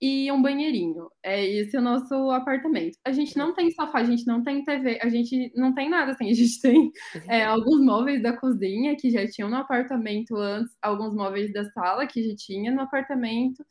e 0.00 0.32
um 0.32 0.40
banheirinho. 0.40 1.10
É 1.22 1.44
esse 1.44 1.76
o 1.76 1.82
nosso 1.82 2.14
apartamento. 2.30 2.96
A 3.04 3.12
gente 3.12 3.36
não 3.36 3.54
tem 3.54 3.70
sofá, 3.70 3.98
a 3.98 4.04
gente 4.04 4.26
não 4.26 4.42
tem 4.42 4.64
TV, 4.64 4.98
a 5.02 5.08
gente 5.08 5.52
não 5.54 5.74
tem 5.74 5.90
nada 5.90 6.12
assim. 6.12 6.30
A 6.30 6.34
gente 6.34 6.60
tem 6.60 6.90
é, 7.28 7.44
alguns 7.44 7.84
móveis 7.84 8.22
da 8.22 8.36
cozinha 8.36 8.96
que 8.96 9.10
já 9.10 9.26
tinham 9.28 9.50
no 9.50 9.56
apartamento 9.56 10.36
antes, 10.36 10.74
alguns 10.80 11.14
móveis 11.14 11.52
da 11.52 11.64
sala 11.72 12.06
que 12.06 12.22
já 12.28 12.34
tinha 12.36 12.72
no 12.72 12.80
apartamento. 12.82 13.64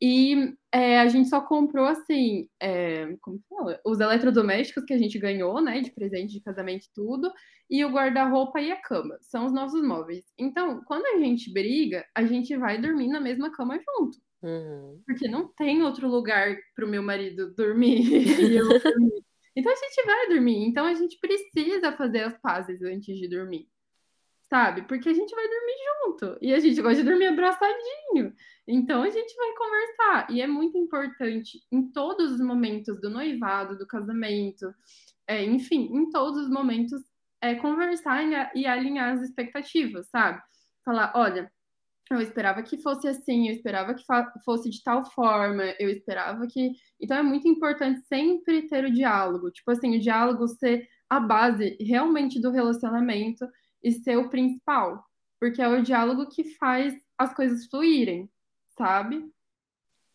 E 0.00 0.54
é, 0.72 1.00
a 1.00 1.08
gente 1.08 1.28
só 1.28 1.40
comprou 1.40 1.86
assim, 1.86 2.48
é, 2.60 3.16
como 3.22 3.40
fala? 3.48 3.80
Os 3.84 3.98
eletrodomésticos 3.98 4.84
que 4.84 4.92
a 4.92 4.98
gente 4.98 5.18
ganhou, 5.18 5.60
né, 5.62 5.80
de 5.80 5.90
presente 5.90 6.34
de 6.34 6.40
casamento 6.40 6.84
e 6.84 6.92
tudo, 6.94 7.32
e 7.70 7.82
o 7.84 7.90
guarda-roupa 7.90 8.60
e 8.60 8.70
a 8.70 8.76
cama. 8.76 9.16
São 9.22 9.46
os 9.46 9.52
nossos 9.52 9.82
móveis. 9.82 10.24
Então, 10.38 10.82
quando 10.84 11.06
a 11.06 11.18
gente 11.18 11.50
briga, 11.52 12.04
a 12.14 12.24
gente 12.24 12.54
vai 12.56 12.78
dormir 12.80 13.08
na 13.08 13.20
mesma 13.20 13.50
cama 13.50 13.78
junto. 13.78 14.18
Uhum. 14.46 15.02
Porque 15.04 15.26
não 15.26 15.48
tem 15.48 15.82
outro 15.82 16.08
lugar 16.08 16.56
para 16.76 16.86
o 16.86 16.88
meu 16.88 17.02
marido 17.02 17.52
dormir 17.56 17.98
e 18.40 18.56
eu 18.56 18.68
dormir. 18.80 19.24
Então 19.56 19.72
a 19.72 19.76
gente 19.76 20.06
vai 20.06 20.28
dormir. 20.28 20.68
Então 20.68 20.86
a 20.86 20.94
gente 20.94 21.18
precisa 21.18 21.90
fazer 21.96 22.20
as 22.20 22.38
pazes 22.38 22.80
antes 22.82 23.18
de 23.18 23.26
dormir. 23.26 23.68
Sabe? 24.48 24.82
Porque 24.82 25.08
a 25.08 25.12
gente 25.12 25.34
vai 25.34 25.48
dormir 25.48 25.74
junto. 25.88 26.38
E 26.40 26.54
a 26.54 26.60
gente 26.60 26.80
gosta 26.80 27.02
de 27.02 27.08
dormir 27.08 27.26
abraçadinho. 27.26 28.32
Então 28.68 29.02
a 29.02 29.10
gente 29.10 29.34
vai 29.34 29.52
conversar. 29.54 30.30
E 30.30 30.40
é 30.40 30.46
muito 30.46 30.78
importante 30.78 31.60
em 31.72 31.90
todos 31.90 32.30
os 32.30 32.40
momentos 32.40 33.00
do 33.00 33.10
noivado, 33.10 33.76
do 33.76 33.86
casamento, 33.86 34.72
é, 35.26 35.42
enfim, 35.42 35.90
em 35.92 36.08
todos 36.10 36.42
os 36.42 36.48
momentos, 36.48 37.02
é, 37.40 37.56
conversar 37.56 38.22
e 38.54 38.64
alinhar 38.64 39.14
as 39.14 39.22
expectativas, 39.22 40.06
sabe? 40.08 40.40
Falar, 40.84 41.12
olha, 41.16 41.50
eu 42.10 42.20
esperava 42.20 42.62
que 42.62 42.78
fosse 42.78 43.08
assim, 43.08 43.48
eu 43.48 43.54
esperava 43.54 43.94
que 43.94 44.04
fosse 44.44 44.70
de 44.70 44.82
tal 44.82 45.04
forma, 45.10 45.64
eu 45.78 45.90
esperava 45.90 46.46
que. 46.46 46.72
Então 47.00 47.16
é 47.16 47.22
muito 47.22 47.48
importante 47.48 48.00
sempre 48.06 48.68
ter 48.68 48.84
o 48.84 48.92
diálogo. 48.92 49.50
Tipo 49.50 49.72
assim, 49.72 49.96
o 49.96 50.00
diálogo 50.00 50.46
ser 50.46 50.88
a 51.08 51.18
base 51.18 51.76
realmente 51.80 52.40
do 52.40 52.50
relacionamento 52.50 53.46
e 53.82 53.92
ser 53.92 54.16
o 54.16 54.28
principal. 54.28 55.04
Porque 55.40 55.60
é 55.60 55.68
o 55.68 55.82
diálogo 55.82 56.28
que 56.28 56.44
faz 56.54 56.94
as 57.18 57.34
coisas 57.34 57.66
fluírem, 57.66 58.30
sabe? 58.78 59.28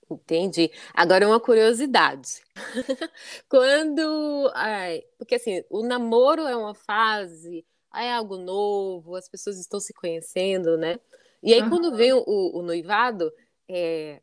Entendi. 0.10 0.72
Agora 0.94 1.28
uma 1.28 1.40
curiosidade. 1.40 2.42
Quando. 3.50 4.52
Ai, 4.54 5.04
porque 5.18 5.36
assim, 5.36 5.64
o 5.70 5.84
namoro 5.84 6.42
é 6.44 6.56
uma 6.56 6.74
fase, 6.74 7.66
é 7.96 8.12
algo 8.14 8.38
novo, 8.38 9.16
as 9.16 9.30
pessoas 9.30 9.60
estão 9.60 9.80
se 9.80 9.94
conhecendo, 9.94 10.78
né? 10.78 11.00
E 11.44 11.54
aí, 11.54 11.62
uhum. 11.62 11.70
quando 11.70 11.96
vem 11.96 12.14
o, 12.14 12.24
o 12.26 12.62
noivado, 12.62 13.32
é, 13.70 14.22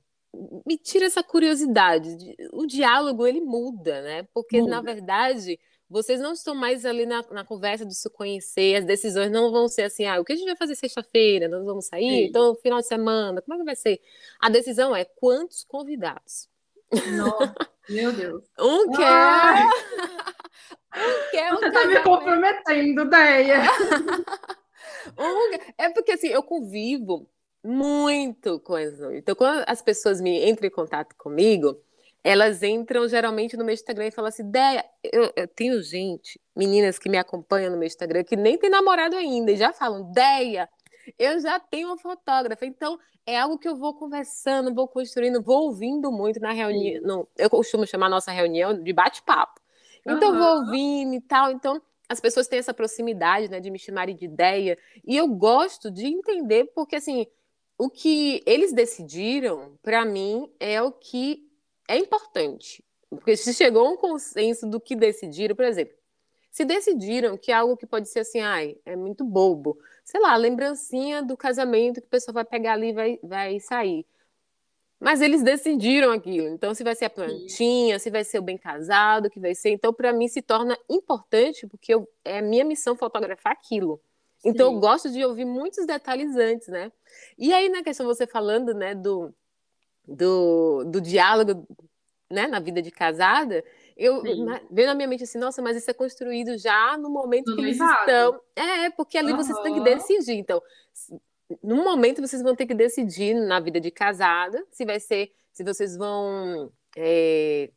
me 0.67 0.77
tira 0.77 1.07
essa 1.07 1.23
curiosidade. 1.23 2.37
O 2.53 2.67
diálogo, 2.67 3.27
ele 3.27 3.41
muda, 3.41 4.03
né? 4.03 4.29
Porque, 4.33 4.61
muda. 4.61 4.71
na 4.71 4.81
verdade, 4.81 5.59
vocês 5.89 6.21
não 6.21 6.33
estão 6.33 6.55
mais 6.55 6.85
ali 6.85 7.07
na, 7.07 7.25
na, 7.31 7.45
conversa 7.45 7.85
de 7.85 7.95
se 7.95 8.11
conhecer, 8.11 8.77
as 8.77 8.85
decisões 8.85 9.31
não 9.31 9.51
vão 9.51 9.69
ser 9.69 9.83
assim, 9.83 10.05
ah, 10.05 10.21
o 10.21 10.25
que 10.25 10.33
a 10.33 10.37
gente 10.37 10.47
vai 10.47 10.57
fazer 10.57 10.75
sexta-feira? 10.75 11.49
Nós 11.49 11.65
vamos 11.65 11.87
sair? 11.87 12.09
Sim. 12.11 12.25
Então, 12.25 12.55
final 12.57 12.79
de 12.79 12.87
semana, 12.87 13.41
como 13.41 13.55
é 13.55 13.59
que 13.59 13.65
vai 13.65 13.77
ser? 13.77 14.01
A 14.39 14.51
decisão 14.51 14.95
é 14.95 15.05
quantos 15.05 15.65
convidados? 15.65 16.49
Nossa, 17.17 17.55
meu 17.89 18.13
Deus. 18.13 18.45
Um 18.59 18.93
quer... 18.93 19.07
Ah! 19.07 19.71
um 20.95 21.31
quer 21.31 21.51
Você 21.55 21.67
um 21.67 21.73
tá 21.73 21.87
me 21.87 22.01
comprometendo, 22.03 23.05
Deia. 23.07 23.63
É 25.77 25.89
porque 25.91 26.13
assim, 26.13 26.29
eu 26.29 26.43
convivo 26.43 27.29
muito 27.65 28.61
com 28.61 28.75
as 28.75 28.99
noivas. 28.99 29.19
Então, 29.19 29.35
quando 29.35 29.65
as 29.67 29.83
pessoas 29.83 30.21
me 30.21 30.49
entram 30.49 30.67
em 30.67 30.71
contato 30.71 31.15
comigo, 31.17 31.79
elas 32.23 32.63
entram 32.63 33.09
geralmente 33.09 33.57
no 33.57 33.65
meu 33.65 33.75
Instagram 33.75 34.07
e 34.07 34.11
falam 34.11 34.29
assim: 34.29 34.43
Ideia, 34.43 34.85
eu, 35.03 35.33
eu, 35.37 35.49
tenho 35.49 35.83
gente, 35.83 36.41
meninas 36.55 36.99
que 36.99 37.09
me 37.09 37.19
acompanham 37.19 37.71
no 37.71 37.79
meu 37.79 37.87
Instagram, 37.87 38.25
que 38.25 38.37
nem 38.37 38.59
tem 38.59 38.71
namorado 38.71 39.17
ainda, 39.17 39.53
e 39.53 39.57
já 39.57 39.73
falam: 39.73 40.11
Deia, 40.13 40.69
eu 41.19 41.41
já 41.41 41.59
tenho 41.59 41.89
uma 41.89 41.99
fotógrafa. 41.99 42.67
Então, 42.67 42.99
é 43.27 43.39
algo 43.39 43.59
que 43.59 43.69
eu 43.69 43.77
vou 43.77 43.95
conversando, 43.95 44.75
vou 44.75 44.89
construindo, 44.89 45.43
vou 45.43 45.65
ouvindo 45.65 46.11
muito 46.11 46.41
na 46.41 46.53
reunião. 46.53 47.27
eu 47.37 47.51
costumo 47.51 47.87
chamar 47.87 48.07
a 48.07 48.11
nossa 48.11 48.33
reunião 48.33 48.83
de 48.83 48.93
bate-papo. 48.93 49.61
Então, 50.07 50.33
uhum. 50.33 50.39
vou 50.39 50.57
ouvindo 50.61 51.15
e 51.15 51.21
tal. 51.21 51.51
Então, 51.51 51.81
as 52.09 52.21
pessoas 52.21 52.49
têm 52.49 52.59
essa 52.59 52.73
proximidade, 52.73 53.51
né, 53.51 53.61
de 53.61 53.71
me 53.71 53.79
chamarem 53.79 54.17
de 54.17 54.25
ideia, 54.25 54.79
e 55.05 55.17
eu 55.17 55.29
gosto 55.29 55.91
de 55.91 56.07
entender 56.07 56.71
porque 56.75 56.97
assim, 56.97 57.27
o 57.77 57.89
que 57.89 58.43
eles 58.47 58.73
decidiram, 58.73 59.79
para 59.83 60.05
mim, 60.05 60.51
é 60.59 60.83
o 60.83 60.91
que 60.91 61.49
é 61.87 61.97
importante. 61.97 62.85
Porque 63.11 63.37
se 63.37 63.55
chegou 63.55 63.87
a 63.87 63.91
um 63.91 63.97
consenso 63.97 64.67
do 64.67 64.81
que 64.81 64.97
decidiram, 64.97 65.55
por 65.55 65.65
exemplo, 65.65 65.97
se 66.51 66.65
decidiram 66.65 67.37
que 67.37 67.53
é 67.53 67.55
algo 67.55 67.77
que 67.77 67.87
pode 67.87 68.09
ser 68.09 68.21
assim, 68.21 68.41
ai, 68.41 68.77
é 68.85 68.97
muito 68.97 69.25
bobo, 69.25 69.79
sei 70.05 70.21
lá, 70.21 70.35
lembrancinha 70.37 71.23
do 71.23 71.37
casamento 71.37 72.01
que 72.01 72.07
o 72.07 72.11
pessoal 72.11 72.35
vai 72.35 72.45
pegar 72.45 72.73
ali 72.73 72.89
e 72.89 72.93
vai, 72.93 73.19
vai 73.23 73.61
sair. 73.61 74.05
Mas 75.01 75.21
eles 75.21 75.43
decidiram 75.43 76.11
aquilo. 76.11 76.49
Então, 76.49 76.75
se 76.75 76.83
vai 76.83 76.95
ser 76.95 77.05
a 77.05 77.11
plantinha, 77.11 77.99
Sim. 77.99 78.03
se 78.03 78.11
vai 78.11 78.25
ser 78.25 78.39
o 78.41 78.43
bem 78.43 78.59
casado, 78.59 79.31
que 79.31 79.39
vai 79.39 79.55
ser. 79.55 79.71
Então, 79.71 79.93
para 79.93 80.13
mim, 80.13 80.27
se 80.27 80.43
torna 80.43 80.77
importante, 80.89 81.67
porque 81.69 81.95
eu, 81.95 82.09
é 82.25 82.39
a 82.39 82.43
minha 82.43 82.65
missão 82.65 82.97
fotografar 82.97 83.53
aquilo. 83.53 84.01
Sim. 84.39 84.51
Então, 84.51 84.73
eu 84.73 84.81
gosto 84.81 85.11
de 85.11 85.25
ouvir 85.25 85.45
muitos 85.45 85.87
detalhes 85.87 86.37
antes, 86.37 86.69
né? 86.69 86.91
E 87.39 87.53
aí, 87.53 87.69
na 87.69 87.83
questão, 87.83 88.07
você 88.07 88.27
falando, 88.27 88.75
né, 88.75 88.95
do, 88.95 89.33
do, 90.07 90.85
do 90.85 91.01
diálogo, 91.01 91.65
né, 92.29 92.47
na 92.47 92.59
vida 92.59 92.83
de 92.83 92.91
casada, 92.91 93.65
eu 93.97 94.23
na, 94.45 94.61
veio 94.71 94.87
na 94.87 94.95
minha 94.95 95.09
mente 95.09 95.25
assim, 95.25 95.39
nossa, 95.39 95.63
mas 95.63 95.77
isso 95.77 95.91
é 95.91 95.95
construído 95.95 96.59
já 96.59 96.97
no 96.97 97.09
momento 97.09 97.51
no 97.51 97.57
que 97.57 97.63
eles 97.63 97.81
estão. 97.81 98.41
É, 98.55 98.91
porque 98.91 99.17
ali 99.17 99.33
uhum. 99.33 99.39
você 99.39 99.63
tem 99.63 99.75
que 99.75 99.81
decidir. 99.81 100.35
Então, 100.35 100.63
num 101.63 101.83
momento 101.83 102.21
vocês 102.21 102.43
vão 102.43 102.55
ter 102.55 102.67
que 102.67 102.75
decidir 102.75 103.35
na 103.35 103.61
vida 103.61 103.81
de 103.81 103.91
casada 103.91 104.65
se 104.71 104.85
vai 104.85 105.01
ser, 105.01 105.33
se 105.53 105.65
vocês 105.65 105.97
vão 105.97 106.73
é, 106.97 107.71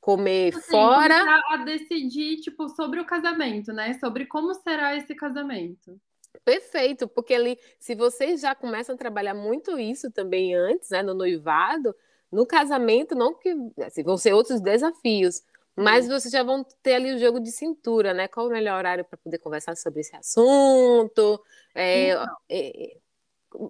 comer 0.00 0.54
assim, 0.54 0.70
fora. 0.70 1.42
A 1.50 1.58
decidir, 1.58 2.40
tipo, 2.40 2.68
sobre 2.70 3.00
o 3.00 3.04
casamento, 3.04 3.72
né? 3.72 3.98
Sobre 3.98 4.26
como 4.26 4.54
será 4.54 4.96
esse 4.96 5.14
casamento. 5.14 6.00
Perfeito, 6.44 7.06
porque 7.08 7.34
ali, 7.34 7.58
se 7.78 7.94
vocês 7.94 8.40
já 8.40 8.54
começam 8.54 8.94
a 8.94 8.98
trabalhar 8.98 9.34
muito 9.34 9.78
isso 9.78 10.10
também 10.10 10.54
antes, 10.54 10.88
né, 10.90 11.02
no 11.02 11.12
noivado, 11.12 11.94
no 12.30 12.46
casamento, 12.46 13.14
não 13.14 13.34
que 13.34 13.54
assim, 13.84 14.02
vão 14.02 14.16
ser 14.16 14.32
outros 14.32 14.60
desafios, 14.60 15.42
mas 15.76 16.06
vocês 16.06 16.30
já 16.30 16.42
vão 16.42 16.64
ter 16.82 16.94
ali 16.94 17.14
o 17.14 17.18
jogo 17.18 17.40
de 17.40 17.50
cintura, 17.50 18.14
né? 18.14 18.28
Qual 18.28 18.46
o 18.46 18.50
melhor 18.50 18.78
horário 18.78 19.04
para 19.04 19.18
poder 19.18 19.38
conversar 19.38 19.76
sobre 19.76 20.00
esse 20.00 20.14
assunto? 20.14 21.42
É, 21.74 22.10
então, 22.10 22.36
é, 22.48 22.96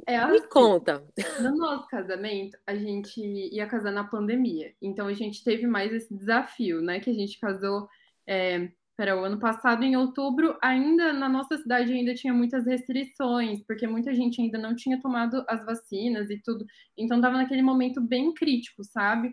é 0.07 0.17
assim, 0.17 0.33
Me 0.33 0.49
conta. 0.49 1.05
No 1.41 1.57
nosso 1.57 1.87
casamento, 1.89 2.59
a 2.67 2.75
gente 2.75 3.21
ia 3.21 3.67
casar 3.67 3.93
na 3.93 4.05
pandemia. 4.05 4.75
Então 4.81 5.07
a 5.07 5.13
gente 5.13 5.43
teve 5.43 5.67
mais 5.67 5.93
esse 5.93 6.15
desafio, 6.15 6.81
né? 6.81 7.01
Que 7.01 7.11
a 7.11 7.15
gente 7.15 7.39
casou. 7.39 7.89
É, 8.27 8.71
Pera, 9.01 9.19
o 9.19 9.25
ano 9.25 9.39
passado, 9.39 9.83
em 9.83 9.97
outubro, 9.97 10.59
ainda 10.61 11.11
na 11.11 11.27
nossa 11.27 11.57
cidade 11.57 11.91
ainda 11.91 12.13
tinha 12.13 12.35
muitas 12.35 12.67
restrições, 12.67 13.63
porque 13.67 13.87
muita 13.87 14.15
gente 14.15 14.43
ainda 14.43 14.59
não 14.59 14.77
tinha 14.77 15.01
tomado 15.01 15.43
as 15.49 15.65
vacinas 15.65 16.29
e 16.29 16.37
tudo. 16.37 16.67
Então 16.99 17.17
estava 17.17 17.39
naquele 17.39 17.63
momento 17.63 17.99
bem 17.99 18.35
crítico, 18.35 18.85
sabe? 18.85 19.33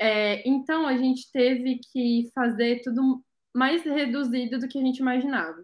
É, 0.00 0.48
então 0.48 0.86
a 0.86 0.96
gente 0.96 1.30
teve 1.30 1.80
que 1.92 2.30
fazer 2.34 2.80
tudo 2.82 3.22
mais 3.54 3.84
reduzido 3.84 4.58
do 4.58 4.68
que 4.68 4.78
a 4.78 4.82
gente 4.82 5.00
imaginava. 5.00 5.62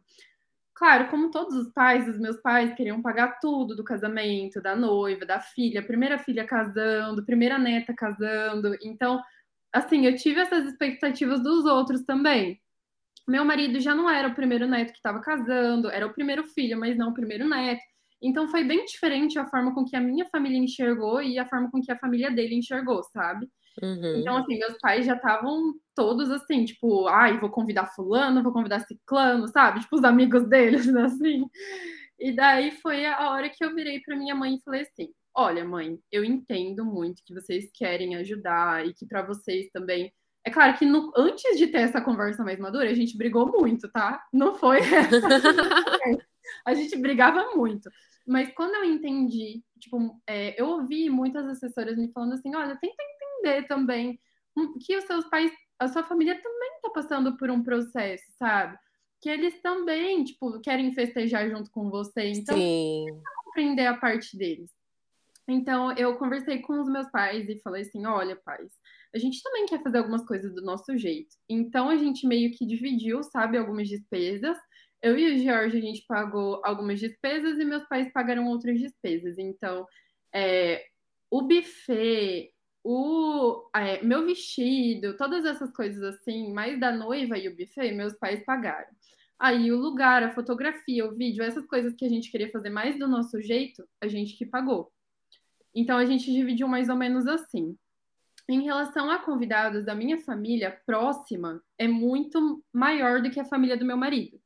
Claro, 0.81 1.11
como 1.11 1.31
todos 1.31 1.55
os 1.55 1.71
pais, 1.75 2.09
os 2.09 2.19
meus 2.19 2.39
pais 2.41 2.75
queriam 2.75 3.03
pagar 3.03 3.39
tudo 3.39 3.77
do 3.77 3.85
casamento, 3.85 4.63
da 4.63 4.75
noiva, 4.75 5.27
da 5.27 5.39
filha, 5.39 5.83
primeira 5.87 6.19
filha 6.19 6.47
casando, 6.47 7.25
primeira 7.27 7.59
neta 7.59 7.93
casando. 7.95 8.75
Então, 8.83 9.21
assim, 9.73 10.07
eu 10.07 10.17
tive 10.17 10.41
essas 10.41 10.65
expectativas 10.67 11.43
dos 11.43 11.67
outros 11.67 12.03
também. 12.05 12.59
Meu 13.29 13.45
marido 13.45 13.81
já 13.81 13.95
não 13.95 14.11
era 14.11 14.29
o 14.29 14.35
primeiro 14.35 14.67
neto 14.69 14.93
que 14.93 14.99
estava 14.99 15.21
casando, 15.21 15.91
era 15.91 16.07
o 16.07 16.15
primeiro 16.15 16.45
filho, 16.45 16.79
mas 16.79 16.97
não 16.97 17.11
o 17.11 17.15
primeiro 17.15 17.49
neto. 17.49 17.83
Então 18.23 18.49
foi 18.49 18.65
bem 18.65 18.85
diferente 18.87 19.39
a 19.39 19.47
forma 19.49 19.75
com 19.75 19.85
que 19.85 19.97
a 19.97 20.01
minha 20.01 20.27
família 20.27 20.59
enxergou 20.59 21.23
e 21.23 21.39
a 21.39 21.47
forma 21.49 21.71
com 21.71 21.81
que 21.83 21.93
a 21.93 21.99
família 21.99 22.31
dele 22.31 22.57
enxergou, 22.57 23.03
sabe? 23.05 23.49
Uhum. 23.83 24.19
Então, 24.19 24.37
assim, 24.37 24.59
meus 24.59 24.77
pais 24.79 25.07
já 25.07 25.15
estavam 25.15 25.75
todos 25.95 26.31
assim, 26.31 26.65
tipo, 26.65 27.07
ai, 27.09 27.39
vou 27.39 27.51
convidar 27.51 27.87
fulano, 27.95 28.43
vou 28.43 28.53
convidar 28.53 28.81
ciclano, 28.81 29.49
sabe? 29.49 29.81
Tipo, 29.81 29.97
os 29.97 30.05
amigos 30.05 30.49
deles, 30.49 30.89
assim. 30.97 31.45
E 32.19 32.33
daí 32.33 32.71
foi 32.73 33.07
a 33.07 33.31
hora 33.31 33.49
que 33.49 33.65
eu 33.65 33.75
virei 33.75 34.01
para 34.01 34.17
minha 34.17 34.35
mãe 34.35 34.55
e 34.55 34.63
falei 34.63 34.83
assim: 34.83 35.09
Olha, 35.35 35.65
mãe, 35.65 35.99
eu 36.11 36.25
entendo 36.25 36.85
muito 36.85 37.23
que 37.25 37.33
vocês 37.33 37.71
querem 37.73 38.17
ajudar 38.17 38.87
e 38.87 38.93
que 38.93 39.07
para 39.07 39.23
vocês 39.23 39.69
também. 39.73 40.13
É 40.45 40.51
claro 40.51 40.77
que 40.77 40.87
no, 40.87 41.13
antes 41.17 41.59
de 41.59 41.67
ter 41.67 41.83
essa 41.83 42.01
conversa 42.01 42.43
mais 42.43 42.59
madura, 42.59 42.91
a 42.91 42.95
gente 42.95 43.17
brigou 43.17 43.47
muito, 43.47 43.91
tá? 43.91 44.23
Não 44.33 44.55
foi 44.55 44.79
essa. 44.81 45.21
a 46.67 46.75
gente 46.75 46.97
brigava 46.97 47.55
muito. 47.55 47.91
Mas 48.27 48.53
quando 48.55 48.75
eu 48.75 48.85
entendi, 48.85 49.63
tipo, 49.79 50.21
é, 50.27 50.61
eu 50.61 50.67
ouvi 50.69 51.09
muitas 51.11 51.47
assessoras 51.47 51.97
me 51.97 52.11
falando 52.13 52.35
assim: 52.35 52.55
olha, 52.55 52.77
tenta 52.81 53.03
entender 53.41 53.67
também 53.67 54.21
que 54.85 54.97
os 54.97 55.05
seus 55.05 55.29
pais, 55.29 55.51
a 55.79 55.89
sua 55.89 56.03
família 56.03 56.41
também 56.41 56.77
está 56.77 56.91
passando 56.91 57.37
por 57.37 57.51
um 57.51 57.63
processo, 57.63 58.25
sabe? 58.39 58.77
Que 59.21 59.29
eles 59.29 59.61
também, 59.63 60.25
tipo, 60.25 60.61
querem 60.61 60.93
festejar 60.93 61.49
junto 61.49 61.71
com 61.71 61.91
você. 61.91 62.29
Então, 62.29 62.57
Sim. 62.57 63.07
compreender 63.45 63.87
a 63.87 63.97
parte 63.97 64.37
deles. 64.37 64.71
Então, 65.49 65.93
eu 65.97 66.17
conversei 66.17 66.61
com 66.61 66.81
os 66.81 66.89
meus 66.89 67.11
pais 67.11 67.49
e 67.49 67.61
falei 67.61 67.83
assim: 67.83 68.07
olha, 68.07 68.37
pais, 68.37 68.73
a 69.15 69.19
gente 69.19 69.43
também 69.43 69.67
quer 69.67 69.83
fazer 69.83 69.99
algumas 69.99 70.25
coisas 70.25 70.55
do 70.55 70.63
nosso 70.63 70.97
jeito. 70.97 71.37
Então, 71.49 71.89
a 71.89 71.97
gente 71.97 72.27
meio 72.27 72.53
que 72.53 72.67
dividiu, 72.67 73.23
sabe, 73.23 73.59
algumas 73.59 73.89
despesas. 73.89 74.57
Eu 75.03 75.19
e 75.19 75.35
o 75.35 75.39
George, 75.39 75.79
a 75.79 75.81
gente 75.81 76.05
pagou 76.07 76.61
algumas 76.63 77.01
despesas 77.01 77.59
e 77.59 77.65
meus 77.65 77.85
pais 77.85 78.13
pagaram 78.13 78.47
outras 78.47 78.79
despesas. 78.79 79.39
Então, 79.39 79.87
é, 80.33 80.85
o 81.31 81.43
buffet, 81.43 82.53
o 82.83 83.69
é, 83.75 84.03
meu 84.03 84.25
vestido, 84.25 85.17
todas 85.17 85.45
essas 85.45 85.71
coisas 85.73 86.03
assim, 86.03 86.53
mais 86.53 86.79
da 86.81 86.91
noiva 86.91 87.37
e 87.39 87.49
o 87.49 87.57
buffet, 87.57 87.93
meus 87.93 88.15
pais 88.15 88.45
pagaram. 88.45 88.89
Aí 89.39 89.73
o 89.73 89.79
lugar, 89.79 90.23
a 90.23 90.35
fotografia, 90.35 91.07
o 91.07 91.15
vídeo, 91.15 91.43
essas 91.43 91.67
coisas 91.67 91.95
que 91.95 92.05
a 92.05 92.09
gente 92.09 92.31
queria 92.31 92.51
fazer 92.51 92.71
mais 92.71 92.99
do 92.99 93.09
nosso 93.09 93.41
jeito, 93.41 93.87
a 94.01 94.07
gente 94.07 94.37
que 94.37 94.45
pagou. 94.45 94.93
Então 95.75 95.97
a 95.97 96.05
gente 96.05 96.31
dividiu 96.33 96.69
mais 96.69 96.89
ou 96.89 96.97
menos 96.97 97.27
assim. 97.27 97.77
Em 98.49 98.63
relação 98.63 99.11
a 99.11 99.19
convidados 99.19 99.85
da 99.85 99.95
minha 99.95 100.19
família 100.19 100.77
próxima, 100.85 101.63
é 101.79 101.87
muito 101.87 102.63
maior 102.73 103.23
do 103.23 103.31
que 103.31 103.39
a 103.39 103.45
família 103.45 103.77
do 103.77 103.85
meu 103.85 103.97
marido. 103.97 104.41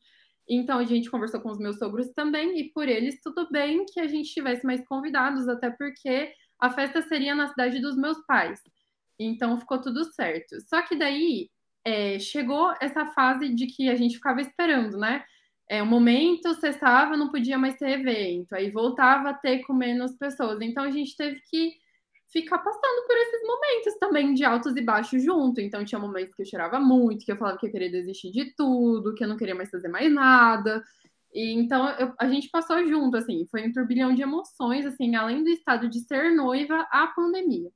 Então 0.48 0.78
a 0.78 0.84
gente 0.84 1.10
conversou 1.10 1.40
com 1.40 1.50
os 1.50 1.58
meus 1.58 1.78
sogros 1.78 2.12
também, 2.12 2.58
e 2.60 2.70
por 2.70 2.88
eles 2.88 3.18
tudo 3.22 3.48
bem 3.50 3.86
que 3.86 3.98
a 3.98 4.06
gente 4.06 4.32
tivesse 4.32 4.66
mais 4.66 4.86
convidados, 4.86 5.48
até 5.48 5.70
porque 5.70 6.32
a 6.64 6.70
festa 6.70 7.02
seria 7.02 7.34
na 7.34 7.48
cidade 7.48 7.80
dos 7.80 7.96
meus 7.96 8.18
pais. 8.26 8.60
Então 9.18 9.58
ficou 9.58 9.80
tudo 9.80 10.04
certo. 10.12 10.60
Só 10.68 10.82
que 10.82 10.96
daí 10.96 11.50
é, 11.84 12.18
chegou 12.18 12.74
essa 12.80 13.06
fase 13.06 13.54
de 13.54 13.66
que 13.66 13.88
a 13.88 13.94
gente 13.94 14.16
ficava 14.16 14.40
esperando, 14.40 14.96
né? 14.98 15.24
É, 15.68 15.82
um 15.82 15.86
momento 15.86 16.54
cessava, 16.54 17.16
não 17.16 17.30
podia 17.30 17.56
mais 17.58 17.76
ter 17.76 17.90
evento, 18.00 18.52
aí 18.54 18.70
voltava 18.70 19.30
a 19.30 19.34
ter 19.34 19.60
com 19.62 19.72
menos 19.72 20.14
pessoas. 20.16 20.60
Então 20.60 20.84
a 20.84 20.90
gente 20.90 21.16
teve 21.16 21.40
que 21.50 21.72
ficar 22.30 22.58
passando 22.58 23.06
por 23.06 23.16
esses 23.16 23.46
momentos 23.46 23.94
também 23.98 24.34
de 24.34 24.44
altos 24.44 24.76
e 24.76 24.82
baixos 24.82 25.22
junto. 25.22 25.60
Então 25.60 25.84
tinha 25.84 25.98
momentos 25.98 26.34
que 26.34 26.42
eu 26.42 26.46
chorava 26.46 26.80
muito, 26.80 27.24
que 27.24 27.32
eu 27.32 27.36
falava 27.36 27.58
que 27.58 27.66
eu 27.66 27.70
queria 27.70 27.90
desistir 27.90 28.30
de 28.30 28.54
tudo, 28.56 29.14
que 29.14 29.24
eu 29.24 29.28
não 29.28 29.36
queria 29.36 29.54
mais 29.54 29.70
fazer 29.70 29.88
mais 29.88 30.12
nada. 30.12 30.82
E, 31.34 31.52
então 31.52 31.88
eu, 31.98 32.14
a 32.18 32.28
gente 32.28 32.48
passou 32.48 32.86
junto, 32.86 33.16
assim, 33.16 33.46
foi 33.50 33.66
um 33.66 33.72
turbilhão 33.72 34.14
de 34.14 34.22
emoções, 34.22 34.86
assim, 34.86 35.16
além 35.16 35.42
do 35.42 35.50
estado 35.50 35.88
de 35.88 36.00
ser 36.00 36.30
noiva, 36.30 36.86
a 36.90 37.08
pandemia. 37.08 37.70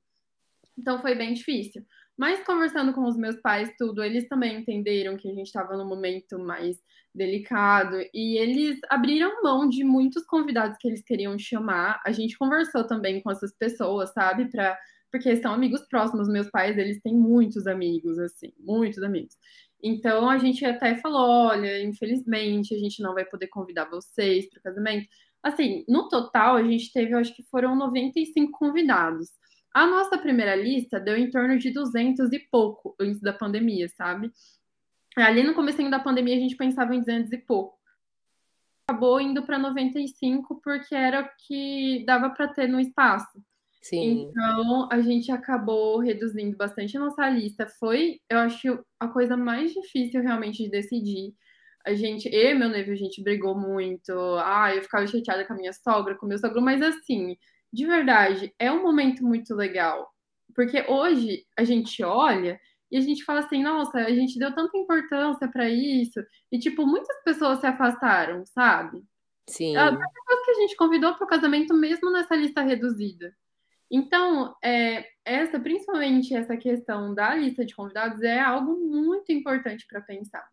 Então 0.79 1.01
foi 1.01 1.15
bem 1.15 1.35
difícil. 1.35 1.85
Mas 2.17 2.45
conversando 2.45 2.93
com 2.93 3.05
os 3.05 3.17
meus 3.17 3.37
pais, 3.41 3.71
tudo, 3.79 4.03
eles 4.03 4.29
também 4.29 4.61
entenderam 4.61 5.17
que 5.17 5.29
a 5.29 5.35
gente 5.35 5.47
estava 5.47 5.77
num 5.77 5.87
momento 5.87 6.39
mais 6.39 6.77
delicado 7.15 7.97
e 8.13 8.39
eles 8.39 8.79
abriram 8.91 9.43
mão 9.43 9.69
de 9.69 9.85
muitos 9.85 10.25
convidados 10.25 10.77
que 10.81 10.89
eles 10.89 11.03
queriam 11.03 11.39
chamar. 11.39 12.01
A 12.05 12.13
gente 12.13 12.37
conversou 12.37 12.85
também 12.85 13.21
com 13.23 13.31
essas 13.31 13.53
pessoas, 13.57 14.13
sabe, 14.13 14.51
para 14.51 14.77
porque 15.11 15.37
são 15.37 15.53
amigos 15.53 15.81
próximos. 15.89 16.29
Meus 16.29 16.51
pais, 16.51 16.77
eles 16.77 17.01
têm 17.01 17.15
muitos 17.15 17.67
amigos, 17.67 18.19
assim, 18.19 18.53
muitos 18.59 19.03
amigos. 19.03 19.37
Então 19.83 20.29
a 20.29 20.39
gente 20.39 20.65
até 20.65 20.97
falou: 20.97 21.29
olha, 21.49 21.83
infelizmente 21.83 22.75
a 22.75 22.79
gente 22.79 23.03
não 23.03 23.15
vai 23.15 23.25
poder 23.25 23.49
convidar 23.49 23.89
vocês 23.89 24.49
para 24.49 24.59
o 24.59 24.63
casamento. 24.63 25.09
Assim, 25.43 25.85
no 25.89 26.09
total 26.09 26.57
a 26.57 26.63
gente 26.63 26.93
teve, 26.93 27.13
eu 27.13 27.19
acho 27.19 27.35
que 27.35 27.45
foram 27.45 27.77
95 27.77 28.59
convidados. 28.59 29.29
A 29.73 29.87
nossa 29.87 30.19
primeira 30.19 30.57
lista 30.57 30.99
deu 30.99 31.17
em 31.17 31.31
torno 31.31 31.59
de 31.59 31.71
200 31.71 32.33
e 32.33 32.39
pouco 32.51 32.97
antes 32.99 33.21
da 33.21 33.33
pandemia, 33.33 33.89
sabe? 33.89 34.33
Ali 35.17 35.43
no 35.43 35.55
começo 35.55 35.89
da 35.91 36.01
pandemia 36.01 36.37
a 36.37 36.41
gente 36.41 36.57
pensava 36.57 36.95
em 36.95 37.01
200 37.01 37.33
e 37.33 37.39
pouco. 37.39 37.79
Acabou 38.89 39.21
indo 39.21 39.43
para 39.43 39.59
95 39.59 40.61
porque 40.63 40.95
era 40.95 41.21
o 41.21 41.29
que 41.47 42.05
dava 42.07 42.31
para 42.31 42.49
ter 42.49 42.69
no 42.69 42.81
espaço. 42.81 43.41
Sim. 43.81 44.29
Então 44.31 44.89
a 44.91 45.01
gente 45.01 45.31
acabou 45.31 45.99
reduzindo 45.99 46.57
bastante 46.57 46.97
a 46.97 47.01
nossa 47.01 47.29
lista. 47.29 47.67
Foi, 47.79 48.21
eu 48.31 48.39
acho, 48.39 48.79
a 48.99 49.09
coisa 49.09 49.37
mais 49.37 49.73
difícil 49.73 50.23
realmente 50.23 50.63
de 50.65 50.71
decidir. 50.71 51.33
A 51.87 51.95
gente, 51.95 52.29
eu 52.33 52.51
e 52.51 52.55
meu 52.55 52.69
noivo, 52.69 52.91
a 52.91 52.97
gente 52.97 53.23
brigou 53.23 53.59
muito. 53.59 54.13
Ah, 54.45 54.75
eu 54.75 54.83
ficava 54.83 55.07
chateada 55.07 55.45
com 55.47 55.55
a 55.55 55.57
minha 55.57 55.73
sogra, 55.73 56.17
com 56.17 56.27
o 56.27 56.29
meu 56.29 56.39
sogro, 56.39 56.61
mas 56.61 56.83
assim, 56.83 57.37
de 57.73 57.87
verdade, 57.87 58.53
é 58.59 58.71
um 58.71 58.83
momento 58.83 59.25
muito 59.25 59.55
legal. 59.55 60.09
Porque 60.55 60.85
hoje 60.89 61.45
a 61.57 61.65
gente 61.65 62.03
olha 62.03 62.59
e 62.91 62.97
a 62.97 63.01
gente 63.01 63.23
fala 63.25 63.41
assim, 63.41 63.63
nossa, 63.63 63.99
a 63.99 64.11
gente 64.11 64.39
deu 64.39 64.55
tanta 64.55 64.77
importância 64.77 65.49
para 65.49 65.69
isso. 65.69 66.21
E, 66.51 66.59
tipo, 66.59 66.87
muitas 66.87 67.23
pessoas 67.23 67.61
se 67.61 67.67
afastaram, 67.67 68.45
sabe? 68.47 69.03
Sim. 69.49 69.77
As 69.77 69.91
pessoas 69.91 70.45
que 70.45 70.51
a 70.51 70.55
gente 70.55 70.77
convidou 70.77 71.15
para 71.15 71.25
o 71.25 71.29
casamento, 71.29 71.75
mesmo 71.75 72.11
nessa 72.11 72.35
lista 72.35 72.63
reduzida. 72.63 73.33
Então, 73.91 74.55
é, 74.63 75.07
essa, 75.25 75.59
principalmente 75.59 76.35
essa 76.35 76.57
questão 76.57 77.15
da 77.15 77.35
lista 77.35 77.65
de 77.65 77.75
convidados 77.75 78.23
é 78.23 78.39
algo 78.39 78.77
muito 78.79 79.33
importante 79.33 79.87
para 79.89 80.01
pensar. 80.01 80.47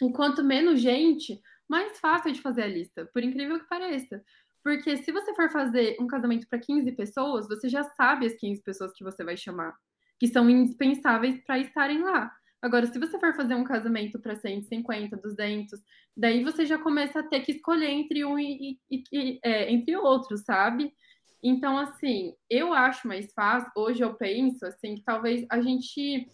Enquanto 0.00 0.44
menos 0.44 0.80
gente, 0.80 1.40
mais 1.68 1.98
fácil 1.98 2.32
de 2.32 2.40
fazer 2.40 2.62
a 2.62 2.68
lista, 2.68 3.08
por 3.12 3.22
incrível 3.22 3.58
que 3.58 3.68
pareça. 3.68 4.22
Porque 4.62 4.96
se 4.98 5.10
você 5.10 5.34
for 5.34 5.50
fazer 5.50 5.96
um 6.00 6.06
casamento 6.06 6.46
para 6.48 6.58
15 6.58 6.92
pessoas, 6.92 7.48
você 7.48 7.68
já 7.68 7.82
sabe 7.82 8.26
as 8.26 8.34
15 8.34 8.62
pessoas 8.62 8.92
que 8.92 9.02
você 9.02 9.24
vai 9.24 9.36
chamar, 9.36 9.74
que 10.20 10.28
são 10.28 10.48
indispensáveis 10.48 11.42
para 11.44 11.58
estarem 11.58 12.00
lá. 12.00 12.32
Agora, 12.60 12.86
se 12.86 12.96
você 12.96 13.18
for 13.18 13.34
fazer 13.34 13.56
um 13.56 13.64
casamento 13.64 14.20
para 14.20 14.36
150, 14.36 15.16
200, 15.16 15.80
daí 16.16 16.44
você 16.44 16.64
já 16.64 16.78
começa 16.78 17.18
a 17.18 17.22
ter 17.24 17.40
que 17.40 17.52
escolher 17.52 17.90
entre 17.90 18.24
um 18.24 18.38
e, 18.38 18.78
e, 18.88 19.02
e 19.12 19.40
é, 19.42 19.72
entre 19.72 19.96
outros, 19.96 20.42
sabe? 20.42 20.94
Então, 21.42 21.76
assim, 21.76 22.34
eu 22.48 22.72
acho 22.72 23.08
mais 23.08 23.32
fácil, 23.32 23.70
hoje 23.76 24.02
eu 24.02 24.14
penso, 24.14 24.64
assim, 24.64 24.94
que 24.94 25.02
talvez 25.02 25.44
a 25.50 25.60
gente 25.60 26.28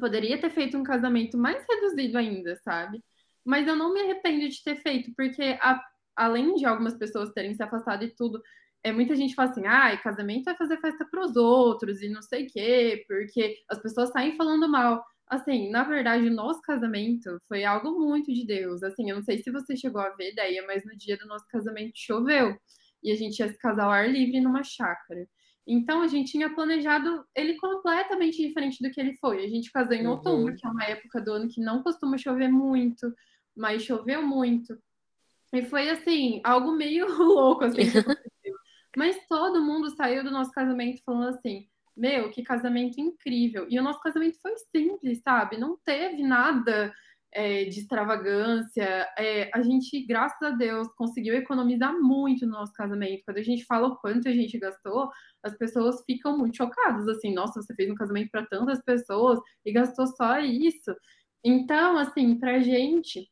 poderia 0.00 0.40
ter 0.40 0.50
feito 0.50 0.76
um 0.76 0.82
casamento 0.82 1.36
mais 1.36 1.64
reduzido 1.68 2.16
ainda, 2.16 2.56
sabe? 2.64 3.04
Mas 3.44 3.66
eu 3.68 3.76
não 3.76 3.92
me 3.92 4.00
arrependo 4.00 4.48
de 4.48 4.62
ter 4.62 4.76
feito, 4.76 5.12
porque 5.14 5.58
a, 5.60 5.84
além 6.16 6.54
de 6.54 6.64
algumas 6.64 6.94
pessoas 6.94 7.32
terem 7.32 7.54
se 7.54 7.62
afastado 7.62 8.04
e 8.04 8.14
tudo, 8.14 8.42
é, 8.82 8.90
muita 8.90 9.14
gente 9.14 9.34
fala 9.34 9.50
assim, 9.50 9.66
ah, 9.66 9.96
casamento 9.98 10.48
é 10.48 10.56
fazer 10.56 10.80
festa 10.80 11.04
para 11.04 11.24
os 11.24 11.36
outros 11.36 12.00
e 12.02 12.08
não 12.08 12.22
sei 12.22 12.46
o 12.46 12.48
quê, 12.48 13.04
porque 13.06 13.56
as 13.68 13.80
pessoas 13.80 14.10
saem 14.10 14.36
falando 14.36 14.66
mal. 14.68 15.04
Assim, 15.26 15.70
na 15.70 15.84
verdade, 15.84 16.26
o 16.26 16.34
nosso 16.34 16.60
casamento 16.62 17.38
foi 17.48 17.64
algo 17.64 17.98
muito 17.98 18.32
de 18.32 18.44
Deus. 18.46 18.82
Assim, 18.82 19.10
eu 19.10 19.16
não 19.16 19.22
sei 19.22 19.42
se 19.42 19.50
você 19.50 19.76
chegou 19.76 20.00
a 20.00 20.10
ver 20.10 20.34
daí, 20.34 20.60
mas 20.66 20.84
no 20.84 20.96
dia 20.96 21.16
do 21.16 21.26
nosso 21.26 21.46
casamento 21.48 21.92
choveu 21.94 22.56
e 23.02 23.10
a 23.10 23.16
gente 23.16 23.38
ia 23.38 23.48
se 23.48 23.58
casar 23.58 23.84
ao 23.84 23.90
ar 23.90 24.08
livre 24.08 24.40
numa 24.40 24.62
chácara. 24.62 25.26
Então 25.66 26.02
a 26.02 26.08
gente 26.08 26.32
tinha 26.32 26.52
planejado 26.52 27.24
ele 27.34 27.54
completamente 27.54 28.36
diferente 28.36 28.82
do 28.82 28.90
que 28.90 29.00
ele 29.00 29.16
foi. 29.16 29.44
A 29.44 29.48
gente 29.48 29.70
casou 29.70 29.94
em 29.94 30.06
uhum. 30.06 30.12
outubro, 30.12 30.56
que 30.56 30.66
é 30.66 30.70
uma 30.70 30.84
época 30.84 31.20
do 31.20 31.32
ano 31.32 31.48
que 31.48 31.60
não 31.60 31.82
costuma 31.82 32.18
chover 32.18 32.48
muito, 32.48 33.12
mas 33.56 33.82
choveu 33.82 34.22
muito. 34.22 34.76
E 35.52 35.62
foi 35.64 35.88
assim, 35.90 36.40
algo 36.42 36.72
meio 36.72 37.06
louco 37.16 37.64
assim. 37.64 37.82
mas 38.96 39.16
todo 39.28 39.62
mundo 39.62 39.94
saiu 39.94 40.24
do 40.24 40.30
nosso 40.30 40.50
casamento 40.50 41.02
falando 41.04 41.28
assim: 41.28 41.68
"Meu, 41.96 42.30
que 42.30 42.42
casamento 42.42 43.00
incrível". 43.00 43.66
E 43.68 43.78
o 43.78 43.82
nosso 43.82 44.00
casamento 44.00 44.40
foi 44.40 44.54
simples, 44.74 45.20
sabe? 45.22 45.58
Não 45.58 45.78
teve 45.84 46.22
nada 46.22 46.92
é, 47.32 47.64
de 47.64 47.80
extravagância. 47.80 49.08
É, 49.18 49.50
a 49.54 49.62
gente, 49.62 50.04
graças 50.06 50.40
a 50.42 50.50
Deus, 50.50 50.88
conseguiu 50.96 51.34
economizar 51.34 51.98
muito 51.98 52.46
no 52.46 52.52
nosso 52.52 52.72
casamento. 52.72 53.22
Quando 53.24 53.38
a 53.38 53.42
gente 53.42 53.64
fala 53.64 53.88
o 53.88 53.96
quanto 53.96 54.28
a 54.28 54.32
gente 54.32 54.58
gastou, 54.58 55.10
as 55.42 55.56
pessoas 55.56 56.02
ficam 56.04 56.36
muito 56.38 56.56
chocadas, 56.56 57.08
assim, 57.08 57.34
nossa, 57.34 57.60
você 57.60 57.74
fez 57.74 57.90
um 57.90 57.94
casamento 57.94 58.30
para 58.30 58.46
tantas 58.46 58.82
pessoas 58.82 59.40
e 59.64 59.72
gastou 59.72 60.06
só 60.06 60.38
isso. 60.38 60.94
Então, 61.44 61.98
assim, 61.98 62.38
pra 62.38 62.60
gente, 62.60 63.28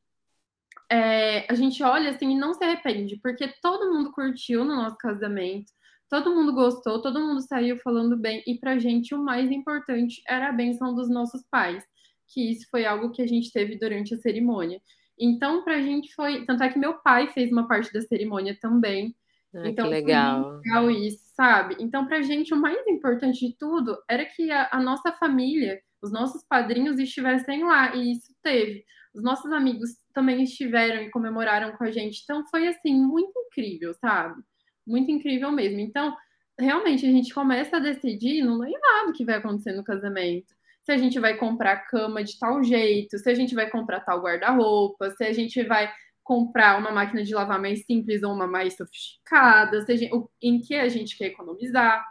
é, 0.90 1.46
a 1.50 1.54
gente 1.54 1.82
olha 1.82 2.10
assim 2.10 2.32
e 2.32 2.38
não 2.38 2.54
se 2.54 2.64
arrepende, 2.64 3.20
porque 3.22 3.48
todo 3.62 3.92
mundo 3.92 4.10
curtiu 4.12 4.64
no 4.64 4.74
nosso 4.74 4.96
casamento, 4.96 5.70
todo 6.08 6.34
mundo 6.34 6.52
gostou, 6.52 7.00
todo 7.00 7.20
mundo 7.20 7.40
saiu 7.42 7.78
falando 7.78 8.16
bem, 8.16 8.42
e 8.46 8.58
pra 8.58 8.78
gente 8.78 9.14
o 9.14 9.22
mais 9.22 9.50
importante 9.52 10.20
era 10.26 10.48
a 10.48 10.52
benção 10.52 10.92
dos 10.94 11.08
nossos 11.08 11.44
pais 11.48 11.84
que 12.32 12.50
isso 12.50 12.66
foi 12.70 12.84
algo 12.84 13.10
que 13.10 13.22
a 13.22 13.26
gente 13.26 13.52
teve 13.52 13.76
durante 13.76 14.14
a 14.14 14.18
cerimônia. 14.18 14.80
Então, 15.18 15.62
pra 15.62 15.80
gente 15.80 16.14
foi. 16.14 16.46
Tanto 16.46 16.62
é 16.62 16.68
que 16.68 16.78
meu 16.78 16.94
pai 16.94 17.28
fez 17.28 17.52
uma 17.52 17.68
parte 17.68 17.92
da 17.92 18.00
cerimônia 18.00 18.56
também. 18.60 19.14
Ah, 19.54 19.68
então, 19.68 19.86
que 19.86 19.90
legal. 19.90 20.60
legal 20.64 20.90
isso, 20.90 21.24
sabe? 21.34 21.76
Então, 21.78 22.06
pra 22.06 22.22
gente, 22.22 22.54
o 22.54 22.56
mais 22.56 22.86
importante 22.86 23.46
de 23.46 23.56
tudo 23.58 23.98
era 24.08 24.24
que 24.24 24.50
a, 24.50 24.68
a 24.72 24.80
nossa 24.80 25.12
família, 25.12 25.80
os 26.00 26.10
nossos 26.10 26.42
padrinhos 26.44 26.98
estivessem 26.98 27.64
lá, 27.64 27.94
e 27.94 28.12
isso 28.12 28.32
teve. 28.42 28.84
Os 29.12 29.22
nossos 29.22 29.50
amigos 29.52 29.90
também 30.14 30.44
estiveram 30.44 31.02
e 31.02 31.10
comemoraram 31.10 31.76
com 31.76 31.84
a 31.84 31.90
gente. 31.90 32.22
Então, 32.22 32.46
foi 32.46 32.68
assim, 32.68 32.94
muito 32.94 33.32
incrível, 33.36 33.92
sabe? 33.94 34.40
Muito 34.86 35.10
incrível 35.10 35.50
mesmo. 35.50 35.80
Então, 35.80 36.16
realmente, 36.58 37.04
a 37.04 37.10
gente 37.10 37.34
começa 37.34 37.76
a 37.76 37.80
decidir 37.80 38.42
no 38.42 38.56
noivado 38.56 39.10
o 39.10 39.12
que 39.12 39.24
vai 39.24 39.34
acontecer 39.34 39.72
no 39.72 39.84
casamento 39.84 40.54
se 40.82 40.92
a 40.92 40.96
gente 40.96 41.18
vai 41.18 41.36
comprar 41.36 41.86
cama 41.88 42.24
de 42.24 42.38
tal 42.38 42.62
jeito, 42.62 43.18
se 43.18 43.28
a 43.28 43.34
gente 43.34 43.54
vai 43.54 43.68
comprar 43.70 44.00
tal 44.00 44.22
guarda-roupa, 44.22 45.10
se 45.10 45.24
a 45.24 45.32
gente 45.32 45.62
vai 45.64 45.92
comprar 46.22 46.78
uma 46.78 46.92
máquina 46.92 47.22
de 47.22 47.34
lavar 47.34 47.60
mais 47.60 47.84
simples 47.84 48.22
ou 48.22 48.32
uma 48.32 48.46
mais 48.46 48.76
sofisticada, 48.76 49.84
se 49.84 49.96
gente, 49.96 50.12
em 50.40 50.60
que 50.60 50.74
a 50.74 50.88
gente 50.88 51.16
quer 51.16 51.26
economizar. 51.26 52.06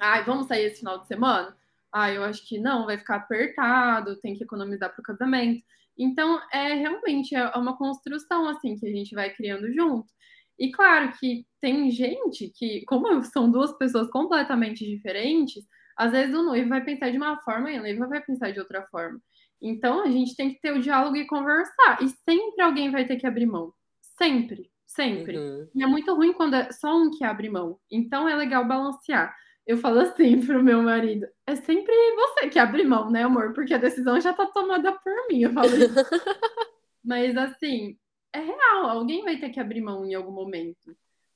Ai, 0.00 0.24
vamos 0.24 0.46
sair 0.46 0.64
esse 0.64 0.78
final 0.80 0.98
de 0.98 1.06
semana? 1.06 1.56
Ah, 1.92 2.10
eu 2.10 2.24
acho 2.24 2.46
que 2.48 2.58
não, 2.58 2.86
vai 2.86 2.98
ficar 2.98 3.16
apertado, 3.16 4.16
tem 4.20 4.34
que 4.34 4.44
economizar 4.44 4.90
para 4.92 5.00
o 5.00 5.04
casamento. 5.04 5.62
Então, 5.96 6.40
é 6.52 6.74
realmente 6.74 7.34
é 7.36 7.46
uma 7.50 7.76
construção 7.76 8.48
assim 8.48 8.76
que 8.76 8.86
a 8.86 8.90
gente 8.90 9.14
vai 9.14 9.30
criando 9.30 9.72
junto. 9.72 10.12
E 10.58 10.70
claro 10.70 11.12
que 11.18 11.46
tem 11.60 11.90
gente 11.90 12.48
que, 12.48 12.84
como 12.86 13.22
são 13.24 13.50
duas 13.50 13.72
pessoas 13.76 14.08
completamente 14.10 14.84
diferentes, 14.84 15.64
às 15.96 16.12
vezes 16.12 16.34
o 16.34 16.42
noivo 16.42 16.68
vai 16.68 16.84
pensar 16.84 17.10
de 17.10 17.16
uma 17.16 17.36
forma 17.40 17.70
e 17.70 17.76
a 17.76 17.82
noiva 17.82 18.06
vai 18.06 18.20
pensar 18.20 18.50
de 18.50 18.58
outra 18.58 18.82
forma. 18.90 19.20
Então 19.60 20.02
a 20.02 20.10
gente 20.10 20.36
tem 20.36 20.52
que 20.52 20.60
ter 20.60 20.72
o 20.72 20.80
diálogo 20.80 21.16
e 21.16 21.26
conversar. 21.26 22.02
E 22.02 22.08
sempre 22.08 22.62
alguém 22.62 22.90
vai 22.90 23.06
ter 23.06 23.16
que 23.16 23.26
abrir 23.26 23.46
mão. 23.46 23.72
Sempre, 24.18 24.70
sempre. 24.86 25.38
Uhum. 25.38 25.68
E 25.74 25.82
é 25.82 25.86
muito 25.86 26.14
ruim 26.14 26.32
quando 26.32 26.54
é 26.54 26.70
só 26.72 26.96
um 26.96 27.10
que 27.10 27.24
abre 27.24 27.48
mão. 27.48 27.78
Então 27.90 28.28
é 28.28 28.34
legal 28.34 28.64
balancear. 28.66 29.34
Eu 29.66 29.78
falo 29.78 30.00
assim 30.00 30.40
pro 30.44 30.62
meu 30.62 30.82
marido: 30.82 31.26
é 31.46 31.56
sempre 31.56 31.94
você 32.16 32.48
que 32.48 32.58
abre 32.58 32.84
mão, 32.84 33.10
né, 33.10 33.22
amor? 33.22 33.54
Porque 33.54 33.74
a 33.74 33.78
decisão 33.78 34.20
já 34.20 34.32
tá 34.32 34.46
tomada 34.46 34.92
por 34.92 35.28
mim. 35.28 35.42
Eu 35.42 35.52
falo 35.52 35.74
isso. 35.74 35.94
Mas 37.02 37.36
assim, 37.36 37.96
é 38.32 38.40
real. 38.40 38.86
Alguém 38.86 39.24
vai 39.24 39.38
ter 39.38 39.50
que 39.50 39.60
abrir 39.60 39.80
mão 39.80 40.04
em 40.04 40.14
algum 40.14 40.32
momento 40.32 40.94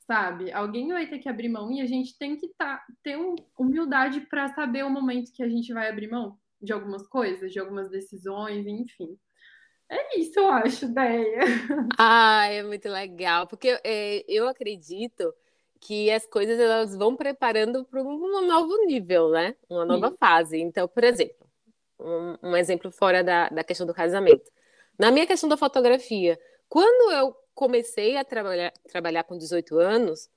sabe? 0.08 0.50
Alguém 0.50 0.88
vai 0.88 1.06
ter 1.06 1.18
que 1.18 1.28
abrir 1.28 1.50
mão 1.50 1.70
e 1.70 1.82
a 1.82 1.86
gente 1.86 2.16
tem 2.16 2.34
que 2.34 2.48
tá, 2.56 2.82
ter 3.02 3.18
um, 3.18 3.36
humildade 3.58 4.22
para 4.22 4.48
saber 4.54 4.82
o 4.82 4.90
momento 4.90 5.30
que 5.30 5.42
a 5.42 5.48
gente 5.48 5.70
vai 5.72 5.90
abrir 5.90 6.10
mão 6.10 6.38
de 6.60 6.72
algumas 6.72 7.06
coisas, 7.06 7.52
de 7.52 7.60
algumas 7.60 7.90
decisões, 7.90 8.66
enfim. 8.66 9.18
É 9.86 10.18
isso, 10.18 10.38
eu 10.38 10.48
acho, 10.48 10.86
ideia. 10.86 11.40
Ah, 11.98 12.46
é 12.48 12.62
muito 12.62 12.88
legal, 12.88 13.46
porque 13.46 13.78
é, 13.84 14.24
eu 14.26 14.48
acredito 14.48 15.32
que 15.78 16.10
as 16.10 16.26
coisas 16.26 16.58
elas 16.58 16.96
vão 16.96 17.14
preparando 17.14 17.84
para 17.84 18.02
um 18.02 18.46
novo 18.46 18.86
nível, 18.86 19.28
né? 19.30 19.54
Uma 19.68 19.84
nova 19.84 20.10
Sim. 20.10 20.16
fase. 20.18 20.58
Então, 20.58 20.88
por 20.88 21.04
exemplo, 21.04 21.46
um, 22.00 22.50
um 22.50 22.56
exemplo 22.56 22.90
fora 22.90 23.22
da, 23.22 23.50
da 23.50 23.62
questão 23.62 23.86
do 23.86 23.94
casamento. 23.94 24.50
Na 24.98 25.10
minha 25.10 25.26
questão 25.26 25.48
da 25.48 25.56
fotografia, 25.56 26.38
quando 26.68 27.12
eu 27.12 27.36
comecei 27.58 28.16
a 28.16 28.24
trabalhar, 28.24 28.72
trabalhar 28.88 29.24
com 29.24 29.36
18 29.36 29.80
anos, 29.80 30.30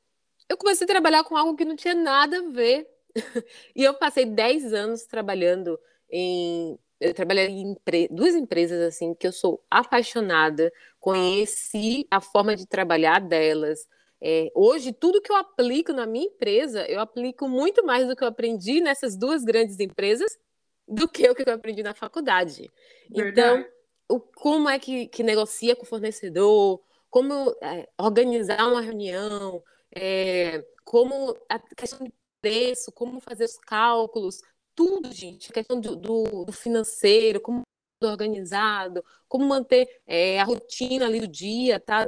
eu 0.50 0.58
comecei 0.58 0.86
a 0.86 0.88
trabalhar 0.88 1.24
com 1.24 1.38
algo 1.38 1.56
que 1.56 1.64
não 1.64 1.76
tinha 1.76 1.94
nada 1.94 2.40
a 2.40 2.50
ver. 2.50 2.90
e 3.76 3.84
eu 3.84 3.94
passei 3.94 4.26
10 4.26 4.74
anos 4.74 5.04
trabalhando 5.04 5.80
em. 6.10 6.80
Eu 7.00 7.14
trabalhei 7.14 7.48
em 7.48 7.74
empre... 7.74 8.08
duas 8.10 8.34
empresas 8.34 8.82
assim 8.82 9.14
que 9.14 9.28
eu 9.28 9.32
sou 9.32 9.64
apaixonada, 9.70 10.74
conheci 11.00 12.08
a 12.10 12.20
forma 12.20 12.56
de 12.56 12.66
trabalhar 12.66 13.20
delas. 13.20 13.88
É, 14.20 14.52
hoje, 14.56 14.92
tudo 14.92 15.22
que 15.22 15.32
eu 15.32 15.36
aplico 15.36 15.94
na 15.94 16.08
minha 16.08 16.26
empresa, 16.26 16.86
eu 16.88 17.00
aplico 17.00 17.48
muito 17.48 17.86
mais 17.86 18.08
do 18.08 18.16
que 18.16 18.24
eu 18.24 18.28
aprendi 18.28 18.82
nessas 18.82 19.16
duas 19.16 19.44
grandes 19.44 19.80
empresas 19.80 20.40
do 20.88 21.08
que 21.08 21.30
o 21.30 21.36
que 21.36 21.48
eu 21.48 21.54
aprendi 21.54 21.84
na 21.84 21.94
faculdade. 21.94 22.70
Verdade. 23.10 23.32
Então, 23.32 23.66
o, 24.10 24.20
como 24.20 24.70
é 24.70 24.80
que, 24.80 25.08
que 25.08 25.24
negocia 25.24 25.76
com 25.76 25.84
o 25.84 25.88
fornecedor, 25.88 26.82
como 27.12 27.56
é, 27.62 27.88
organizar 28.00 28.68
uma 28.68 28.82
reunião, 28.82 29.62
é, 29.94 30.66
como 30.84 31.38
a 31.50 31.60
questão 31.60 32.08
de 32.08 32.14
preço, 32.42 32.92
como 32.92 33.20
fazer 33.20 33.46
os 33.46 33.58
cálculos, 33.58 34.42
tudo, 34.74 35.12
gente, 35.12 35.52
a 35.52 35.54
questão 35.54 35.80
do, 35.80 35.96
do, 35.96 36.46
do 36.46 36.52
financeiro, 36.54 37.40
como 37.40 37.62
organizado, 38.04 39.04
como 39.28 39.46
manter 39.46 39.88
é, 40.08 40.40
a 40.40 40.44
rotina 40.44 41.06
ali 41.06 41.20
do 41.20 41.28
dia, 41.28 41.80
tá? 41.80 42.08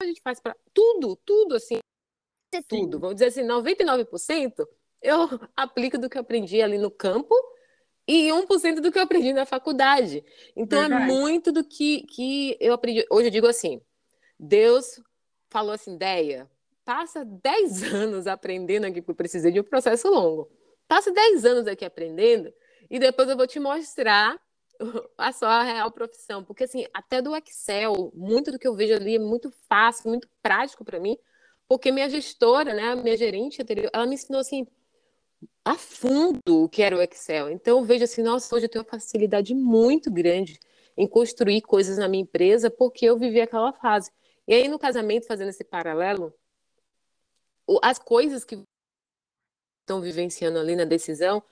A 0.00 0.06
gente 0.06 0.22
faz 0.22 0.40
para 0.40 0.56
tudo, 0.72 1.16
tudo 1.16 1.56
assim, 1.56 1.78
Sim. 2.54 2.62
tudo. 2.66 2.98
Vamos 2.98 3.16
dizer 3.16 3.26
assim, 3.26 3.42
99% 3.42 4.66
eu 5.02 5.28
aplico 5.56 5.98
do 5.98 6.08
que 6.08 6.16
eu 6.16 6.22
aprendi 6.22 6.62
ali 6.62 6.78
no 6.78 6.90
campo 6.90 7.34
e 8.06 8.28
1% 8.28 8.80
do 8.80 8.90
que 8.90 8.98
eu 8.98 9.02
aprendi 9.02 9.32
na 9.32 9.46
faculdade. 9.46 10.24
Então 10.56 10.78
é 10.78 10.88
Verdade. 10.88 11.10
é 11.10 11.14
muito 11.14 11.52
do 11.52 11.64
que, 11.64 12.02
que 12.02 12.56
eu 12.60 12.74
aprendi. 12.74 13.04
Hoje 13.10 13.28
eu 13.28 13.32
digo 13.32 13.46
assim: 13.46 13.80
Deus 14.38 15.00
falou 15.48 15.72
assim, 15.72 15.94
ideia, 15.94 16.50
passa 16.84 17.24
10 17.24 17.82
anos 17.92 18.26
aprendendo 18.26 18.84
aqui, 18.86 19.00
porque 19.00 19.12
eu 19.12 19.16
precisei 19.16 19.52
de 19.52 19.60
um 19.60 19.64
processo 19.64 20.08
longo. 20.08 20.50
Passa 20.88 21.12
10 21.12 21.44
anos 21.44 21.66
aqui 21.66 21.84
aprendendo, 21.84 22.52
e 22.90 22.98
depois 22.98 23.28
eu 23.28 23.36
vou 23.36 23.46
te 23.46 23.60
mostrar 23.60 24.38
a 25.16 25.32
sua 25.32 25.62
real 25.62 25.90
profissão. 25.90 26.44
Porque, 26.44 26.64
assim, 26.64 26.86
até 26.92 27.22
do 27.22 27.34
Excel, 27.36 28.12
muito 28.14 28.50
do 28.50 28.58
que 28.58 28.66
eu 28.66 28.74
vejo 28.74 28.94
ali 28.94 29.16
é 29.16 29.18
muito 29.18 29.52
fácil, 29.68 30.10
muito 30.10 30.28
prático 30.42 30.84
para 30.84 30.98
mim, 30.98 31.16
porque 31.68 31.92
minha 31.92 32.10
gestora, 32.10 32.74
né, 32.74 32.94
minha 32.96 33.16
gerente 33.16 33.62
anterior, 33.62 33.90
ela 33.92 34.06
me 34.06 34.14
ensinou 34.14 34.40
assim 34.40 34.66
a 35.64 35.76
fundo 35.76 36.64
o 36.64 36.68
que 36.68 36.82
era 36.82 36.96
o 36.96 37.02
Excel. 37.02 37.50
Então 37.50 37.78
eu 37.78 37.84
vejo 37.84 38.04
assim, 38.04 38.22
nossa, 38.22 38.54
hoje 38.54 38.66
eu 38.66 38.70
tenho 38.70 38.84
uma 38.84 38.90
facilidade 38.90 39.54
muito 39.54 40.10
grande 40.10 40.58
em 40.96 41.06
construir 41.06 41.62
coisas 41.62 41.98
na 41.98 42.08
minha 42.08 42.22
empresa 42.22 42.70
porque 42.70 43.06
eu 43.06 43.18
vivi 43.18 43.40
aquela 43.40 43.72
fase. 43.72 44.10
E 44.46 44.54
aí 44.54 44.68
no 44.68 44.78
casamento, 44.78 45.26
fazendo 45.26 45.48
esse 45.48 45.64
paralelo, 45.64 46.34
as 47.82 47.98
coisas 47.98 48.44
que 48.44 48.62
estão 49.82 50.00
vivenciando 50.00 50.58
ali 50.58 50.76
na 50.76 50.84
decisão 50.84 51.42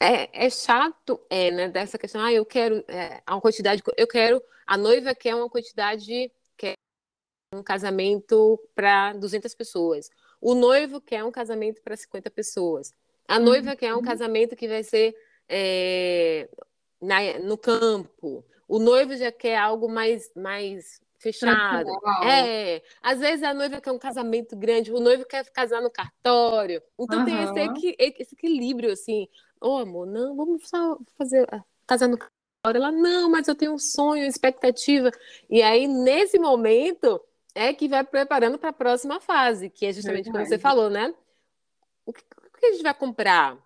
é, 0.00 0.46
é 0.46 0.50
chato, 0.50 1.20
é, 1.28 1.50
né? 1.50 1.68
Dessa 1.68 1.98
questão, 1.98 2.22
ah, 2.22 2.32
eu 2.32 2.44
quero 2.46 2.84
é, 2.88 3.22
uma 3.28 3.40
quantidade, 3.40 3.82
eu 3.96 4.06
quero, 4.06 4.42
a 4.66 4.76
noiva 4.76 5.14
quer 5.14 5.34
uma 5.34 5.48
quantidade, 5.50 6.32
quer 6.56 6.74
um 7.54 7.62
casamento 7.62 8.58
para 8.74 9.12
200 9.14 9.54
pessoas. 9.54 10.10
O 10.40 10.54
noivo 10.54 11.00
quer 11.00 11.24
um 11.24 11.30
casamento 11.30 11.82
para 11.82 11.96
50 11.96 12.30
pessoas. 12.30 12.94
A 13.30 13.38
noiva 13.38 13.76
quer 13.76 13.94
um 13.94 13.98
uhum. 13.98 14.02
casamento 14.02 14.56
que 14.56 14.66
vai 14.66 14.82
ser 14.82 15.14
é, 15.48 16.48
na, 17.00 17.38
no 17.38 17.56
campo. 17.56 18.44
O 18.66 18.80
noivo 18.80 19.16
já 19.16 19.30
quer 19.30 19.56
algo 19.56 19.88
mais, 19.88 20.32
mais 20.34 21.00
fechado. 21.16 21.88
É, 22.24 22.82
às 23.00 23.20
vezes 23.20 23.44
a 23.44 23.54
noiva 23.54 23.80
quer 23.80 23.92
um 23.92 24.00
casamento 24.00 24.56
grande, 24.56 24.92
o 24.92 24.98
noivo 24.98 25.24
quer 25.24 25.48
casar 25.52 25.80
no 25.80 25.92
cartório. 25.92 26.82
Então 26.98 27.20
uhum. 27.20 27.24
tem 27.54 27.76
esse, 27.76 27.96
esse, 28.18 28.34
equilíbrio 28.34 28.90
assim. 28.92 29.28
Ô, 29.60 29.76
oh, 29.76 29.78
amor, 29.78 30.06
não, 30.08 30.34
vamos 30.34 30.68
só 30.68 30.98
fazer 31.16 31.46
casar 31.86 32.08
no 32.08 32.18
cartório. 32.18 32.34
Ela, 32.82 32.90
não, 32.90 33.30
mas 33.30 33.46
eu 33.46 33.54
tenho 33.54 33.74
um 33.74 33.78
sonho, 33.78 34.24
expectativa. 34.24 35.12
E 35.48 35.62
aí, 35.62 35.86
nesse 35.86 36.36
momento, 36.36 37.20
é 37.54 37.72
que 37.72 37.86
vai 37.86 38.02
preparando 38.02 38.58
para 38.58 38.70
a 38.70 38.72
próxima 38.72 39.20
fase, 39.20 39.70
que 39.70 39.86
é 39.86 39.92
justamente 39.92 40.28
o 40.28 40.32
que 40.32 40.44
você 40.44 40.58
falou, 40.58 40.90
né? 40.90 41.14
Que 42.60 42.66
a 42.66 42.72
gente 42.72 42.82
vai 42.82 42.92
comprar? 42.92 43.58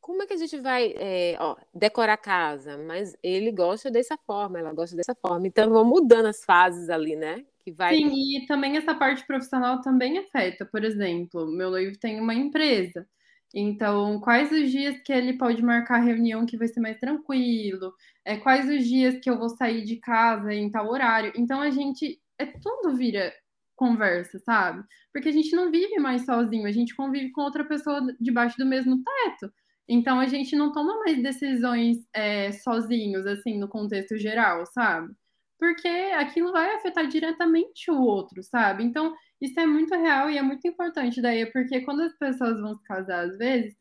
Como 0.00 0.22
é 0.22 0.26
que 0.26 0.32
a 0.32 0.38
gente 0.38 0.58
vai 0.58 0.94
é, 0.96 1.36
ó, 1.38 1.54
decorar 1.74 2.14
a 2.14 2.16
casa? 2.16 2.78
Mas 2.78 3.14
ele 3.22 3.52
gosta 3.52 3.90
dessa 3.90 4.16
forma, 4.16 4.58
ela 4.58 4.72
gosta 4.72 4.96
dessa 4.96 5.14
forma. 5.14 5.46
Então, 5.46 5.68
vão 5.68 5.84
mudando 5.84 6.26
as 6.26 6.42
fases 6.42 6.88
ali, 6.88 7.14
né? 7.14 7.44
Que 7.60 7.70
vai... 7.70 7.94
Sim, 7.94 8.10
e 8.38 8.46
também 8.46 8.78
essa 8.78 8.94
parte 8.94 9.26
profissional 9.26 9.82
também 9.82 10.16
afeta. 10.16 10.64
Por 10.64 10.82
exemplo, 10.82 11.46
meu 11.46 11.70
noivo 11.70 11.98
tem 11.98 12.18
uma 12.18 12.32
empresa. 12.32 13.06
Então, 13.54 14.18
quais 14.20 14.50
os 14.50 14.70
dias 14.70 14.98
que 15.02 15.12
ele 15.12 15.34
pode 15.34 15.62
marcar 15.62 15.98
reunião 15.98 16.46
que 16.46 16.56
vai 16.56 16.68
ser 16.68 16.80
mais 16.80 16.98
tranquilo? 16.98 17.92
É, 18.24 18.38
quais 18.38 18.66
os 18.66 18.86
dias 18.86 19.18
que 19.20 19.28
eu 19.28 19.38
vou 19.38 19.50
sair 19.50 19.84
de 19.84 19.96
casa 19.96 20.54
em 20.54 20.70
tal 20.70 20.88
horário? 20.88 21.32
Então, 21.36 21.60
a 21.60 21.68
gente. 21.68 22.18
É 22.38 22.46
tudo 22.46 22.96
vira 22.96 23.34
conversa, 23.78 24.38
sabe? 24.40 24.84
Porque 25.12 25.28
a 25.28 25.32
gente 25.32 25.54
não 25.54 25.70
vive 25.70 25.98
mais 25.98 26.24
sozinho, 26.24 26.66
a 26.66 26.72
gente 26.72 26.94
convive 26.94 27.30
com 27.30 27.42
outra 27.42 27.64
pessoa 27.64 28.00
debaixo 28.20 28.58
do 28.58 28.66
mesmo 28.66 29.02
teto. 29.02 29.52
Então 29.88 30.20
a 30.20 30.26
gente 30.26 30.54
não 30.54 30.72
toma 30.72 30.98
mais 30.98 31.22
decisões 31.22 31.98
é, 32.12 32.52
sozinhos, 32.52 33.26
assim, 33.26 33.58
no 33.58 33.68
contexto 33.68 34.18
geral, 34.18 34.66
sabe? 34.66 35.14
Porque 35.58 35.88
aquilo 35.88 36.52
vai 36.52 36.74
afetar 36.74 37.06
diretamente 37.08 37.90
o 37.90 38.00
outro, 38.00 38.42
sabe? 38.44 38.84
Então, 38.84 39.14
isso 39.40 39.58
é 39.58 39.66
muito 39.66 39.94
real 39.94 40.30
e 40.30 40.38
é 40.38 40.42
muito 40.42 40.66
importante 40.68 41.20
daí, 41.20 41.46
porque 41.46 41.80
quando 41.80 42.02
as 42.02 42.16
pessoas 42.16 42.60
vão 42.60 42.74
se 42.76 42.84
casar, 42.84 43.26
às 43.26 43.36
vezes, 43.38 43.74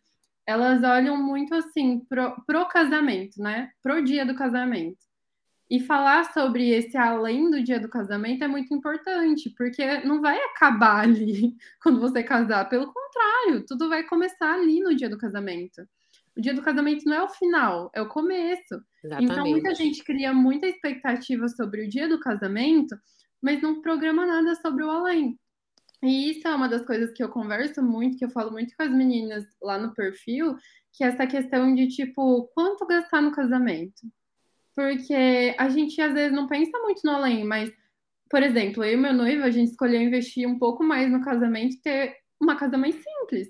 elas 0.48 0.84
olham 0.84 1.18
muito 1.18 1.54
assim 1.54 2.00
pro, 2.10 2.36
pro 2.45 2.68
casamento, 2.68 3.41
né? 3.41 3.70
Pro 3.84 4.04
dia 4.04 4.26
do 4.26 4.36
casamento. 4.36 4.98
E 5.70 5.82
falar 5.82 6.32
sobre 6.32 6.70
esse 6.70 6.95
além 6.95 7.51
do 7.51 7.61
dia 7.61 7.80
do 7.80 7.89
casamento 7.89 8.43
é 8.43 8.47
muito 8.47 8.74
importante, 8.74 9.49
porque 9.49 9.99
não 10.05 10.22
vai 10.22 10.38
acabar 10.38 11.01
ali 11.01 11.55
quando 11.84 11.99
você 11.99 12.24
casar. 12.24 12.70
Pelo 12.70 12.91
contrário, 12.91 13.65
tudo 13.65 13.89
vai 13.89 14.03
começar 14.03 14.53
ali 14.53 14.80
no 14.80 14.95
dia 14.95 15.09
do 15.09 15.18
casamento. 15.18 15.86
O 16.38 16.41
dia 16.41 16.53
do 16.53 16.61
casamento 16.61 17.03
não 17.05 17.13
é 17.13 17.24
o 17.24 17.30
final, 17.30 17.89
é 17.93 18.01
o 18.01 18.07
começo. 18.07 18.82
Exatamente. 19.03 19.32
Então, 19.32 19.45
muita 19.45 19.76
gente 19.76 20.03
cria 20.03 20.34
muita 20.34 20.68
expectativa 20.68 21.47
sobre 21.49 21.86
o 21.86 21.89
dia 21.89 22.07
do 22.07 22.20
casamento, 22.20 22.95
mas 23.41 23.61
não 23.61 23.82
programa 23.82 24.26
nada 24.26 24.55
sobre 24.55 24.84
o 24.84 24.89
além. 24.89 25.38
E 26.01 26.30
isso 26.30 26.47
é 26.47 26.55
uma 26.55 26.70
das 26.70 26.86
coisas 26.86 27.11
que 27.11 27.24
eu 27.24 27.30
converso 27.30 27.82
muito, 27.82 28.18
que 28.18 28.24
eu 28.24 28.30
falo 28.30 28.51
muito 28.51 28.76
com 28.78 28.84
as 28.84 28.91
meninas 28.91 29.45
lá 29.61 29.80
no 29.80 29.93
perfil, 29.93 30.55
que 30.93 31.03
é 31.03 31.07
essa 31.07 31.26
questão 31.26 31.74
de 31.74 31.88
tipo, 31.88 32.47
quanto 32.53 32.86
gastar 32.86 33.22
no 33.22 33.32
casamento? 33.32 34.01
Porque 34.78 35.55
a 35.57 35.69
gente 35.69 35.99
às 35.99 36.13
vezes 36.13 36.32
não 36.32 36.45
pensa 36.45 36.78
muito 36.78 37.01
no 37.03 37.09
além, 37.09 37.43
mas, 37.43 37.73
por 38.30 38.43
exemplo, 38.43 38.84
eu 38.84 38.93
e 38.93 38.95
meu 38.95 39.11
noivo, 39.11 39.43
a 39.43 39.49
gente 39.49 39.71
escolheu 39.71 39.99
investir 39.99 40.47
um 40.47 40.59
pouco 40.59 40.84
mais 40.84 41.11
no 41.11 41.19
casamento 41.19 41.82
ter 41.82 42.15
uma 42.39 42.55
casa 42.55 42.78
mais 42.78 42.93
simples 42.93 43.49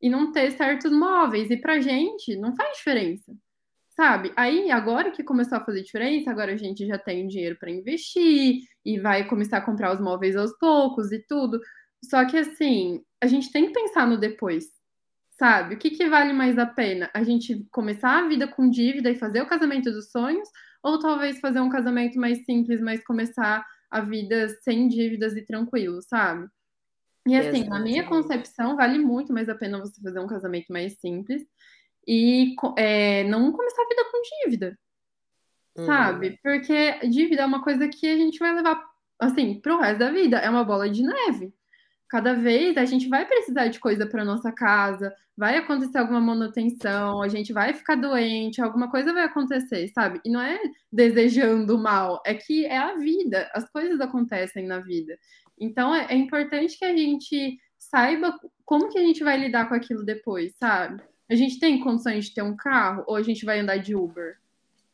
e 0.00 0.08
não 0.08 0.30
ter 0.30 0.52
certos 0.52 0.92
móveis. 0.92 1.50
E 1.50 1.56
pra 1.56 1.80
gente 1.80 2.36
não 2.36 2.54
faz 2.54 2.76
diferença. 2.76 3.34
Sabe? 3.90 4.32
Aí, 4.36 4.70
agora 4.70 5.10
que 5.10 5.24
começou 5.24 5.58
a 5.58 5.64
fazer 5.64 5.82
diferença, 5.82 6.30
agora 6.30 6.52
a 6.52 6.56
gente 6.56 6.86
já 6.86 6.96
tem 6.96 7.26
dinheiro 7.26 7.56
para 7.58 7.72
investir 7.72 8.60
e 8.84 9.00
vai 9.00 9.26
começar 9.26 9.56
a 9.56 9.66
comprar 9.66 9.92
os 9.92 10.00
móveis 10.00 10.36
aos 10.36 10.56
poucos 10.60 11.10
e 11.10 11.18
tudo. 11.26 11.60
Só 12.04 12.24
que 12.24 12.36
assim, 12.36 13.02
a 13.20 13.26
gente 13.26 13.50
tem 13.50 13.66
que 13.66 13.72
pensar 13.72 14.06
no 14.06 14.16
depois, 14.16 14.66
sabe? 15.36 15.74
O 15.74 15.78
que, 15.78 15.90
que 15.90 16.08
vale 16.08 16.32
mais 16.32 16.56
a 16.56 16.66
pena? 16.66 17.10
A 17.12 17.24
gente 17.24 17.66
começar 17.72 18.20
a 18.20 18.28
vida 18.28 18.46
com 18.46 18.70
dívida 18.70 19.10
e 19.10 19.18
fazer 19.18 19.42
o 19.42 19.48
casamento 19.48 19.90
dos 19.90 20.12
sonhos, 20.12 20.48
ou 20.82 20.98
talvez 20.98 21.40
fazer 21.40 21.60
um 21.60 21.68
casamento 21.68 22.18
mais 22.18 22.44
simples, 22.44 22.80
mas 22.80 23.04
começar 23.04 23.64
a 23.90 24.00
vida 24.00 24.48
sem 24.62 24.88
dívidas 24.88 25.36
e 25.36 25.44
tranquilo, 25.44 26.00
sabe? 26.02 26.48
E 27.26 27.36
assim, 27.36 27.64
na 27.64 27.78
minha 27.78 28.06
concepção, 28.06 28.76
vale 28.76 28.98
muito 28.98 29.32
mais 29.32 29.48
a 29.48 29.54
pena 29.54 29.78
você 29.78 30.00
fazer 30.00 30.18
um 30.18 30.26
casamento 30.26 30.72
mais 30.72 30.98
simples 30.98 31.44
e 32.06 32.54
é, 32.78 33.24
não 33.24 33.52
começar 33.52 33.82
a 33.82 33.88
vida 33.88 34.04
com 34.10 34.22
dívida, 34.44 34.78
uhum. 35.76 35.86
sabe? 35.86 36.38
Porque 36.42 36.98
dívida 37.08 37.42
é 37.42 37.46
uma 37.46 37.62
coisa 37.62 37.86
que 37.88 38.06
a 38.06 38.16
gente 38.16 38.38
vai 38.38 38.54
levar, 38.54 38.82
assim, 39.20 39.60
pro 39.60 39.78
resto 39.78 39.98
da 39.98 40.10
vida. 40.10 40.38
É 40.38 40.48
uma 40.48 40.64
bola 40.64 40.88
de 40.88 41.02
neve 41.02 41.52
cada 42.08 42.34
vez 42.34 42.76
a 42.76 42.84
gente 42.84 43.08
vai 43.08 43.26
precisar 43.26 43.68
de 43.68 43.78
coisa 43.78 44.06
para 44.06 44.24
nossa 44.24 44.50
casa, 44.50 45.14
vai 45.36 45.56
acontecer 45.56 45.98
alguma 45.98 46.20
manutenção, 46.20 47.22
a 47.22 47.28
gente 47.28 47.52
vai 47.52 47.74
ficar 47.74 47.94
doente, 47.94 48.60
alguma 48.60 48.90
coisa 48.90 49.12
vai 49.12 49.24
acontecer, 49.24 49.88
sabe? 49.88 50.20
E 50.24 50.30
não 50.30 50.40
é 50.40 50.58
desejando 50.90 51.78
mal, 51.78 52.22
é 52.26 52.34
que 52.34 52.64
é 52.66 52.76
a 52.76 52.96
vida, 52.96 53.48
as 53.54 53.70
coisas 53.70 54.00
acontecem 54.00 54.66
na 54.66 54.80
vida. 54.80 55.18
Então 55.60 55.94
é, 55.94 56.06
é 56.10 56.14
importante 56.16 56.78
que 56.78 56.84
a 56.84 56.96
gente 56.96 57.58
saiba 57.78 58.38
como 58.64 58.88
que 58.88 58.98
a 58.98 59.02
gente 59.02 59.22
vai 59.22 59.38
lidar 59.38 59.68
com 59.68 59.74
aquilo 59.74 60.04
depois, 60.04 60.54
sabe? 60.56 61.02
A 61.30 61.34
gente 61.34 61.60
tem 61.60 61.78
condições 61.78 62.26
de 62.26 62.34
ter 62.34 62.42
um 62.42 62.56
carro 62.56 63.04
ou 63.06 63.16
a 63.16 63.22
gente 63.22 63.44
vai 63.44 63.60
andar 63.60 63.76
de 63.76 63.94
Uber? 63.94 64.38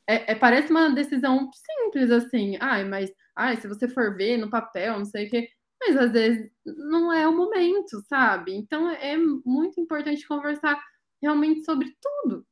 É, 0.07 0.33
é 0.33 0.35
parece 0.35 0.71
uma 0.71 0.91
decisão 0.91 1.49
simples 1.53 2.11
assim. 2.11 2.57
Ai, 2.61 2.85
mas 2.85 3.11
ai, 3.35 3.57
se 3.57 3.69
você 3.69 3.89
for 3.89 4.17
ver 4.17 4.37
no 4.37 4.51
papel, 4.51 4.99
não 4.99 5.05
sei 5.05 5.27
o 5.27 5.31
quê 5.31 5.49
mas 5.87 5.97
às 5.97 6.13
vezes 6.13 6.51
não 6.65 7.13
é 7.13 7.29
o 7.29 7.37
momento, 7.37 8.01
sabe? 8.09 8.55
Então 8.55 8.89
é 8.91 9.17
muito 9.17 9.81
importante 9.81 10.27
conversar 10.27 10.83
realmente 11.21 11.65
sobre 11.65 11.95
tudo. 12.01 12.47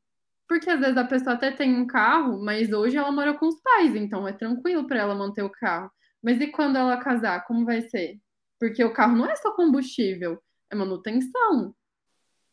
Porque 0.47 0.69
às 0.69 0.81
vezes 0.81 0.97
a 0.97 1.05
pessoa 1.05 1.35
até 1.35 1.51
tem 1.51 1.75
um 1.75 1.87
carro, 1.87 2.43
mas 2.43 2.73
hoje 2.73 2.97
ela 2.97 3.11
mora 3.11 3.33
com 3.35 3.49
os 3.49 3.61
pais, 3.63 3.95
então 3.97 4.29
é 4.29 4.33
tranquilo 4.33 4.87
para 4.87 5.01
ela 5.01 5.15
manter 5.15 5.43
o 5.43 5.51
carro. 5.51 5.91
Mas 6.23 6.41
e 6.41 6.49
quando 6.49 6.77
ela 6.77 6.97
casar, 6.99 7.47
como 7.47 7.65
vai 7.65 7.81
ser? 7.83 8.21
Porque 8.61 8.85
o 8.85 8.93
carro 8.93 9.17
não 9.17 9.27
é 9.27 9.35
só 9.37 9.53
combustível, 9.53 10.39
é 10.71 10.75
manutenção. 10.75 11.61
Uhum. 11.61 11.75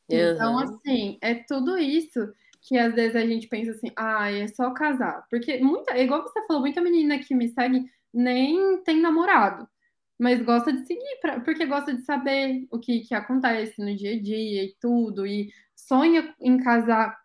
Então, 0.10 0.60
assim, 0.60 1.18
é 1.22 1.36
tudo 1.36 1.78
isso 1.78 2.34
que 2.62 2.78
às 2.78 2.94
vezes 2.94 3.16
a 3.16 3.26
gente 3.26 3.48
pensa 3.48 3.72
assim, 3.72 3.92
ah, 3.96 4.32
é 4.32 4.48
só 4.48 4.72
casar. 4.72 5.26
Porque 5.30 5.60
muita, 5.60 5.98
igual 5.98 6.24
você 6.24 6.46
falou, 6.46 6.62
muita 6.62 6.82
menina 6.82 7.20
que 7.20 7.36
me 7.36 7.50
segue 7.50 7.86
nem 8.14 8.82
tem 8.84 9.00
namorado 9.00 9.68
mas 10.20 10.42
gosta 10.44 10.74
de 10.74 10.86
seguir, 10.86 11.20
pra, 11.22 11.40
porque 11.40 11.66
gosta 11.66 11.94
de 11.94 12.02
saber 12.02 12.68
o 12.70 12.78
que, 12.78 13.00
que 13.00 13.16
acontece 13.16 13.82
no 13.82 13.96
dia 13.96 14.12
a 14.12 14.22
dia 14.22 14.66
e 14.66 14.76
tudo, 14.80 15.26
e 15.26 15.54
sonha 15.74 16.36
em 16.42 16.58
casar. 16.58 17.18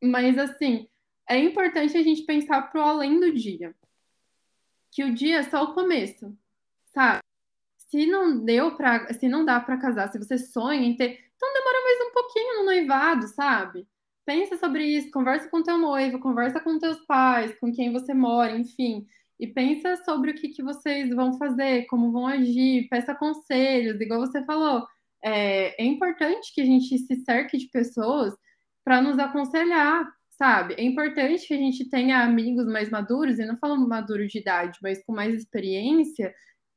Mas, 0.00 0.38
assim, 0.38 0.88
é 1.28 1.36
importante 1.38 1.98
a 1.98 2.02
gente 2.02 2.22
pensar 2.22 2.62
pro 2.70 2.80
além 2.80 3.18
do 3.18 3.34
dia. 3.34 3.74
Que 4.92 5.02
o 5.02 5.12
dia 5.12 5.38
é 5.38 5.42
só 5.42 5.64
o 5.64 5.74
começo, 5.74 6.32
sabe? 6.94 7.18
Se 7.76 8.06
não 8.06 8.38
deu 8.44 8.76
para, 8.76 9.12
se 9.12 9.28
não 9.28 9.44
dá 9.44 9.58
para 9.60 9.78
casar, 9.78 10.08
se 10.12 10.18
você 10.18 10.38
sonha 10.38 10.86
em 10.86 10.96
ter, 10.96 11.18
então 11.36 11.52
demora 11.52 11.82
mais 11.82 12.08
um 12.08 12.12
pouquinho 12.12 12.58
no 12.58 12.64
noivado, 12.66 13.26
sabe? 13.26 13.88
Pensa 14.24 14.56
sobre 14.56 14.84
isso, 14.84 15.10
conversa 15.10 15.48
com 15.48 15.62
teu 15.62 15.78
noivo, 15.78 16.20
conversa 16.20 16.60
com 16.60 16.78
teus 16.78 16.98
pais, 17.06 17.58
com 17.58 17.72
quem 17.72 17.92
você 17.92 18.14
mora, 18.14 18.56
enfim 18.56 19.06
e 19.38 19.46
pensa 19.46 19.96
sobre 20.04 20.30
o 20.30 20.34
que, 20.34 20.48
que 20.48 20.62
vocês 20.62 21.10
vão 21.14 21.36
fazer, 21.38 21.86
como 21.86 22.12
vão 22.12 22.26
agir, 22.26 22.88
peça 22.88 23.14
conselhos, 23.14 24.00
igual 24.00 24.20
você 24.20 24.44
falou. 24.44 24.86
É, 25.22 25.82
é 25.82 25.84
importante 25.84 26.52
que 26.54 26.60
a 26.60 26.64
gente 26.64 26.98
se 26.98 27.16
cerque 27.24 27.58
de 27.58 27.68
pessoas 27.68 28.34
para 28.84 29.02
nos 29.02 29.18
aconselhar, 29.18 30.06
sabe? 30.30 30.74
É 30.78 30.82
importante 30.82 31.46
que 31.46 31.54
a 31.54 31.58
gente 31.58 31.88
tenha 31.88 32.22
amigos 32.22 32.66
mais 32.66 32.90
maduros, 32.90 33.38
e 33.38 33.44
não 33.44 33.58
falo 33.58 33.76
maduro 33.88 34.26
de 34.26 34.38
idade, 34.38 34.78
mas 34.82 35.02
com 35.04 35.12
mais 35.12 35.34
experiência, 35.34 36.32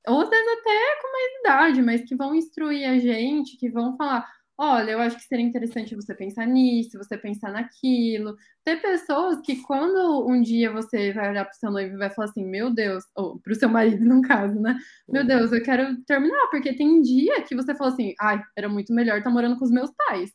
ou 0.08 0.22
às 0.22 0.30
vezes 0.30 0.48
até 0.60 1.02
com 1.02 1.12
mais 1.12 1.40
idade, 1.40 1.82
mas 1.82 2.04
que 2.04 2.16
vão 2.16 2.34
instruir 2.36 2.88
a 2.90 2.98
gente, 2.98 3.58
que 3.58 3.70
vão 3.70 3.96
falar: 3.98 4.28
olha, 4.60 4.92
eu 4.92 5.00
acho 5.00 5.16
que 5.16 5.24
seria 5.24 5.46
interessante 5.46 5.96
você 5.96 6.14
pensar 6.14 6.46
nisso, 6.46 6.98
você 6.98 7.18
pensar 7.18 7.50
naquilo. 7.50 8.36
Ter 8.66 8.82
pessoas 8.82 9.40
que 9.40 9.62
quando 9.64 10.28
um 10.28 10.42
dia 10.42 10.70
você 10.70 11.14
vai 11.14 11.30
olhar 11.30 11.46
para 11.46 11.54
o 11.54 11.56
seu 11.56 11.72
noivo 11.72 11.96
e 11.96 11.98
vai 11.98 12.10
falar 12.10 12.28
assim, 12.28 12.46
meu 12.46 12.70
Deus, 12.70 13.06
ou 13.16 13.40
para 13.40 13.54
o 13.54 13.56
seu 13.56 13.70
marido 13.70 14.04
no 14.04 14.22
caso, 14.22 14.60
né? 14.60 14.78
Meu 15.08 15.26
Deus, 15.26 15.54
eu 15.54 15.64
quero 15.64 15.96
terminar, 16.04 16.48
porque 16.52 16.74
tem 16.74 16.90
um 16.90 17.02
dia 17.02 17.42
que 17.44 17.56
você 17.56 17.74
fala 17.74 17.92
assim, 17.92 18.14
ai, 18.20 18.44
era 18.58 18.68
muito 18.68 18.94
melhor 18.94 19.20
estar 19.20 19.30
morando 19.30 19.58
com 19.58 19.64
os 19.64 19.72
meus 19.72 19.92
pais. 19.92 20.30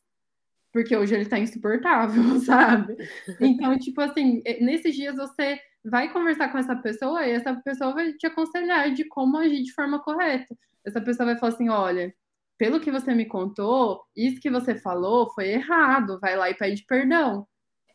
Porque 0.72 0.96
hoje 0.96 1.14
ele 1.14 1.24
está 1.24 1.38
insuportável, 1.38 2.22
sabe? 2.40 2.96
Então, 3.38 3.78
tipo 3.78 4.00
assim, 4.00 4.42
nesses 4.62 4.94
dias 4.94 5.16
você 5.16 5.60
vai 5.84 6.10
conversar 6.10 6.50
com 6.50 6.56
essa 6.56 6.74
pessoa 6.74 7.26
e 7.26 7.32
essa 7.32 7.54
pessoa 7.56 7.92
vai 7.92 8.14
te 8.14 8.26
aconselhar 8.26 8.90
de 8.90 9.04
como 9.04 9.36
agir 9.36 9.62
de 9.62 9.72
forma 9.74 10.02
correta. 10.02 10.56
Essa 10.82 11.00
pessoa 11.00 11.26
vai 11.26 11.36
falar 11.36 11.52
assim, 11.52 11.68
olha, 11.68 12.14
pelo 12.56 12.80
que 12.80 12.90
você 12.90 13.14
me 13.14 13.26
contou, 13.26 14.04
isso 14.16 14.40
que 14.40 14.50
você 14.50 14.74
falou 14.76 15.32
foi 15.34 15.48
errado, 15.48 16.18
vai 16.20 16.36
lá 16.36 16.50
e 16.50 16.54
pede 16.54 16.84
perdão. 16.86 17.46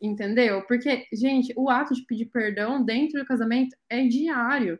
Entendeu? 0.01 0.61
Porque, 0.65 1.05
gente, 1.13 1.53
o 1.57 1.69
ato 1.69 1.93
de 1.93 2.05
pedir 2.05 2.25
perdão 2.27 2.83
dentro 2.83 3.19
do 3.19 3.25
casamento 3.25 3.75
é 3.89 4.05
diário. 4.07 4.79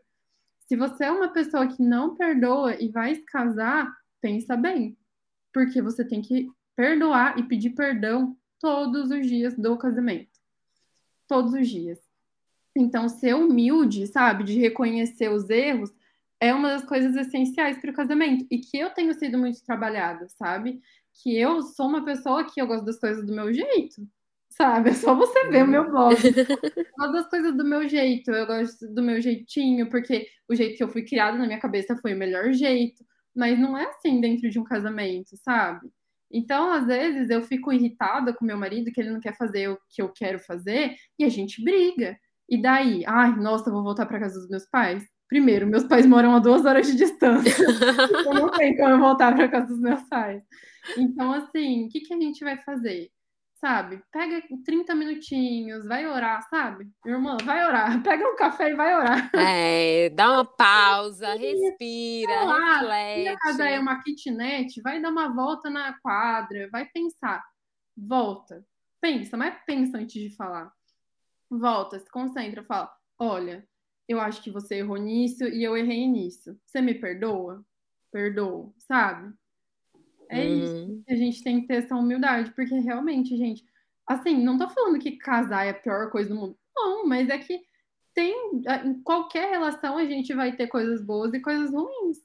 Se 0.67 0.75
você 0.75 1.05
é 1.05 1.11
uma 1.11 1.29
pessoa 1.29 1.67
que 1.67 1.81
não 1.81 2.15
perdoa 2.15 2.75
e 2.81 2.89
vai 2.89 3.15
se 3.15 3.25
casar, 3.25 3.91
pensa 4.21 4.55
bem. 4.55 4.97
Porque 5.53 5.81
você 5.81 6.05
tem 6.05 6.21
que 6.21 6.47
perdoar 6.75 7.37
e 7.37 7.43
pedir 7.43 7.71
perdão 7.71 8.37
todos 8.59 9.09
os 9.11 9.27
dias 9.27 9.55
do 9.57 9.77
casamento. 9.77 10.39
Todos 11.27 11.53
os 11.53 11.67
dias. 11.67 11.99
Então, 12.75 13.09
ser 13.09 13.33
humilde, 13.33 14.07
sabe, 14.07 14.43
de 14.43 14.59
reconhecer 14.59 15.29
os 15.29 15.49
erros, 15.49 15.91
é 16.39 16.53
uma 16.53 16.69
das 16.69 16.85
coisas 16.85 17.15
essenciais 17.15 17.77
para 17.79 17.91
o 17.91 17.93
casamento 17.93 18.45
e 18.49 18.59
que 18.59 18.77
eu 18.77 18.89
tenho 18.91 19.13
sido 19.13 19.37
muito 19.37 19.63
trabalhada, 19.63 20.27
sabe? 20.29 20.79
Que 21.21 21.37
eu 21.37 21.61
sou 21.61 21.87
uma 21.87 22.05
pessoa 22.05 22.45
que 22.45 22.61
eu 22.61 22.67
gosto 22.67 22.85
das 22.85 22.99
coisas 22.99 23.25
do 23.25 23.33
meu 23.33 23.53
jeito, 23.53 24.07
sabe? 24.49 24.91
É 24.91 24.93
só 24.93 25.15
você 25.15 25.49
ver 25.49 25.63
o 25.63 25.67
meu 25.67 25.89
blog. 25.89 26.15
Eu 26.79 26.85
gosto 26.97 27.13
das 27.13 27.29
coisas 27.29 27.55
do 27.55 27.63
meu 27.63 27.87
jeito, 27.87 28.31
eu 28.31 28.45
gosto 28.45 28.87
do 28.93 29.01
meu 29.01 29.21
jeitinho, 29.21 29.89
porque 29.89 30.27
o 30.49 30.55
jeito 30.55 30.75
que 30.77 30.83
eu 30.83 30.89
fui 30.89 31.03
criada 31.03 31.37
na 31.37 31.45
minha 31.47 31.59
cabeça 31.59 31.95
foi 31.95 32.13
o 32.13 32.17
melhor 32.17 32.51
jeito, 32.51 33.05
mas 33.35 33.57
não 33.57 33.77
é 33.77 33.85
assim 33.85 34.19
dentro 34.19 34.49
de 34.49 34.59
um 34.59 34.63
casamento, 34.63 35.37
sabe? 35.37 35.89
Então, 36.31 36.71
às 36.71 36.85
vezes, 36.85 37.29
eu 37.29 37.41
fico 37.41 37.71
irritada 37.71 38.33
com 38.33 38.45
meu 38.45 38.57
marido 38.57 38.91
que 38.91 38.99
ele 39.01 39.11
não 39.11 39.19
quer 39.19 39.35
fazer 39.35 39.69
o 39.69 39.79
que 39.89 40.01
eu 40.01 40.09
quero 40.09 40.39
fazer 40.39 40.95
e 41.17 41.23
a 41.23 41.29
gente 41.29 41.63
briga. 41.63 42.17
E 42.49 42.61
daí, 42.61 43.03
ai, 43.07 43.35
nossa, 43.37 43.71
vou 43.71 43.83
voltar 43.83 44.05
para 44.05 44.19
casa 44.19 44.39
dos 44.39 44.49
meus 44.49 44.65
pais. 44.69 45.03
Primeiro, 45.29 45.67
meus 45.67 45.83
pais 45.83 46.07
moram 46.07 46.35
a 46.35 46.39
duas 46.39 46.65
horas 46.65 46.87
de 46.87 46.95
distância. 46.95 47.53
então 48.19 48.33
não 48.33 48.49
tem 48.49 48.75
como 48.75 48.89
eu 48.89 48.99
voltar 48.99 49.35
para 49.35 49.47
casa 49.47 49.67
dos 49.67 49.79
meus 49.79 50.01
pais. 50.09 50.41
Então, 50.97 51.31
assim, 51.31 51.85
o 51.85 51.89
que, 51.89 52.01
que 52.01 52.13
a 52.15 52.19
gente 52.19 52.43
vai 52.43 52.57
fazer? 52.57 53.11
Sabe? 53.61 54.01
Pega 54.11 54.41
30 54.65 54.95
minutinhos, 54.95 55.85
vai 55.85 56.07
orar, 56.07 56.41
sabe? 56.49 56.89
Irmã, 57.05 57.37
vai 57.43 57.63
orar. 57.63 57.91
Pega 58.01 58.27
um 58.27 58.35
café 58.35 58.71
e 58.71 58.75
vai 58.75 58.95
orar. 58.95 59.29
É, 59.35 60.09
dá 60.09 60.31
uma 60.31 60.45
pausa, 60.57 61.35
respira, 61.35 62.43
lá, 62.45 62.79
reflete. 62.79 63.29
Se 63.29 63.37
casa 63.37 63.69
é 63.69 63.79
uma 63.79 64.01
kitnet, 64.01 64.81
vai 64.81 64.99
dar 64.99 65.11
uma 65.11 65.31
volta 65.31 65.69
na 65.69 65.93
quadra, 66.01 66.69
vai 66.71 66.85
pensar. 66.85 67.43
Volta. 67.95 68.65
Pensa, 68.99 69.37
mas 69.37 69.53
pensa 69.67 69.99
antes 69.99 70.19
de 70.23 70.35
falar. 70.35 70.71
Volta, 71.51 71.99
se 71.99 72.09
concentra, 72.09 72.63
fala. 72.63 72.89
Olha, 73.19 73.67
eu 74.09 74.19
acho 74.19 74.41
que 74.41 74.49
você 74.49 74.77
errou 74.77 74.97
nisso 74.97 75.43
e 75.43 75.63
eu 75.63 75.77
errei 75.77 76.07
nisso. 76.07 76.59
Você 76.65 76.81
me 76.81 76.95
perdoa? 76.95 77.63
Perdoa, 78.11 78.73
sabe? 78.79 79.31
É 80.27 80.43
uhum. 80.43 80.63
isso 80.63 81.03
a 81.07 81.15
gente 81.15 81.43
tem 81.43 81.61
que 81.61 81.67
ter 81.67 81.75
essa 81.75 81.95
humildade, 81.95 82.51
porque 82.55 82.73
realmente, 82.79 83.37
gente, 83.37 83.63
assim, 84.07 84.43
não 84.43 84.57
tô 84.57 84.67
falando 84.67 84.99
que 84.99 85.11
casar 85.11 85.65
é 85.65 85.69
a 85.69 85.73
pior 85.75 86.09
coisa 86.09 86.29
do 86.29 86.35
mundo. 86.35 86.57
Não, 86.75 87.05
mas 87.05 87.29
é 87.29 87.37
que 87.37 87.61
tem 88.15 88.33
em 88.83 89.01
qualquer 89.03 89.51
relação 89.51 89.97
a 89.97 90.05
gente 90.05 90.33
vai 90.33 90.55
ter 90.55 90.67
coisas 90.67 91.03
boas 91.03 91.31
e 91.33 91.39
coisas 91.39 91.71
ruins. 91.71 92.17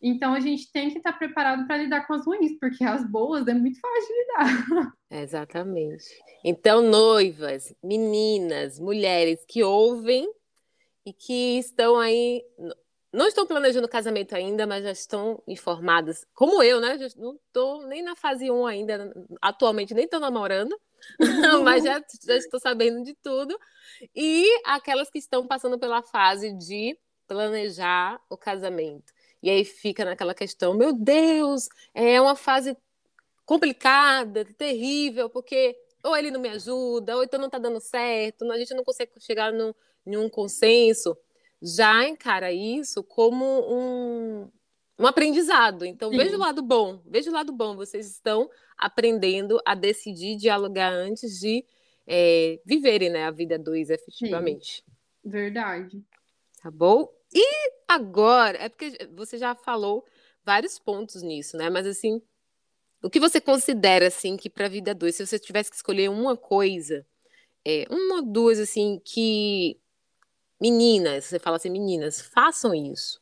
Então 0.00 0.34
a 0.34 0.40
gente 0.40 0.70
tem 0.72 0.90
que 0.90 0.98
estar 0.98 1.12
preparado 1.12 1.66
para 1.66 1.76
lidar 1.76 2.06
com 2.06 2.14
as 2.14 2.24
ruins, 2.24 2.58
porque 2.60 2.84
as 2.84 3.04
boas 3.08 3.48
é 3.48 3.54
muito 3.54 3.80
fácil 3.80 4.08
de 4.08 4.14
lidar. 4.14 4.92
Exatamente. 5.10 6.04
Então, 6.44 6.82
noivas, 6.82 7.74
meninas, 7.82 8.78
mulheres 8.78 9.44
que 9.46 9.62
ouvem 9.62 10.28
e 11.04 11.12
que 11.12 11.58
estão 11.58 11.98
aí, 11.98 12.44
não 13.12 13.26
estão 13.26 13.46
planejando 13.46 13.88
casamento 13.88 14.34
ainda, 14.34 14.66
mas 14.66 14.84
já 14.84 14.92
estão 14.92 15.42
informadas, 15.46 16.26
como 16.32 16.62
eu, 16.62 16.80
né? 16.80 16.96
Já 16.98 17.08
não 17.16 17.34
estou 17.34 17.86
nem 17.86 18.02
na 18.02 18.16
fase 18.16 18.50
1 18.50 18.66
ainda, 18.66 19.12
atualmente 19.40 19.94
nem 19.94 20.04
estou 20.04 20.20
namorando, 20.20 20.78
mas 21.64 21.84
já, 21.84 22.02
já 22.24 22.36
estou 22.36 22.60
sabendo 22.60 23.04
de 23.04 23.14
tudo. 23.14 23.58
E 24.14 24.46
aquelas 24.64 25.10
que 25.10 25.18
estão 25.18 25.46
passando 25.46 25.78
pela 25.78 26.02
fase 26.02 26.52
de 26.52 26.98
planejar 27.26 28.20
o 28.28 28.36
casamento. 28.36 29.12
E 29.42 29.50
aí 29.50 29.64
fica 29.64 30.04
naquela 30.04 30.34
questão, 30.34 30.74
meu 30.74 30.92
Deus, 30.92 31.68
é 31.92 32.20
uma 32.20 32.36
fase 32.36 32.76
complicada, 33.44 34.44
terrível, 34.56 35.28
porque 35.28 35.76
ou 36.04 36.16
ele 36.16 36.30
não 36.30 36.40
me 36.40 36.48
ajuda, 36.48 37.16
ou 37.16 37.22
então 37.22 37.38
não 37.38 37.46
está 37.46 37.58
dando 37.58 37.80
certo, 37.80 38.50
a 38.50 38.58
gente 38.58 38.74
não 38.74 38.84
consegue 38.84 39.12
chegar 39.20 39.52
no, 39.52 39.74
em 40.06 40.16
um 40.16 40.28
consenso. 40.28 41.16
Já 41.60 42.06
encara 42.06 42.52
isso 42.52 43.02
como 43.04 43.44
um, 43.44 44.50
um 44.98 45.06
aprendizado. 45.06 45.84
Então, 45.84 46.10
Sim. 46.10 46.16
veja 46.16 46.36
o 46.36 46.40
lado 46.40 46.62
bom, 46.62 47.00
veja 47.06 47.30
o 47.30 47.34
lado 47.34 47.52
bom. 47.52 47.76
Vocês 47.76 48.10
estão 48.10 48.50
aprendendo 48.76 49.60
a 49.64 49.74
decidir, 49.74 50.36
dialogar 50.36 50.92
antes 50.92 51.38
de 51.38 51.64
é, 52.06 52.60
viverem 52.64 53.10
né, 53.10 53.24
a 53.24 53.30
vida 53.30 53.58
dois 53.58 53.90
efetivamente. 53.90 54.76
Sim. 54.76 54.92
Verdade. 55.24 56.02
Tá 56.60 56.70
bom? 56.70 57.08
E 57.32 57.72
agora, 57.88 58.58
é 58.58 58.68
porque 58.68 59.08
você 59.14 59.38
já 59.38 59.54
falou 59.54 60.04
vários 60.44 60.78
pontos 60.78 61.22
nisso, 61.22 61.56
né? 61.56 61.70
Mas 61.70 61.86
assim, 61.86 62.20
o 63.02 63.08
que 63.08 63.20
você 63.20 63.40
considera 63.40 64.08
assim 64.08 64.36
que 64.36 64.50
para 64.50 64.66
a 64.66 64.68
vida 64.68 64.94
dois, 64.94 65.16
se 65.16 65.26
você 65.26 65.38
tivesse 65.38 65.70
que 65.70 65.76
escolher 65.76 66.10
uma 66.10 66.36
coisa, 66.36 67.06
é, 67.64 67.86
uma 67.90 68.16
ou 68.16 68.22
duas 68.22 68.58
assim 68.58 69.00
que 69.04 69.78
meninas, 70.62 71.24
você 71.24 71.40
fala 71.40 71.56
assim, 71.56 71.70
meninas, 71.70 72.20
façam 72.20 72.72
isso 72.72 73.20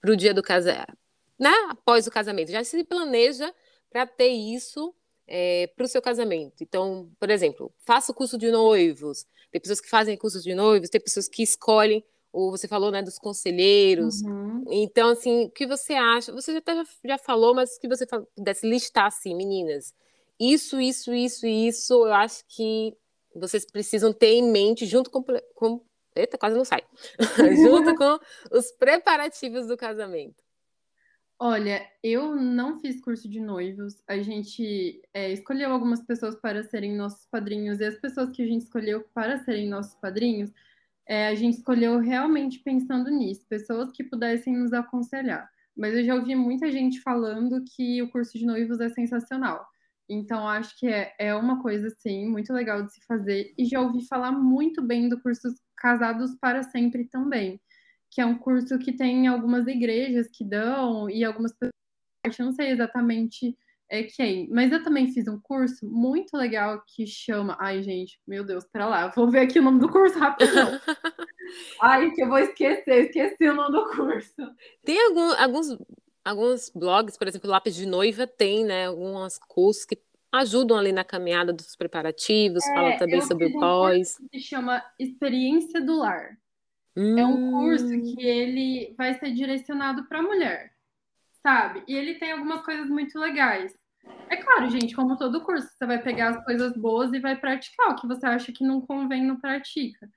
para 0.00 0.10
o 0.10 0.16
dia 0.16 0.34
do 0.34 0.42
casamento, 0.42 0.98
né? 1.38 1.52
Após 1.68 2.08
o 2.08 2.10
casamento, 2.10 2.50
já 2.50 2.64
se 2.64 2.82
planeja 2.82 3.54
para 3.88 4.06
ter 4.06 4.28
isso 4.28 4.92
é, 5.24 5.68
para 5.76 5.84
o 5.84 5.88
seu 5.88 6.02
casamento. 6.02 6.64
Então, 6.64 7.08
por 7.20 7.30
exemplo, 7.30 7.72
faça 7.78 8.10
o 8.10 8.14
curso 8.14 8.36
de 8.36 8.50
noivos. 8.50 9.24
Tem 9.52 9.60
pessoas 9.60 9.80
que 9.80 9.88
fazem 9.88 10.16
curso 10.16 10.42
de 10.42 10.52
noivos, 10.52 10.90
tem 10.90 11.00
pessoas 11.00 11.28
que 11.28 11.44
escolhem 11.44 12.04
ou 12.32 12.50
você 12.50 12.66
falou, 12.68 12.90
né, 12.90 13.02
dos 13.02 13.18
conselheiros. 13.18 14.22
Uhum. 14.22 14.64
Então, 14.70 15.10
assim, 15.10 15.44
o 15.44 15.50
que 15.50 15.66
você 15.66 15.94
acha? 15.94 16.32
Você 16.32 16.52
até 16.52 16.74
já, 16.74 16.84
já 17.04 17.18
falou, 17.18 17.54
mas 17.54 17.78
que 17.78 17.88
você 17.88 18.04
pudesse 18.06 18.68
listar 18.68 19.06
assim, 19.06 19.34
meninas, 19.34 19.94
isso, 20.38 20.80
isso, 20.80 21.12
isso 21.12 21.46
isso, 21.46 21.92
eu 21.92 22.12
acho 22.12 22.44
que 22.48 22.96
vocês 23.34 23.64
precisam 23.64 24.12
ter 24.12 24.32
em 24.32 24.50
mente 24.50 24.86
junto 24.86 25.10
com, 25.10 25.22
com 25.54 25.80
eita, 26.20 26.38
quase 26.38 26.56
não 26.56 26.64
sai, 26.64 26.82
junto 27.56 27.94
com 27.94 28.18
os 28.52 28.70
preparativos 28.72 29.66
do 29.66 29.76
casamento. 29.76 30.42
Olha, 31.42 31.86
eu 32.02 32.36
não 32.36 32.78
fiz 32.78 33.00
curso 33.00 33.26
de 33.26 33.40
noivos. 33.40 34.02
A 34.06 34.18
gente 34.18 35.00
é, 35.14 35.32
escolheu 35.32 35.72
algumas 35.72 36.02
pessoas 36.02 36.34
para 36.34 36.62
serem 36.64 36.94
nossos 36.94 37.24
padrinhos 37.26 37.80
e 37.80 37.84
as 37.84 37.96
pessoas 37.96 38.30
que 38.30 38.42
a 38.42 38.46
gente 38.46 38.64
escolheu 38.64 39.08
para 39.14 39.38
serem 39.38 39.66
nossos 39.66 39.94
padrinhos 39.94 40.52
é, 41.10 41.26
a 41.26 41.34
gente 41.34 41.58
escolheu 41.58 41.98
realmente 41.98 42.60
pensando 42.60 43.10
nisso, 43.10 43.44
pessoas 43.48 43.90
que 43.90 44.04
pudessem 44.04 44.56
nos 44.56 44.72
aconselhar. 44.72 45.50
Mas 45.76 45.92
eu 45.92 46.04
já 46.04 46.14
ouvi 46.14 46.36
muita 46.36 46.70
gente 46.70 47.00
falando 47.00 47.64
que 47.64 48.00
o 48.00 48.08
curso 48.12 48.38
de 48.38 48.46
noivos 48.46 48.78
é 48.78 48.88
sensacional. 48.90 49.66
Então, 50.08 50.46
acho 50.46 50.78
que 50.78 50.86
é, 50.86 51.12
é 51.18 51.34
uma 51.34 51.60
coisa, 51.60 51.88
assim, 51.88 52.28
muito 52.28 52.52
legal 52.52 52.84
de 52.84 52.92
se 52.92 53.00
fazer. 53.06 53.52
E 53.58 53.64
já 53.64 53.80
ouvi 53.80 54.06
falar 54.06 54.30
muito 54.30 54.80
bem 54.82 55.08
do 55.08 55.20
curso 55.20 55.52
Casados 55.80 56.36
para 56.40 56.62
Sempre 56.62 57.06
também, 57.06 57.60
que 58.10 58.20
é 58.20 58.26
um 58.26 58.38
curso 58.38 58.78
que 58.78 58.92
tem 58.92 59.26
algumas 59.26 59.66
igrejas 59.66 60.28
que 60.32 60.44
dão 60.44 61.08
e 61.10 61.24
algumas 61.24 61.52
pessoas, 61.52 62.38
eu 62.38 62.44
não 62.44 62.52
sei 62.52 62.68
exatamente 62.68 63.56
é 63.90 64.04
quem. 64.04 64.48
Mas 64.50 64.70
eu 64.70 64.82
também 64.82 65.12
fiz 65.12 65.26
um 65.26 65.40
curso 65.40 65.84
muito 65.84 66.36
legal 66.36 66.82
que 66.86 67.06
chama. 67.06 67.56
Ai, 67.58 67.82
gente, 67.82 68.20
meu 68.26 68.44
Deus, 68.44 68.64
pera 68.72 68.86
lá, 68.86 69.08
vou 69.08 69.28
ver 69.28 69.40
aqui 69.40 69.58
o 69.58 69.62
nome 69.62 69.80
do 69.80 69.90
curso 69.90 70.16
rapidão. 70.18 70.80
Ai, 71.82 72.10
que 72.12 72.22
eu 72.22 72.28
vou 72.28 72.38
esquecer, 72.38 73.06
esqueci 73.06 73.48
o 73.48 73.54
nome 73.54 73.72
do 73.72 73.90
curso. 73.90 74.54
Tem 74.84 75.04
algum, 75.06 75.32
alguns, 75.32 75.78
alguns 76.24 76.70
blogs, 76.70 77.18
por 77.18 77.26
exemplo, 77.26 77.50
Lápis 77.50 77.74
de 77.74 77.86
Noiva 77.86 78.26
tem, 78.26 78.64
né? 78.64 78.86
Alguns 78.86 79.38
cursos 79.38 79.84
que 79.84 79.98
ajudam 80.32 80.78
ali 80.78 80.92
na 80.92 81.04
caminhada 81.04 81.52
dos 81.52 81.74
preparativos, 81.76 82.64
é, 82.64 82.74
fala 82.74 82.96
também 82.96 83.20
sobre 83.20 83.46
o 83.46 83.52
pós. 83.52 84.16
Um 84.20 84.28
que 84.28 84.38
se 84.38 84.46
chama 84.46 84.82
Experiência 84.98 85.80
do 85.80 85.98
Lar. 85.98 86.38
Hum. 86.96 87.18
É 87.18 87.26
um 87.26 87.50
curso 87.52 87.86
hum. 87.86 88.02
que 88.02 88.26
ele 88.26 88.94
vai 88.96 89.14
ser 89.18 89.32
direcionado 89.32 90.04
para 90.04 90.18
a 90.18 90.22
mulher, 90.22 90.72
sabe? 91.42 91.82
E 91.86 91.94
ele 91.94 92.14
tem 92.14 92.32
algumas 92.32 92.62
coisas 92.62 92.88
muito 92.88 93.18
legais. 93.18 93.78
É 94.28 94.36
claro, 94.36 94.70
gente, 94.70 94.94
como 94.94 95.16
todo 95.16 95.42
curso, 95.42 95.68
você 95.68 95.86
vai 95.86 96.00
pegar 96.02 96.30
as 96.30 96.44
coisas 96.44 96.72
boas 96.76 97.12
e 97.12 97.20
vai 97.20 97.36
praticar. 97.36 97.90
O 97.90 97.96
que 97.96 98.06
você 98.06 98.26
acha 98.26 98.52
que 98.52 98.64
não 98.64 98.80
convém, 98.80 99.24
não 99.24 99.38
pratica. 99.38 100.08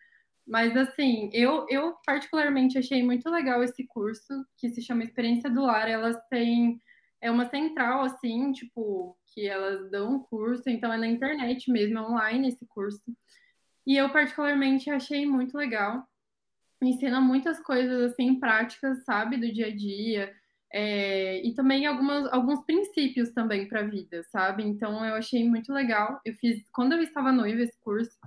Mas, 0.45 0.75
assim, 0.75 1.29
eu, 1.33 1.65
eu 1.69 1.95
particularmente 2.05 2.77
achei 2.77 3.03
muito 3.03 3.29
legal 3.29 3.63
esse 3.63 3.85
curso, 3.87 4.45
que 4.57 4.69
se 4.69 4.81
chama 4.81 5.03
Experiência 5.03 5.49
do 5.49 5.63
Lar. 5.63 5.89
Elas 5.89 6.17
têm. 6.29 6.79
É 7.21 7.31
uma 7.31 7.49
central, 7.49 8.03
assim, 8.03 8.51
tipo, 8.51 9.17
que 9.33 9.47
elas 9.47 9.89
dão 9.89 10.15
um 10.15 10.19
curso, 10.19 10.69
então 10.69 10.91
é 10.91 10.97
na 10.97 11.07
internet 11.07 11.71
mesmo, 11.71 11.97
é 11.97 12.01
online 12.01 12.49
esse 12.49 12.65
curso. 12.67 13.01
E 13.85 13.97
eu, 13.97 14.09
particularmente, 14.09 14.89
achei 14.89 15.25
muito 15.25 15.57
legal. 15.57 16.07
Ensina 16.81 17.19
muitas 17.19 17.59
coisas, 17.61 18.11
assim, 18.11 18.39
práticas, 18.39 19.03
sabe, 19.03 19.37
do 19.37 19.51
dia 19.51 19.67
a 19.67 19.75
dia 19.75 20.33
é, 20.73 21.45
e 21.45 21.53
também 21.53 21.85
algumas, 21.85 22.25
alguns 22.33 22.65
princípios 22.65 23.29
também 23.29 23.67
para 23.67 23.81
a 23.81 23.87
vida, 23.87 24.23
sabe? 24.31 24.63
Então 24.63 25.05
eu 25.05 25.13
achei 25.13 25.47
muito 25.47 25.71
legal. 25.71 26.19
Eu 26.25 26.33
fiz 26.33 26.67
quando 26.73 26.93
eu 26.93 27.03
estava 27.03 27.31
noiva 27.31 27.61
esse 27.61 27.79
curso. 27.79 28.17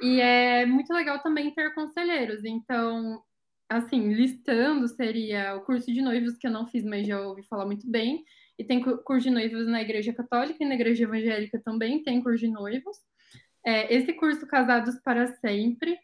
E 0.00 0.20
é 0.20 0.64
muito 0.64 0.92
legal 0.92 1.18
também 1.18 1.52
ter 1.52 1.74
conselheiros. 1.74 2.44
Então, 2.44 3.20
assim, 3.68 4.14
listando 4.14 4.86
seria 4.86 5.56
o 5.56 5.62
curso 5.62 5.92
de 5.92 6.00
noivos 6.00 6.36
que 6.38 6.46
eu 6.46 6.52
não 6.52 6.68
fiz, 6.68 6.84
mas 6.84 7.04
já 7.04 7.20
ouvi 7.20 7.42
falar 7.42 7.66
muito 7.66 7.90
bem. 7.90 8.24
E 8.58 8.64
tem 8.64 8.80
curso 8.80 9.24
de 9.24 9.30
noivos 9.30 9.66
na 9.66 9.82
Igreja 9.82 10.12
Católica 10.12 10.62
e 10.62 10.66
na 10.66 10.74
Igreja 10.74 11.04
Evangélica 11.04 11.60
também 11.64 12.02
tem 12.02 12.22
curso 12.22 12.40
de 12.40 12.48
noivos. 12.48 12.96
É, 13.64 13.94
esse 13.94 14.12
curso 14.12 14.46
Casados 14.46 14.96
para 15.02 15.28
Sempre, 15.38 15.98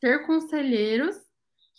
ter 0.00 0.24
conselheiros 0.26 1.16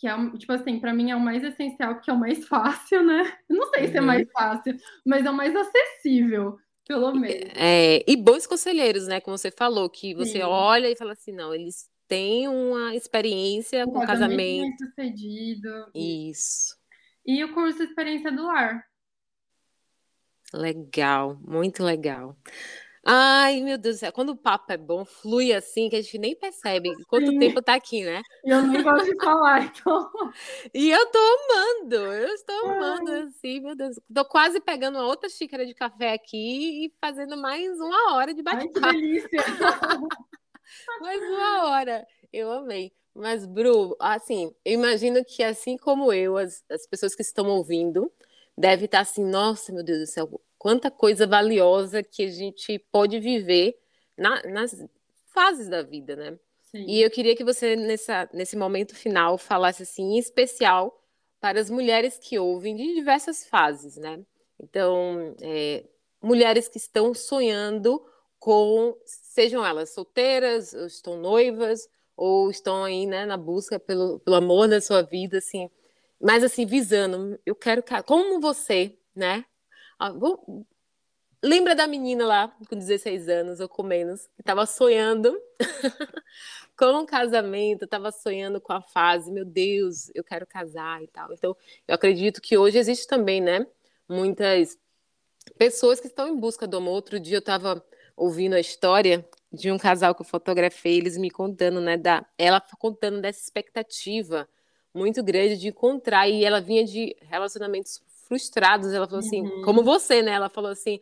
que 0.02 0.08
é, 0.08 0.30
tipo 0.36 0.52
assim, 0.52 0.80
para 0.80 0.92
mim 0.92 1.12
é 1.12 1.16
o 1.16 1.20
mais 1.20 1.44
essencial, 1.44 1.94
porque 1.94 2.10
é 2.10 2.12
o 2.12 2.18
mais 2.18 2.44
fácil, 2.48 3.04
né? 3.04 3.38
não 3.48 3.68
sei 3.70 3.86
se 3.86 3.98
é 3.98 4.00
mais 4.00 4.22
uhum. 4.22 4.32
fácil, 4.32 4.76
mas 5.06 5.24
é 5.24 5.30
o 5.30 5.34
mais 5.34 5.54
acessível, 5.54 6.58
pelo 6.84 7.14
menos. 7.14 7.52
É, 7.54 8.02
e 8.04 8.16
bons 8.16 8.44
conselheiros, 8.44 9.06
né? 9.06 9.20
Como 9.20 9.38
você 9.38 9.52
falou, 9.52 9.88
que 9.88 10.12
você 10.12 10.38
Sim. 10.38 10.42
olha 10.42 10.90
e 10.90 10.96
fala 10.96 11.12
assim, 11.12 11.30
não, 11.30 11.54
eles 11.54 11.88
têm 12.08 12.48
uma 12.48 12.96
experiência 12.96 13.86
um 13.86 13.92
com 13.92 14.04
casamento. 14.04 14.62
Bem 14.62 14.76
sucedido. 14.76 15.70
Isso. 15.94 16.76
E 17.24 17.44
o 17.44 17.54
curso 17.54 17.80
Experiência 17.80 18.32
do 18.32 18.44
Lar. 18.44 18.84
Legal, 20.52 21.38
muito 21.40 21.82
legal. 21.82 22.36
Ai, 23.04 23.60
meu 23.60 23.76
Deus 23.76 23.96
do 23.96 23.98
céu, 23.98 24.12
quando 24.12 24.30
o 24.30 24.36
papo 24.36 24.72
é 24.72 24.76
bom, 24.76 25.04
flui 25.04 25.52
assim, 25.52 25.88
que 25.88 25.96
a 25.96 26.00
gente 26.00 26.18
nem 26.18 26.36
percebe 26.36 26.88
quanto 27.08 27.30
Sim. 27.30 27.38
tempo 27.38 27.60
tá 27.60 27.74
aqui, 27.74 28.04
né? 28.04 28.22
Eu 28.44 28.62
nem 28.62 28.80
gosto 28.80 29.06
de 29.06 29.16
falar, 29.16 29.64
então. 29.64 30.10
E 30.72 30.90
eu 30.90 31.06
tô 31.06 31.18
amando, 31.18 31.96
eu 31.96 32.28
estou 32.34 32.70
amando, 32.70 33.10
Ai. 33.10 33.22
assim, 33.22 33.60
meu 33.60 33.74
Deus. 33.74 33.98
Tô 34.14 34.24
quase 34.24 34.60
pegando 34.60 34.98
uma 34.98 35.06
outra 35.06 35.28
xícara 35.28 35.66
de 35.66 35.74
café 35.74 36.12
aqui 36.12 36.86
e 36.86 36.94
fazendo 37.00 37.36
mais 37.36 37.72
uma 37.80 38.14
hora 38.14 38.32
de 38.32 38.42
bate-papo. 38.42 38.86
Ai, 38.86 38.92
que 38.94 39.00
delícia! 39.00 39.40
mais 41.00 41.20
uma 41.22 41.64
hora. 41.66 42.06
Eu 42.32 42.52
amei. 42.52 42.92
Mas, 43.14 43.44
Bru, 43.44 43.96
assim, 44.00 44.54
eu 44.64 44.74
imagino 44.74 45.24
que 45.24 45.42
assim 45.42 45.76
como 45.76 46.12
eu, 46.12 46.36
as, 46.36 46.64
as 46.70 46.86
pessoas 46.86 47.14
que 47.14 47.22
estão 47.22 47.46
ouvindo 47.48 48.10
devem 48.56 48.84
estar 48.84 49.00
assim, 49.00 49.24
nossa, 49.24 49.72
meu 49.72 49.82
Deus 49.82 50.00
do 50.00 50.06
céu, 50.06 50.40
quanta 50.58 50.90
coisa 50.90 51.26
valiosa 51.26 52.02
que 52.02 52.24
a 52.24 52.30
gente 52.30 52.78
pode 52.90 53.18
viver 53.18 53.78
na, 54.16 54.42
nas 54.44 54.84
fases 55.26 55.68
da 55.68 55.82
vida, 55.82 56.14
né? 56.14 56.38
Sim. 56.70 56.86
E 56.86 57.02
eu 57.02 57.10
queria 57.10 57.36
que 57.36 57.44
você, 57.44 57.76
nessa, 57.76 58.28
nesse 58.32 58.56
momento 58.56 58.94
final, 58.94 59.36
falasse 59.36 59.82
assim, 59.82 60.14
em 60.14 60.18
especial 60.18 61.02
para 61.40 61.60
as 61.60 61.68
mulheres 61.68 62.18
que 62.18 62.38
ouvem 62.38 62.76
de 62.76 62.94
diversas 62.94 63.44
fases, 63.44 63.96
né? 63.96 64.20
Então, 64.60 65.34
é, 65.42 65.84
mulheres 66.22 66.68
que 66.68 66.78
estão 66.78 67.12
sonhando 67.12 68.02
com, 68.38 68.96
sejam 69.04 69.64
elas 69.64 69.90
solteiras, 69.90 70.72
ou 70.72 70.86
estão 70.86 71.16
noivas, 71.16 71.88
ou 72.16 72.50
estão 72.50 72.84
aí, 72.84 73.06
né, 73.06 73.26
na 73.26 73.36
busca 73.36 73.78
pelo, 73.78 74.20
pelo 74.20 74.36
amor 74.36 74.68
da 74.68 74.80
sua 74.80 75.02
vida, 75.02 75.38
assim, 75.38 75.68
mas 76.22 76.44
assim, 76.44 76.64
visando, 76.64 77.38
eu 77.44 77.54
quero, 77.54 77.82
como 78.06 78.40
você, 78.40 78.96
né? 79.14 79.44
Ah, 79.98 80.12
lembra 81.42 81.74
da 81.74 81.86
menina 81.88 82.24
lá, 82.24 82.48
com 82.68 82.76
16 82.76 83.28
anos 83.28 83.58
ou 83.58 83.68
com 83.68 83.82
menos, 83.82 84.28
que 84.36 84.40
estava 84.42 84.64
sonhando 84.64 85.36
com 86.78 87.00
um 87.00 87.04
casamento, 87.04 87.84
estava 87.84 88.12
sonhando 88.12 88.60
com 88.60 88.72
a 88.72 88.80
fase, 88.80 89.32
meu 89.32 89.44
Deus, 89.44 90.12
eu 90.14 90.22
quero 90.22 90.46
casar 90.46 91.02
e 91.02 91.08
tal. 91.08 91.32
Então, 91.32 91.56
eu 91.88 91.94
acredito 91.94 92.40
que 92.40 92.56
hoje 92.56 92.78
existe 92.78 93.06
também, 93.08 93.40
né, 93.40 93.66
muitas 94.08 94.78
pessoas 95.58 95.98
que 95.98 96.06
estão 96.06 96.28
em 96.28 96.38
busca 96.38 96.68
do 96.68 96.76
amor. 96.76 96.92
Outro 96.92 97.18
dia 97.18 97.36
eu 97.36 97.40
estava 97.40 97.84
ouvindo 98.16 98.54
a 98.54 98.60
história 98.60 99.28
de 99.52 99.72
um 99.72 99.78
casal 99.78 100.14
que 100.14 100.22
eu 100.22 100.26
fotografei, 100.26 100.98
eles 100.98 101.16
me 101.16 101.30
contando, 101.30 101.80
né, 101.80 101.96
da, 101.96 102.24
ela 102.38 102.60
contando 102.78 103.20
dessa 103.20 103.40
expectativa 103.40 104.48
muito 104.94 105.22
grande 105.22 105.56
de 105.56 105.68
encontrar, 105.68 106.28
e 106.28 106.44
ela 106.44 106.60
vinha 106.60 106.84
de 106.84 107.16
relacionamentos 107.22 108.02
frustrados, 108.26 108.92
ela 108.92 109.06
falou 109.06 109.20
assim, 109.20 109.42
uhum. 109.42 109.62
como 109.62 109.82
você, 109.82 110.22
né, 110.22 110.32
ela 110.32 110.48
falou 110.48 110.70
assim, 110.70 111.00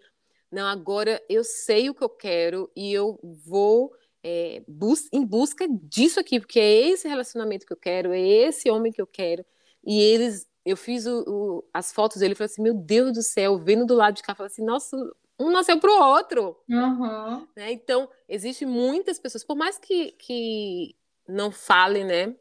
não, 0.50 0.66
agora 0.66 1.22
eu 1.28 1.44
sei 1.44 1.88
o 1.88 1.94
que 1.94 2.02
eu 2.02 2.08
quero 2.08 2.70
e 2.74 2.92
eu 2.92 3.18
vou 3.22 3.92
é, 4.22 4.62
bus 4.66 5.08
em 5.12 5.24
busca 5.24 5.66
disso 5.68 6.18
aqui, 6.20 6.40
porque 6.40 6.58
é 6.58 6.88
esse 6.88 7.08
relacionamento 7.08 7.66
que 7.66 7.72
eu 7.72 7.76
quero, 7.76 8.12
é 8.12 8.20
esse 8.20 8.70
homem 8.70 8.92
que 8.92 9.00
eu 9.00 9.06
quero, 9.06 9.44
e 9.84 10.00
eles, 10.00 10.48
eu 10.64 10.76
fiz 10.76 11.06
o, 11.06 11.24
o, 11.26 11.64
as 11.72 11.92
fotos 11.92 12.18
dele, 12.18 12.34
falei 12.34 12.50
assim, 12.52 12.62
meu 12.62 12.74
Deus 12.74 13.12
do 13.12 13.22
céu, 13.22 13.58
vendo 13.58 13.86
do 13.86 13.94
lado 13.94 14.14
de 14.14 14.22
cá, 14.22 14.34
falei 14.34 14.50
assim, 14.50 14.64
nossa, 14.64 14.96
um 15.38 15.50
nasceu 15.50 15.80
para 15.80 15.90
o 15.90 16.14
outro. 16.14 16.56
Uhum. 16.68 17.46
Né? 17.56 17.72
Então, 17.72 18.08
existem 18.28 18.68
muitas 18.68 19.18
pessoas, 19.18 19.42
por 19.42 19.56
mais 19.56 19.78
que, 19.78 20.12
que 20.12 20.94
não 21.26 21.50
falem, 21.50 22.04
né? 22.04 22.34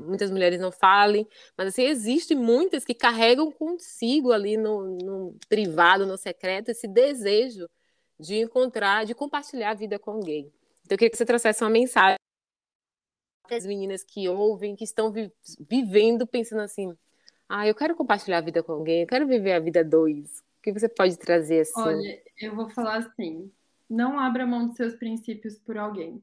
Muitas 0.00 0.30
mulheres 0.30 0.60
não 0.60 0.72
falem, 0.72 1.26
mas 1.56 1.68
assim, 1.68 1.82
existem 1.82 2.36
muitas 2.36 2.84
que 2.84 2.94
carregam 2.94 3.50
consigo 3.50 4.32
ali 4.32 4.56
no, 4.56 4.96
no 4.98 5.36
privado, 5.48 6.06
no 6.06 6.16
secreto, 6.16 6.70
esse 6.70 6.88
desejo 6.88 7.68
de 8.18 8.36
encontrar, 8.36 9.04
de 9.04 9.14
compartilhar 9.14 9.70
a 9.70 9.74
vida 9.74 9.98
com 9.98 10.12
alguém. 10.12 10.52
Então, 10.84 10.94
eu 10.94 10.98
queria 10.98 11.10
que 11.10 11.16
você 11.16 11.26
trouxesse 11.26 11.62
uma 11.62 11.70
mensagem 11.70 12.16
para 13.42 13.56
as 13.56 13.66
meninas 13.66 14.02
que 14.02 14.28
ouvem, 14.28 14.76
que 14.76 14.84
estão 14.84 15.10
vi 15.10 15.30
vivendo, 15.68 16.26
pensando 16.26 16.62
assim: 16.62 16.96
ah, 17.48 17.66
eu 17.66 17.74
quero 17.74 17.94
compartilhar 17.94 18.38
a 18.38 18.42
vida 18.42 18.62
com 18.62 18.72
alguém, 18.72 19.02
eu 19.02 19.06
quero 19.06 19.26
viver 19.26 19.52
a 19.52 19.60
vida 19.60 19.84
dois. 19.84 20.42
O 20.58 20.62
que 20.62 20.72
você 20.72 20.88
pode 20.88 21.18
trazer 21.18 21.60
assim? 21.60 21.80
Olha, 21.80 22.22
eu 22.40 22.54
vou 22.54 22.70
falar 22.70 22.98
assim: 22.98 23.50
não 23.90 24.18
abra 24.18 24.46
mão 24.46 24.68
dos 24.68 24.76
seus 24.76 24.94
princípios 24.94 25.58
por 25.58 25.76
alguém. 25.76 26.22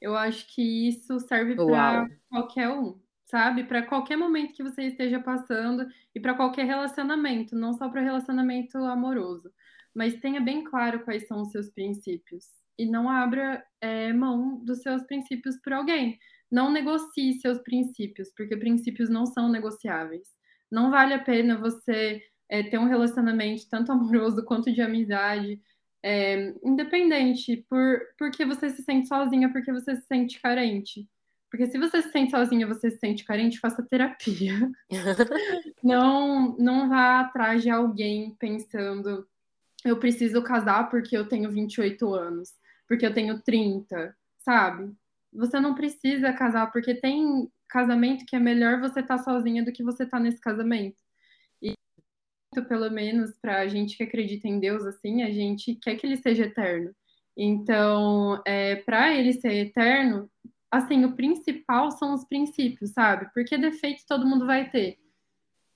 Eu 0.00 0.16
acho 0.16 0.46
que 0.54 0.88
isso 0.88 1.18
serve 1.20 1.56
para 1.56 2.06
qualquer 2.28 2.68
um, 2.70 3.00
sabe? 3.24 3.64
Para 3.64 3.82
qualquer 3.82 4.16
momento 4.16 4.54
que 4.54 4.62
você 4.62 4.82
esteja 4.84 5.20
passando 5.20 5.86
e 6.14 6.20
para 6.20 6.34
qualquer 6.34 6.66
relacionamento, 6.66 7.56
não 7.56 7.72
só 7.74 7.88
para 7.88 8.02
relacionamento 8.02 8.78
amoroso. 8.78 9.50
Mas 9.94 10.20
tenha 10.20 10.40
bem 10.40 10.62
claro 10.64 11.04
quais 11.04 11.26
são 11.26 11.42
os 11.42 11.50
seus 11.50 11.70
princípios 11.70 12.44
e 12.78 12.86
não 12.86 13.08
abra 13.08 13.64
é, 13.80 14.12
mão 14.12 14.62
dos 14.64 14.82
seus 14.82 15.02
princípios 15.04 15.56
por 15.62 15.72
alguém. 15.72 16.18
Não 16.50 16.70
negocie 16.70 17.40
seus 17.40 17.58
princípios, 17.60 18.30
porque 18.36 18.56
princípios 18.56 19.08
não 19.08 19.26
são 19.26 19.48
negociáveis. 19.50 20.28
Não 20.70 20.90
vale 20.90 21.14
a 21.14 21.18
pena 21.18 21.58
você 21.58 22.22
é, 22.48 22.62
ter 22.62 22.78
um 22.78 22.86
relacionamento 22.86 23.68
tanto 23.70 23.90
amoroso 23.92 24.44
quanto 24.44 24.72
de 24.72 24.82
amizade, 24.82 25.60
é, 26.02 26.54
independente, 26.62 27.64
por 27.68 28.00
porque 28.18 28.44
você 28.44 28.70
se 28.70 28.82
sente 28.82 29.08
sozinha, 29.08 29.50
porque 29.50 29.72
você 29.72 29.96
se 29.96 30.06
sente 30.06 30.40
carente. 30.40 31.08
Porque 31.50 31.66
se 31.66 31.78
você 31.78 32.02
se 32.02 32.10
sente 32.10 32.32
sozinha, 32.32 32.66
você 32.66 32.90
se 32.90 32.98
sente 32.98 33.24
carente, 33.24 33.60
faça 33.60 33.82
terapia. 33.82 34.52
não, 35.82 36.56
não 36.58 36.88
vá 36.88 37.20
atrás 37.20 37.62
de 37.62 37.70
alguém 37.70 38.34
pensando, 38.38 39.26
eu 39.84 39.98
preciso 39.98 40.42
casar 40.42 40.90
porque 40.90 41.16
eu 41.16 41.28
tenho 41.28 41.50
28 41.50 42.14
anos, 42.14 42.52
porque 42.88 43.06
eu 43.06 43.14
tenho 43.14 43.40
30, 43.40 44.14
sabe? 44.38 44.92
Você 45.32 45.60
não 45.60 45.74
precisa 45.74 46.32
casar, 46.32 46.70
porque 46.72 46.94
tem 46.94 47.50
casamento 47.68 48.24
que 48.26 48.36
é 48.36 48.40
melhor 48.40 48.80
você 48.80 49.00
estar 49.00 49.18
tá 49.18 49.22
sozinha 49.22 49.64
do 49.64 49.72
que 49.72 49.82
você 49.82 50.04
estar 50.04 50.18
tá 50.18 50.22
nesse 50.22 50.40
casamento 50.40 51.05
pelo 52.64 52.90
menos 52.90 53.32
para 53.40 53.60
a 53.60 53.68
gente 53.68 53.96
que 53.96 54.02
acredita 54.02 54.48
em 54.48 54.58
Deus, 54.58 54.84
assim, 54.84 55.22
a 55.22 55.30
gente 55.30 55.74
quer 55.76 55.96
que 55.96 56.06
ele 56.06 56.16
seja 56.16 56.44
eterno. 56.44 56.94
Então, 57.36 58.40
é, 58.46 58.76
para 58.76 59.14
ele 59.14 59.32
ser 59.34 59.52
eterno, 59.52 60.30
assim, 60.70 61.04
o 61.04 61.14
principal 61.14 61.90
são 61.90 62.14
os 62.14 62.24
princípios, 62.24 62.92
sabe? 62.92 63.30
Porque 63.34 63.58
defeito 63.58 64.04
todo 64.08 64.26
mundo 64.26 64.46
vai 64.46 64.70
ter. 64.70 64.98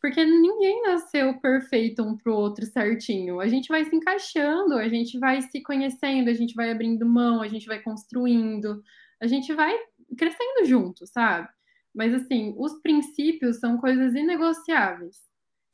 Porque 0.01 0.25
ninguém 0.25 0.83
nasceu 0.83 1.39
perfeito 1.41 2.03
um 2.03 2.17
pro 2.17 2.35
outro 2.35 2.65
certinho. 2.65 3.39
A 3.39 3.49
gente 3.49 3.69
vai 3.69 3.85
se 3.85 3.95
encaixando, 3.95 4.75
a 4.75 4.89
gente 4.89 5.19
vai 5.19 5.43
se 5.43 5.63
conhecendo, 5.63 6.31
a 6.31 6.35
gente 6.35 6.55
vai 6.55 6.71
abrindo 6.71 7.07
mão, 7.07 7.43
a 7.43 7.49
gente 7.49 7.67
vai 7.67 7.81
construindo, 7.81 8.83
a 9.21 9.27
gente 9.27 9.53
vai 9.53 9.77
crescendo 10.17 10.65
junto, 10.65 11.07
sabe? 11.07 11.49
Mas 11.95 12.15
assim, 12.15 12.55
os 12.57 12.81
princípios 12.81 13.59
são 13.59 13.77
coisas 13.77 14.15
inegociáveis. 14.15 15.30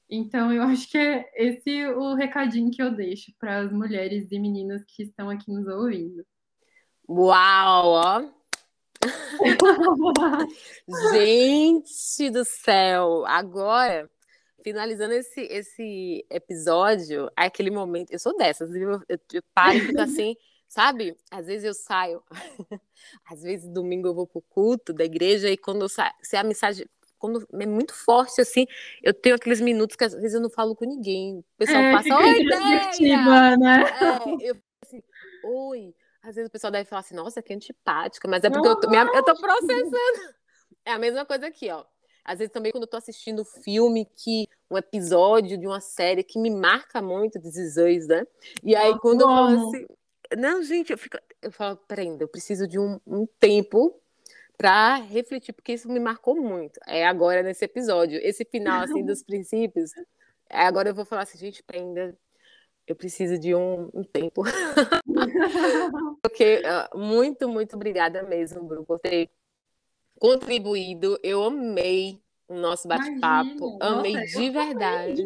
Então, 0.08 0.52
eu 0.52 0.62
acho 0.62 0.88
que 0.88 0.96
é 0.96 1.28
esse 1.34 1.84
o 1.86 2.14
recadinho 2.14 2.70
que 2.70 2.80
eu 2.80 2.94
deixo 2.94 3.32
para 3.38 3.58
as 3.58 3.72
mulheres 3.72 4.30
e 4.30 4.38
meninas 4.38 4.84
que 4.84 5.02
estão 5.02 5.28
aqui 5.28 5.50
nos 5.50 5.66
ouvindo. 5.66 6.24
Uau! 7.08 7.92
Ó. 7.92 8.36
Gente 11.12 12.30
do 12.30 12.44
céu! 12.44 13.24
Agora, 13.26 14.08
finalizando 14.62 15.14
esse, 15.14 15.40
esse 15.42 16.24
episódio, 16.30 17.26
é 17.36 17.44
aquele 17.44 17.70
momento. 17.70 18.12
Eu 18.12 18.18
sou 18.18 18.36
dessas, 18.36 18.74
eu, 18.74 19.00
eu, 19.08 19.18
eu 19.32 19.42
paro 19.54 19.76
e 19.76 19.80
fico 19.80 20.00
assim, 20.00 20.36
sabe? 20.68 21.16
Às 21.30 21.46
vezes 21.46 21.64
eu 21.64 21.74
saio, 21.74 22.22
às 23.30 23.42
vezes 23.42 23.68
domingo 23.68 24.08
eu 24.08 24.14
vou 24.14 24.26
pro 24.26 24.42
culto 24.42 24.92
da 24.92 25.04
igreja 25.04 25.50
e 25.50 25.56
quando 25.56 25.82
eu 25.82 25.88
saio, 25.88 26.12
se 26.22 26.36
a 26.36 26.44
mensagem 26.44 26.86
quando 27.18 27.46
é 27.52 27.66
muito 27.66 27.94
forte, 27.94 28.40
assim, 28.40 28.66
eu 29.02 29.14
tenho 29.14 29.34
aqueles 29.34 29.60
minutos 29.60 29.96
que 29.96 30.04
às 30.04 30.14
vezes 30.14 30.34
eu 30.34 30.40
não 30.40 30.50
falo 30.50 30.74
com 30.74 30.84
ninguém. 30.84 31.38
O 31.38 31.44
pessoal 31.58 31.82
é, 31.82 31.92
passa, 31.92 32.16
oi, 32.16 32.40
ideia! 32.40 33.56
Né? 33.56 33.82
É, 33.82 34.50
eu 34.50 34.56
assim, 34.86 35.02
oi. 35.44 35.94
Às 36.22 36.34
vezes 36.34 36.48
o 36.48 36.52
pessoal 36.52 36.70
deve 36.70 36.88
falar 36.88 37.00
assim, 37.00 37.14
nossa, 37.14 37.42
que 37.42 37.54
antipática, 37.54 38.26
mas 38.28 38.42
é 38.42 38.50
porque 38.50 38.66
eu 38.66 38.76
tô, 38.76 38.88
minha, 38.88 39.04
eu 39.04 39.22
tô 39.22 39.34
processando. 39.36 39.96
É 40.84 40.92
a 40.92 40.98
mesma 40.98 41.24
coisa 41.24 41.46
aqui, 41.46 41.70
ó. 41.70 41.84
Às 42.24 42.40
vezes 42.40 42.52
também 42.52 42.72
quando 42.72 42.82
eu 42.82 42.90
tô 42.90 42.96
assistindo 42.96 43.44
filme 43.44 44.04
que 44.04 44.48
um 44.68 44.76
episódio 44.76 45.56
de 45.56 45.66
uma 45.66 45.80
série 45.80 46.24
que 46.24 46.40
me 46.40 46.50
marca 46.50 47.00
muito 47.00 47.38
desses 47.38 47.76
né? 48.08 48.26
E 48.64 48.74
aí 48.74 48.98
quando 48.98 49.22
amo. 49.22 49.32
eu 49.32 49.58
falo 49.58 49.68
assim, 49.68 49.86
não, 50.36 50.62
gente, 50.62 50.90
eu 50.90 50.98
fico, 50.98 51.16
eu 51.40 51.52
falo, 51.52 51.76
peraí, 51.76 52.08
eu 52.18 52.26
preciso 52.26 52.66
de 52.66 52.80
um, 52.80 53.00
um 53.06 53.26
tempo 53.38 54.00
para 54.56 54.96
refletir, 54.96 55.52
porque 55.52 55.72
isso 55.72 55.88
me 55.88 56.00
marcou 56.00 56.34
muito. 56.36 56.80
É 56.86 57.06
agora 57.06 57.42
nesse 57.42 57.64
episódio, 57.64 58.18
esse 58.22 58.44
final 58.44 58.82
assim 58.82 59.04
dos 59.04 59.22
princípios. 59.24 59.90
É, 60.48 60.62
agora 60.62 60.88
eu 60.90 60.94
vou 60.94 61.04
falar 61.04 61.22
assim, 61.22 61.38
gente, 61.38 61.62
ainda 61.72 62.16
eu 62.86 62.94
preciso 62.94 63.38
de 63.38 63.54
um, 63.54 63.90
um 63.92 64.04
tempo. 64.04 64.42
porque 66.22 66.62
uh, 66.62 66.98
muito, 66.98 67.48
muito 67.48 67.76
obrigada 67.76 68.22
mesmo, 68.22 68.62
Bruno, 68.62 68.84
por 68.84 69.00
ter 69.00 69.28
contribuído. 70.18 71.18
Eu 71.22 71.42
amei 71.42 72.20
o 72.48 72.54
nosso 72.54 72.86
bate-papo. 72.86 73.78
Amei 73.80 74.14
Nossa, 74.14 74.38
de 74.38 74.50
verdade. 74.50 75.24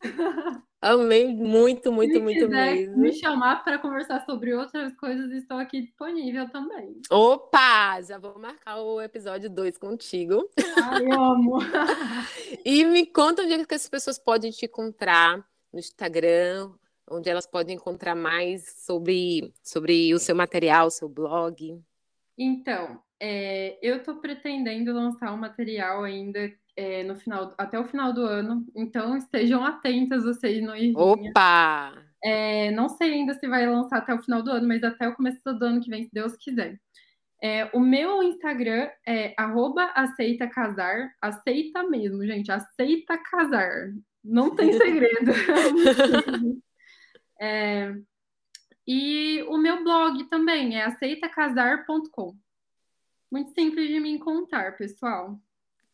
Amei 0.80 1.26
muito, 1.34 1.90
muito, 1.90 2.14
Se 2.14 2.20
muito 2.20 2.48
mesmo. 2.48 2.98
Me 2.98 3.12
chamar 3.12 3.64
para 3.64 3.80
conversar 3.80 4.24
sobre 4.24 4.54
outras 4.54 4.94
coisas, 4.94 5.32
estou 5.32 5.58
aqui 5.58 5.80
disponível 5.80 6.48
também. 6.50 7.02
Opa! 7.10 8.00
Já 8.00 8.16
vou 8.16 8.38
marcar 8.38 8.80
o 8.80 9.00
episódio 9.00 9.50
2 9.50 9.76
contigo. 9.76 10.48
Ai, 10.80 11.10
amo! 11.10 11.58
e 12.64 12.84
me 12.84 13.04
conta 13.06 13.42
onde 13.42 13.54
é 13.54 13.64
que 13.64 13.74
as 13.74 13.88
pessoas 13.88 14.20
podem 14.20 14.52
te 14.52 14.66
encontrar 14.66 15.44
no 15.72 15.80
Instagram, 15.80 16.70
onde 17.10 17.28
elas 17.28 17.46
podem 17.46 17.74
encontrar 17.74 18.14
mais 18.14 18.84
sobre, 18.86 19.52
sobre 19.60 20.14
o 20.14 20.18
seu 20.20 20.36
material, 20.36 20.86
o 20.86 20.92
seu 20.92 21.08
blog. 21.08 21.82
Então, 22.38 23.02
é, 23.18 23.76
eu 23.82 23.96
estou 23.96 24.16
pretendendo 24.16 24.92
lançar 24.92 25.32
um 25.34 25.38
material 25.38 26.04
ainda 26.04 26.52
é, 26.78 27.02
no 27.02 27.16
final, 27.16 27.52
até 27.58 27.76
o 27.76 27.88
final 27.88 28.12
do 28.12 28.22
ano. 28.22 28.64
Então 28.74 29.16
estejam 29.16 29.64
atentas 29.64 30.22
vocês 30.22 30.62
no 30.62 30.76
Irvinha. 30.76 30.96
Opa! 30.96 31.92
É, 32.22 32.70
não 32.70 32.88
sei 32.88 33.14
ainda 33.14 33.34
se 33.34 33.48
vai 33.48 33.66
lançar 33.66 33.98
até 33.98 34.14
o 34.14 34.22
final 34.22 34.42
do 34.42 34.52
ano, 34.52 34.68
mas 34.68 34.84
até 34.84 35.08
o 35.08 35.14
começo 35.14 35.42
do 35.42 35.64
ano 35.64 35.80
que 35.80 35.90
vem, 35.90 36.04
se 36.04 36.10
Deus 36.12 36.36
quiser. 36.36 36.80
É, 37.42 37.68
o 37.74 37.80
meu 37.80 38.22
Instagram 38.22 38.88
é 39.06 39.34
aceita 39.94 40.48
casar, 40.48 41.12
aceita 41.20 41.82
mesmo, 41.82 42.24
gente, 42.24 42.50
aceita 42.50 43.18
casar. 43.18 43.92
Não 44.22 44.54
tem 44.54 44.72
segredo. 44.78 45.32
é, 47.40 47.92
e 48.86 49.42
o 49.48 49.58
meu 49.58 49.82
blog 49.82 50.24
também 50.28 50.76
é 50.76 50.84
aceitacasar.com. 50.84 52.36
Muito 53.30 53.50
simples 53.52 53.88
de 53.88 53.98
me 53.98 54.10
encontrar, 54.10 54.76
pessoal. 54.76 55.40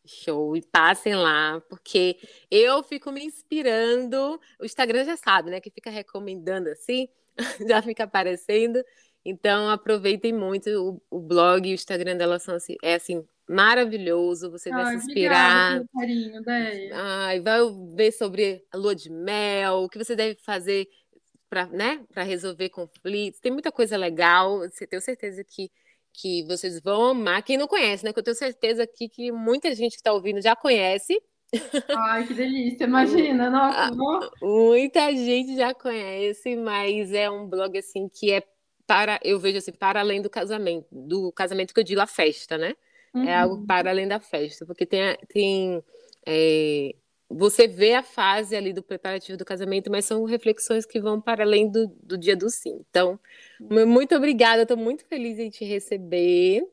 Show, 0.05 0.55
e 0.55 0.61
passem 0.61 1.15
lá, 1.15 1.61
porque 1.69 2.17
eu 2.49 2.83
fico 2.83 3.11
me 3.11 3.23
inspirando. 3.23 4.39
O 4.59 4.65
Instagram 4.65 5.03
já 5.05 5.17
sabe, 5.17 5.49
né? 5.49 5.59
Que 5.59 5.69
fica 5.69 5.89
recomendando 5.89 6.69
assim, 6.69 7.07
já 7.67 7.81
fica 7.81 8.03
aparecendo. 8.03 8.83
Então, 9.23 9.69
aproveitem 9.69 10.31
muito 10.31 10.69
o, 10.69 11.17
o 11.17 11.19
blog 11.19 11.67
e 11.67 11.71
o 11.71 11.75
Instagram 11.75 12.15
dela 12.15 12.37
são 12.37 12.55
assim, 12.55 12.75
é 12.83 12.93
assim, 12.93 13.25
maravilhoso. 13.47 14.51
Você 14.51 14.69
vai 14.69 14.85
se 14.85 15.07
inspirar. 15.07 15.81
Obrigada 15.81 15.89
carinho, 15.93 16.41
Ai, 16.93 17.39
vai 17.39 17.59
ver 17.95 18.11
sobre 18.11 18.63
a 18.71 18.77
lua 18.77 18.95
de 18.95 19.09
mel, 19.09 19.83
o 19.83 19.89
que 19.89 19.97
você 19.97 20.15
deve 20.15 20.35
fazer 20.35 20.87
para 21.49 21.67
né, 21.67 22.03
resolver 22.15 22.69
conflitos. 22.69 23.39
Tem 23.39 23.51
muita 23.51 23.71
coisa 23.71 23.97
legal. 23.97 24.59
Você 24.59 24.85
tenho 24.85 25.01
certeza 25.01 25.43
que, 25.43 25.71
que 26.15 26.43
vocês 26.43 26.81
vão 26.81 27.05
amar. 27.05 27.43
Quem 27.43 27.57
não 27.57 27.67
conhece, 27.67 28.03
né? 28.03 28.13
Que 28.13 28.19
eu 28.19 28.23
tenho 28.23 28.35
certeza 28.35 28.83
aqui 28.83 29.09
que 29.09 29.31
muita 29.31 29.73
gente 29.75 29.93
que 29.93 29.97
está 29.97 30.13
ouvindo 30.13 30.41
já 30.41 30.55
conhece. 30.55 31.21
Ai, 31.89 32.25
que 32.25 32.33
delícia, 32.33 32.83
imagina, 32.85 33.49
nossa, 33.49 33.89
ah, 33.91 34.29
Muita 34.41 35.11
gente 35.13 35.55
já 35.55 35.73
conhece, 35.73 36.55
mas 36.55 37.13
é 37.13 37.29
um 37.29 37.47
blog 37.47 37.77
assim 37.77 38.09
que 38.09 38.31
é 38.31 38.43
para, 38.87 39.19
eu 39.23 39.39
vejo 39.39 39.57
assim, 39.57 39.71
para 39.71 39.99
além 39.99 40.21
do 40.21 40.29
casamento, 40.29 40.87
do 40.91 41.31
casamento 41.31 41.73
que 41.73 41.79
eu 41.79 41.83
digo 41.83 42.01
a 42.01 42.07
festa, 42.07 42.57
né? 42.57 42.75
Uhum. 43.13 43.23
É 43.23 43.35
algo 43.35 43.55
uhum. 43.55 43.65
para 43.65 43.89
além 43.89 44.07
da 44.07 44.19
festa, 44.19 44.65
porque 44.65 44.85
tem, 44.85 45.17
tem 45.27 45.83
é, 46.25 46.95
você 47.29 47.67
vê 47.67 47.93
a 47.93 48.03
fase 48.03 48.55
ali 48.55 48.71
do 48.71 48.83
preparativo 48.83 49.37
do 49.37 49.45
casamento, 49.45 49.91
mas 49.91 50.05
são 50.05 50.23
reflexões 50.25 50.85
que 50.85 50.99
vão 50.99 51.19
para 51.19 51.43
além 51.43 51.69
do, 51.69 51.87
do 52.01 52.17
dia 52.17 52.35
do 52.35 52.49
sim. 52.49 52.83
Então, 52.89 53.19
muito 53.59 54.15
obrigada, 54.15 54.61
estou 54.61 54.77
muito 54.77 55.05
feliz 55.05 55.39
em 55.39 55.49
te 55.49 55.65
receber. 55.65 56.63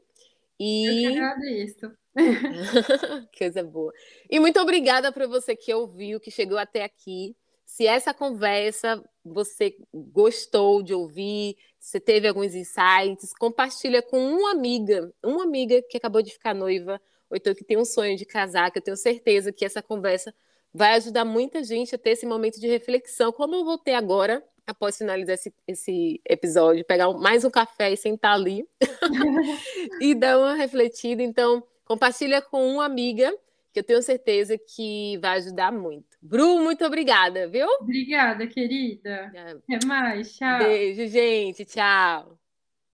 E... 0.60 1.04
Eu 1.04 1.12
que 1.12 1.18
agradeço. 1.18 1.92
Coisa 3.38 3.62
boa. 3.62 3.92
E 4.30 4.38
muito 4.38 4.60
obrigada 4.60 5.10
para 5.10 5.26
você 5.26 5.56
que 5.56 5.72
ouviu, 5.72 6.20
que 6.20 6.30
chegou 6.30 6.58
até 6.58 6.84
aqui. 6.84 7.34
Se 7.64 7.86
essa 7.86 8.12
conversa 8.12 9.02
você 9.24 9.74
gostou 9.94 10.82
de 10.82 10.92
ouvir, 10.92 11.56
você 11.78 11.98
teve 11.98 12.28
alguns 12.28 12.54
insights, 12.54 13.32
compartilha 13.38 14.02
com 14.02 14.18
uma 14.18 14.50
amiga, 14.50 15.12
uma 15.22 15.44
amiga 15.44 15.82
que 15.88 15.96
acabou 15.96 16.20
de 16.20 16.32
ficar 16.32 16.54
noiva, 16.54 17.00
ou 17.32 17.36
então 17.36 17.54
que 17.54 17.64
tem 17.64 17.78
um 17.78 17.84
sonho 17.84 18.14
de 18.14 18.26
casar, 18.26 18.70
que 18.70 18.78
eu 18.78 18.82
tenho 18.82 18.96
certeza 18.96 19.50
que 19.50 19.64
essa 19.64 19.80
conversa 19.80 20.34
vai 20.72 20.92
ajudar 20.96 21.24
muita 21.24 21.64
gente 21.64 21.94
a 21.94 21.98
ter 21.98 22.10
esse 22.10 22.26
momento 22.26 22.60
de 22.60 22.68
reflexão, 22.68 23.32
como 23.32 23.54
eu 23.54 23.64
vou 23.64 23.78
ter 23.78 23.94
agora, 23.94 24.44
após 24.66 24.98
finalizar 24.98 25.34
esse, 25.34 25.52
esse 25.66 26.20
episódio, 26.28 26.84
pegar 26.84 27.10
mais 27.14 27.42
um 27.42 27.50
café 27.50 27.90
e 27.90 27.96
sentar 27.96 28.34
ali 28.34 28.68
e 29.98 30.14
dar 30.14 30.38
uma 30.38 30.54
refletida. 30.54 31.22
Então, 31.22 31.62
compartilha 31.86 32.42
com 32.42 32.74
uma 32.74 32.84
amiga 32.84 33.34
que 33.72 33.80
eu 33.80 33.84
tenho 33.84 34.02
certeza 34.02 34.58
que 34.58 35.16
vai 35.16 35.38
ajudar 35.38 35.72
muito. 35.72 36.18
Bru, 36.20 36.62
muito 36.62 36.84
obrigada, 36.84 37.48
viu? 37.48 37.66
Obrigada, 37.80 38.46
querida. 38.46 39.32
É. 39.34 39.52
Até 39.52 39.86
mais, 39.86 40.36
tchau. 40.36 40.58
Beijo, 40.58 41.06
gente, 41.06 41.64
tchau. 41.64 42.41